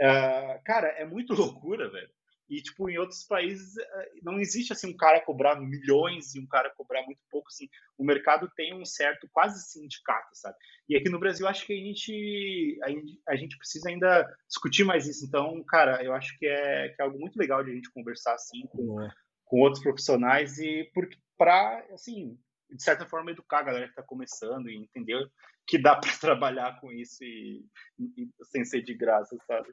Uh, 0.00 0.62
cara, 0.64 0.88
é 0.88 1.04
muito 1.04 1.34
loucura, 1.34 1.90
velho. 1.90 2.10
E, 2.48 2.62
tipo, 2.62 2.88
em 2.88 2.96
outros 2.96 3.24
países 3.24 3.76
eh, 3.76 4.10
não 4.22 4.40
existe, 4.40 4.72
assim, 4.72 4.88
um 4.88 4.96
cara 4.96 5.20
cobrar 5.20 5.60
milhões 5.60 6.34
e 6.34 6.40
um 6.40 6.46
cara 6.46 6.70
cobrar 6.74 7.02
muito 7.02 7.20
pouco, 7.30 7.48
assim. 7.48 7.68
O 7.98 8.02
mercado 8.02 8.50
tem 8.56 8.74
um 8.74 8.86
certo, 8.86 9.28
quase 9.30 9.70
sindicato, 9.70 10.30
sabe? 10.32 10.56
E 10.88 10.96
aqui 10.96 11.10
no 11.10 11.18
Brasil, 11.18 11.46
acho 11.46 11.66
que 11.66 11.74
a 11.74 11.76
gente, 11.76 12.80
a 13.28 13.36
gente 13.36 13.58
precisa 13.58 13.90
ainda 13.90 14.26
discutir 14.48 14.82
mais 14.82 15.06
isso. 15.06 15.26
Então, 15.26 15.62
cara, 15.68 16.02
eu 16.02 16.14
acho 16.14 16.38
que 16.38 16.46
é, 16.46 16.88
que 16.88 17.02
é 17.02 17.04
algo 17.04 17.18
muito 17.18 17.36
legal 17.36 17.62
de 17.62 17.70
a 17.70 17.74
gente 17.74 17.92
conversar, 17.92 18.32
assim, 18.32 18.66
com, 18.68 18.96
com 19.44 19.60
outros 19.60 19.82
profissionais 19.82 20.58
e 20.58 20.90
para, 21.36 21.84
assim, 21.92 22.38
de 22.70 22.82
certa 22.82 23.04
forma, 23.04 23.30
educar 23.30 23.58
a 23.58 23.64
galera 23.64 23.84
que 23.84 23.92
está 23.92 24.02
começando 24.02 24.70
e 24.70 24.76
entender 24.76 25.22
que 25.66 25.76
dá 25.76 25.96
para 26.00 26.16
trabalhar 26.16 26.80
com 26.80 26.90
isso 26.90 27.22
e, 27.22 27.62
e, 27.98 28.28
sem 28.44 28.64
ser 28.64 28.82
de 28.82 28.94
graça, 28.94 29.36
sabe? 29.46 29.68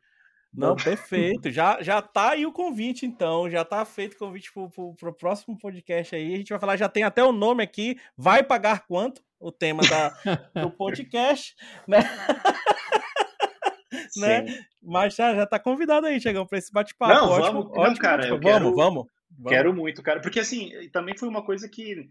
Não, 0.55 0.75
perfeito. 0.75 1.51
Já, 1.51 1.81
já 1.81 2.01
tá 2.01 2.31
aí 2.31 2.45
o 2.45 2.51
convite, 2.51 3.05
então. 3.05 3.49
Já 3.49 3.65
tá 3.65 3.83
feito 3.85 4.13
o 4.13 4.17
convite 4.17 4.51
pro, 4.51 4.69
pro, 4.69 4.95
pro, 4.95 5.13
próximo 5.13 5.57
podcast 5.57 6.15
aí. 6.15 6.33
A 6.33 6.37
gente 6.37 6.49
vai 6.49 6.59
falar, 6.59 6.77
já 6.77 6.87
tem 6.87 7.03
até 7.03 7.23
o 7.23 7.31
nome 7.31 7.63
aqui. 7.63 7.99
Vai 8.17 8.43
pagar 8.43 8.85
quanto? 8.87 9.23
O 9.39 9.51
tema 9.51 9.83
da, 9.83 10.09
do 10.63 10.71
podcast, 10.71 11.55
né? 11.87 11.99
né? 14.17 14.65
Mas 14.81 15.15
já, 15.15 15.35
já 15.35 15.45
tá 15.45 15.59
convidado 15.59 16.07
aí, 16.07 16.19
Tiagão, 16.19 16.47
para 16.47 16.57
esse 16.57 16.71
bate-papo. 16.71 17.13
Não, 17.13 17.29
ótimo, 17.29 17.45
vamos, 17.45 17.65
ótimo, 17.71 17.87
não, 17.87 17.95
cara, 17.95 18.27
vamos, 18.27 18.41
quero, 18.41 18.75
vamos, 18.75 18.75
vamos. 18.75 19.05
Quero 19.47 19.73
muito, 19.73 20.01
cara. 20.01 20.21
Porque 20.21 20.39
assim, 20.39 20.71
também 20.91 21.17
foi 21.17 21.27
uma 21.27 21.43
coisa 21.43 21.67
que 21.67 22.09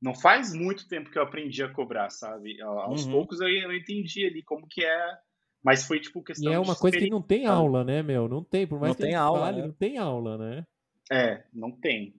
não 0.00 0.14
faz 0.14 0.52
muito 0.52 0.88
tempo 0.88 1.10
que 1.10 1.18
eu 1.18 1.22
aprendi 1.22 1.62
a 1.62 1.72
cobrar, 1.72 2.10
sabe? 2.10 2.60
Aos 2.60 3.04
uhum. 3.04 3.12
poucos 3.12 3.40
eu, 3.40 3.48
eu 3.48 3.72
entendi 3.72 4.26
ali 4.26 4.42
como 4.42 4.66
que 4.68 4.84
é, 4.84 5.18
mas 5.62 5.84
foi 5.84 6.00
tipo 6.00 6.22
questão 6.22 6.50
E 6.50 6.54
é 6.54 6.58
uma 6.58 6.74
coisa 6.74 6.98
que 6.98 7.08
não 7.08 7.22
tem 7.22 7.46
aula, 7.46 7.84
né, 7.84 8.02
meu? 8.02 8.28
Não 8.28 8.42
tem, 8.42 8.66
por 8.66 8.80
mais 8.80 8.90
não 8.90 8.96
que 8.96 9.02
tem 9.02 9.14
aula, 9.14 9.40
fale, 9.40 9.60
né? 9.60 9.66
não 9.66 9.74
tem 9.74 9.98
aula, 9.98 10.38
né? 10.38 10.66
É, 11.10 11.44
não 11.52 11.70
tem. 11.70 12.14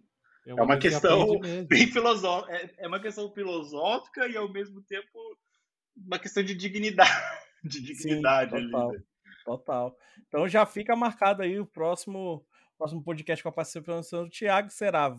É 0.46 0.54
uma, 0.54 0.62
é 0.62 0.66
uma 0.66 0.78
questão 0.78 1.40
bem 1.68 1.88
filosófica, 1.88 2.54
é, 2.54 2.74
é, 2.80 2.88
uma 2.88 3.00
questão 3.00 3.32
filosófica 3.32 4.28
e 4.28 4.36
ao 4.36 4.52
mesmo 4.52 4.82
tempo 4.82 5.08
uma 5.96 6.20
questão 6.20 6.44
de 6.44 6.54
dignidade, 6.54 7.10
de 7.64 7.82
dignidade 7.82 8.52
Sim, 8.52 8.66
total, 8.66 8.90
ali. 8.90 8.98
Né? 8.98 9.04
Total. 9.46 9.98
Então 10.28 10.48
já 10.48 10.66
fica 10.66 10.96
marcado 10.96 11.44
aí 11.44 11.60
o 11.60 11.66
próximo 11.66 12.46
próximo 12.78 13.04
podcast 13.04 13.42
com 13.42 13.50
a 13.50 13.52
participação 13.52 14.26
do 14.26 14.30
Thiago 14.30 14.70
será 14.70 15.16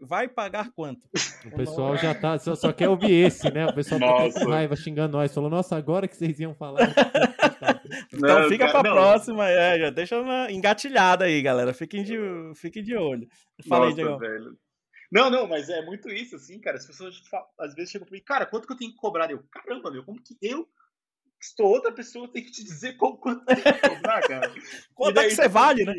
vai 0.00 0.26
pagar 0.26 0.72
quanto? 0.72 1.06
O 1.44 1.56
pessoal 1.56 1.96
já 1.96 2.14
tá, 2.14 2.38
só, 2.38 2.56
só 2.56 2.72
quer 2.72 2.88
ouvir 2.88 3.12
esse, 3.12 3.50
né? 3.52 3.66
O 3.66 3.74
pessoal 3.74 4.00
nossa. 4.00 4.40
tá 4.40 4.44
com 4.44 4.50
raiva 4.50 4.74
xingando 4.74 5.16
nós. 5.16 5.32
Falou, 5.32 5.48
nossa, 5.50 5.76
agora 5.76 6.08
que 6.08 6.16
vocês 6.16 6.40
iam 6.40 6.54
falar. 6.54 6.92
então 8.12 8.40
não, 8.40 8.48
fica 8.48 8.66
cara, 8.66 8.80
pra 8.80 8.82
não. 8.82 8.96
próxima, 8.96 9.48
é, 9.48 9.78
já 9.78 9.90
deixa 9.90 10.20
uma 10.20 10.50
engatilhada 10.50 11.24
aí, 11.24 11.40
galera. 11.42 11.72
Fiquem 11.74 12.02
de, 12.02 12.16
fiquem 12.54 12.82
de 12.82 12.96
olho. 12.96 13.28
Fala 13.68 13.86
nossa, 13.86 14.00
aí, 14.00 14.04
Diego. 14.04 14.18
Velho. 14.18 14.58
Não, 15.10 15.30
não, 15.30 15.46
mas 15.46 15.68
é 15.68 15.84
muito 15.84 16.08
isso, 16.08 16.36
assim, 16.36 16.60
cara. 16.60 16.76
As 16.76 16.86
pessoas 16.86 17.20
às 17.58 17.74
vezes 17.74 17.90
chegam 17.90 18.06
pra 18.06 18.16
mim, 18.16 18.24
cara, 18.24 18.46
quanto 18.46 18.66
que 18.66 18.72
eu 18.72 18.76
tenho 18.76 18.90
que 18.90 18.96
cobrar? 18.96 19.30
Eu, 19.30 19.42
caramba, 19.50 19.90
meu, 19.90 20.04
como 20.04 20.20
que 20.22 20.36
eu 20.42 20.68
estou 21.40 21.68
outra 21.68 21.92
pessoa 21.92 22.30
tem 22.32 22.42
que 22.42 22.50
te 22.50 22.64
dizer 22.64 22.96
quanto 22.98 23.44
tem 23.44 23.56
que 23.56 23.88
cobrar, 23.88 24.20
cara? 24.22 24.52
quanto 24.94 25.20
é 25.20 25.24
que 25.24 25.34
você 25.34 25.48
vale, 25.48 25.84
né? 25.84 25.94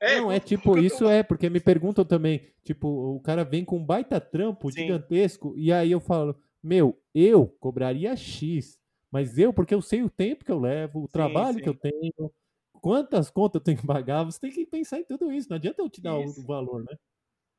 É, 0.00 0.20
não, 0.20 0.32
é 0.32 0.40
tipo, 0.40 0.76
isso 0.76 1.08
é, 1.08 1.22
porque 1.22 1.48
me 1.48 1.60
perguntam 1.60 2.04
também, 2.04 2.44
tipo, 2.64 2.88
o 2.88 3.20
cara 3.20 3.44
vem 3.44 3.64
com 3.64 3.78
um 3.78 3.86
baita 3.86 4.20
trampo 4.20 4.68
Sim. 4.68 4.80
gigantesco, 4.80 5.54
e 5.56 5.72
aí 5.72 5.92
eu 5.92 6.00
falo, 6.00 6.36
meu, 6.60 7.00
eu 7.14 7.46
cobraria 7.46 8.16
X, 8.16 8.80
mas 9.12 9.38
eu, 9.38 9.52
porque 9.52 9.74
eu 9.74 9.82
sei 9.82 10.02
o 10.02 10.10
tempo 10.10 10.44
que 10.44 10.50
eu 10.50 10.58
levo, 10.58 11.00
o 11.00 11.06
sim, 11.06 11.12
trabalho 11.12 11.58
sim. 11.58 11.62
que 11.62 11.68
eu 11.68 11.74
tenho, 11.74 12.32
quantas 12.80 13.30
contas 13.30 13.60
eu 13.60 13.64
tenho 13.64 13.78
que 13.78 13.86
pagar, 13.86 14.24
você 14.24 14.40
tem 14.40 14.50
que 14.50 14.66
pensar 14.66 14.98
em 14.98 15.04
tudo 15.04 15.30
isso, 15.30 15.50
não 15.50 15.56
adianta 15.56 15.82
eu 15.82 15.90
te 15.90 16.00
dar 16.00 16.18
isso. 16.20 16.40
o 16.40 16.46
valor, 16.46 16.82
né? 16.82 16.96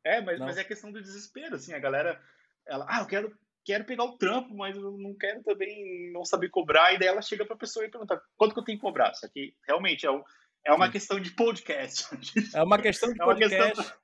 É, 0.05 0.19
mas, 0.19 0.39
mas 0.39 0.57
é 0.57 0.63
questão 0.63 0.91
do 0.91 1.01
desespero, 1.01 1.55
assim, 1.55 1.73
a 1.73 1.79
galera, 1.79 2.19
ela, 2.67 2.85
ah, 2.89 3.01
eu 3.01 3.07
quero 3.07 3.33
quero 3.65 3.85
pegar 3.85 4.03
o 4.03 4.17
trampo, 4.17 4.53
mas 4.53 4.75
eu 4.75 4.91
não 4.97 5.15
quero 5.15 5.41
também 5.41 6.11
não 6.11 6.25
saber 6.25 6.49
cobrar. 6.49 6.93
E 6.93 6.99
daí 6.99 7.07
ela 7.07 7.21
chega 7.21 7.45
para 7.45 7.55
a 7.55 7.59
pessoa 7.59 7.85
e 7.85 7.89
pergunta 7.89 8.21
quanto 8.35 8.53
que 8.53 8.59
eu 8.59 8.63
tenho 8.63 8.77
que 8.77 8.83
cobrar. 8.83 9.11
Isso 9.11 9.25
aqui 9.25 9.55
realmente 9.65 10.05
é, 10.05 10.11
um, 10.11 10.21
é 10.65 10.73
uma 10.73 10.87
Sim. 10.87 10.91
questão 10.91 11.19
de 11.19 11.31
podcast. 11.31 12.07
É 12.53 12.61
uma 12.61 12.77
questão 12.81 13.11
de 13.13 13.15
é 13.21 13.25
podcast. 13.25 13.75
Questão 13.75 14.02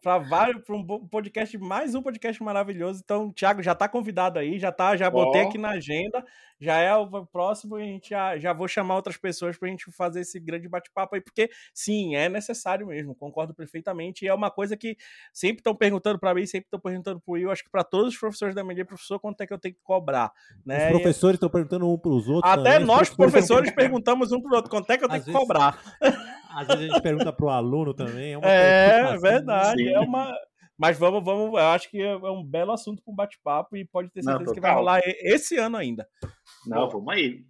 para 0.00 0.18
vários 0.18 0.62
para 0.62 0.74
um 0.74 0.84
podcast, 1.06 1.56
mais 1.58 1.94
um 1.94 2.02
podcast 2.02 2.42
maravilhoso. 2.42 3.00
Então, 3.04 3.32
Thiago 3.32 3.62
já 3.62 3.72
está 3.72 3.88
convidado 3.88 4.38
aí, 4.38 4.58
já 4.58 4.72
tá, 4.72 4.96
já 4.96 5.10
botei 5.10 5.42
aqui 5.42 5.58
na 5.58 5.70
agenda, 5.70 6.24
já 6.60 6.78
é 6.78 6.94
o 6.94 7.26
próximo 7.26 7.78
e 7.78 7.82
a 7.82 7.86
gente 7.86 8.10
já, 8.10 8.38
já 8.38 8.52
vou 8.52 8.66
chamar 8.66 8.96
outras 8.96 9.16
pessoas 9.16 9.56
para 9.56 9.68
a 9.68 9.70
gente 9.70 9.90
fazer 9.90 10.20
esse 10.20 10.40
grande 10.40 10.68
bate-papo 10.68 11.14
aí, 11.14 11.20
porque 11.20 11.50
sim, 11.74 12.14
é 12.16 12.28
necessário 12.28 12.86
mesmo, 12.86 13.14
concordo 13.14 13.54
perfeitamente. 13.54 14.24
E 14.24 14.28
é 14.28 14.34
uma 14.34 14.50
coisa 14.50 14.76
que 14.76 14.96
sempre 15.32 15.60
estão 15.60 15.74
perguntando 15.74 16.18
para 16.18 16.34
mim, 16.34 16.46
sempre 16.46 16.66
estão 16.66 16.80
perguntando 16.80 17.20
para 17.20 17.30
o 17.30 17.34
Will, 17.34 17.50
acho 17.50 17.64
que 17.64 17.70
para 17.70 17.84
todos 17.84 18.14
os 18.14 18.18
professores 18.18 18.54
da 18.54 18.62
MD, 18.62 18.84
professor, 18.84 19.18
quanto 19.18 19.40
é 19.40 19.46
que 19.46 19.52
eu 19.52 19.58
tenho 19.58 19.74
que 19.74 19.82
cobrar? 19.82 20.32
Né? 20.64 20.86
Os 20.86 20.92
professores 20.92 21.36
estão 21.36 21.48
perguntando 21.48 21.88
um 21.88 21.98
para 21.98 22.10
os 22.10 22.28
outros. 22.28 22.52
Até 22.52 22.72
também. 22.74 22.86
nós, 22.86 23.10
professores, 23.10 23.70
perguntamos 23.70 24.32
um 24.32 24.40
para 24.40 24.52
o 24.52 24.56
outro, 24.56 24.70
quanto 24.70 24.90
é 24.90 24.98
que 24.98 25.04
eu 25.04 25.08
tenho 25.08 25.20
Às 25.20 25.24
que 25.24 25.32
vezes... 25.32 25.46
cobrar? 25.46 25.78
Às 26.56 26.66
vezes 26.68 26.84
a 26.84 26.86
gente 26.86 27.02
pergunta 27.02 27.30
pro 27.30 27.50
aluno 27.50 27.92
também. 27.92 28.32
É, 28.32 28.38
uma 28.38 28.48
é 28.48 29.18
verdade. 29.18 29.86
É 29.86 30.00
uma... 30.00 30.34
Mas 30.78 30.98
vamos, 30.98 31.22
vamos. 31.22 31.52
Eu 31.52 31.66
acho 31.66 31.90
que 31.90 32.00
é 32.00 32.16
um 32.16 32.42
belo 32.42 32.72
assunto 32.72 33.02
para 33.02 33.12
um 33.12 33.14
bate-papo 33.14 33.76
e 33.76 33.84
pode 33.84 34.08
ter 34.10 34.22
certeza 34.22 34.44
Não, 34.46 34.54
que 34.54 34.60
vai 34.60 34.74
rolar 34.74 35.00
esse 35.04 35.58
ano 35.58 35.76
ainda. 35.76 36.08
Não, 36.66 36.88
vamos 36.88 37.12
aí. 37.12 37.44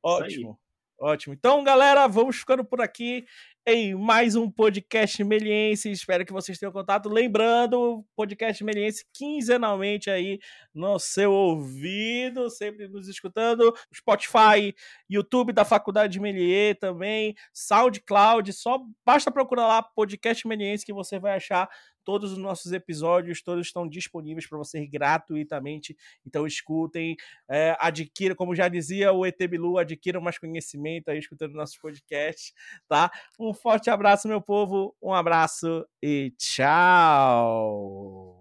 Ótimo. 0.00 0.50
Aí. 0.50 1.10
Ótimo. 1.10 1.34
Então, 1.34 1.64
galera, 1.64 2.06
vamos 2.06 2.36
ficando 2.36 2.64
por 2.64 2.80
aqui 2.80 3.24
em 3.70 3.94
mais 3.94 4.34
um 4.34 4.50
podcast 4.50 5.22
Meliense. 5.22 5.90
Espero 5.90 6.24
que 6.24 6.32
vocês 6.32 6.58
tenham 6.58 6.72
contato. 6.72 7.06
Lembrando, 7.06 8.02
podcast 8.16 8.64
Meliense 8.64 9.04
quinzenalmente 9.12 10.08
aí 10.08 10.38
no 10.72 10.98
seu 10.98 11.30
ouvido, 11.30 12.48
sempre 12.48 12.88
nos 12.88 13.08
escutando. 13.08 13.74
Spotify, 13.94 14.74
YouTube 15.06 15.52
da 15.52 15.66
Faculdade 15.66 16.14
de 16.14 16.18
Melier 16.18 16.78
também, 16.78 17.34
SoundCloud. 17.52 18.54
Só 18.54 18.80
basta 19.04 19.30
procurar 19.30 19.66
lá 19.66 19.82
podcast 19.82 20.48
Meliense 20.48 20.86
que 20.86 20.92
você 20.94 21.18
vai 21.18 21.36
achar 21.36 21.68
Todos 22.08 22.32
os 22.32 22.38
nossos 22.38 22.72
episódios, 22.72 23.42
todos 23.42 23.66
estão 23.66 23.86
disponíveis 23.86 24.48
para 24.48 24.56
vocês 24.56 24.88
gratuitamente. 24.88 25.94
Então 26.26 26.46
escutem, 26.46 27.14
é, 27.46 27.76
adquira, 27.78 28.34
como 28.34 28.54
já 28.54 28.66
dizia 28.66 29.12
o 29.12 29.26
ET 29.26 29.36
Bilu, 29.46 29.76
adquiram 29.76 30.22
mais 30.22 30.38
conhecimento 30.38 31.10
aí 31.10 31.18
escutando 31.18 31.52
nossos 31.52 31.76
podcasts, 31.76 32.54
tá? 32.88 33.10
Um 33.38 33.52
forte 33.52 33.90
abraço, 33.90 34.26
meu 34.26 34.40
povo, 34.40 34.96
um 35.02 35.12
abraço 35.12 35.86
e 36.02 36.32
tchau! 36.38 38.37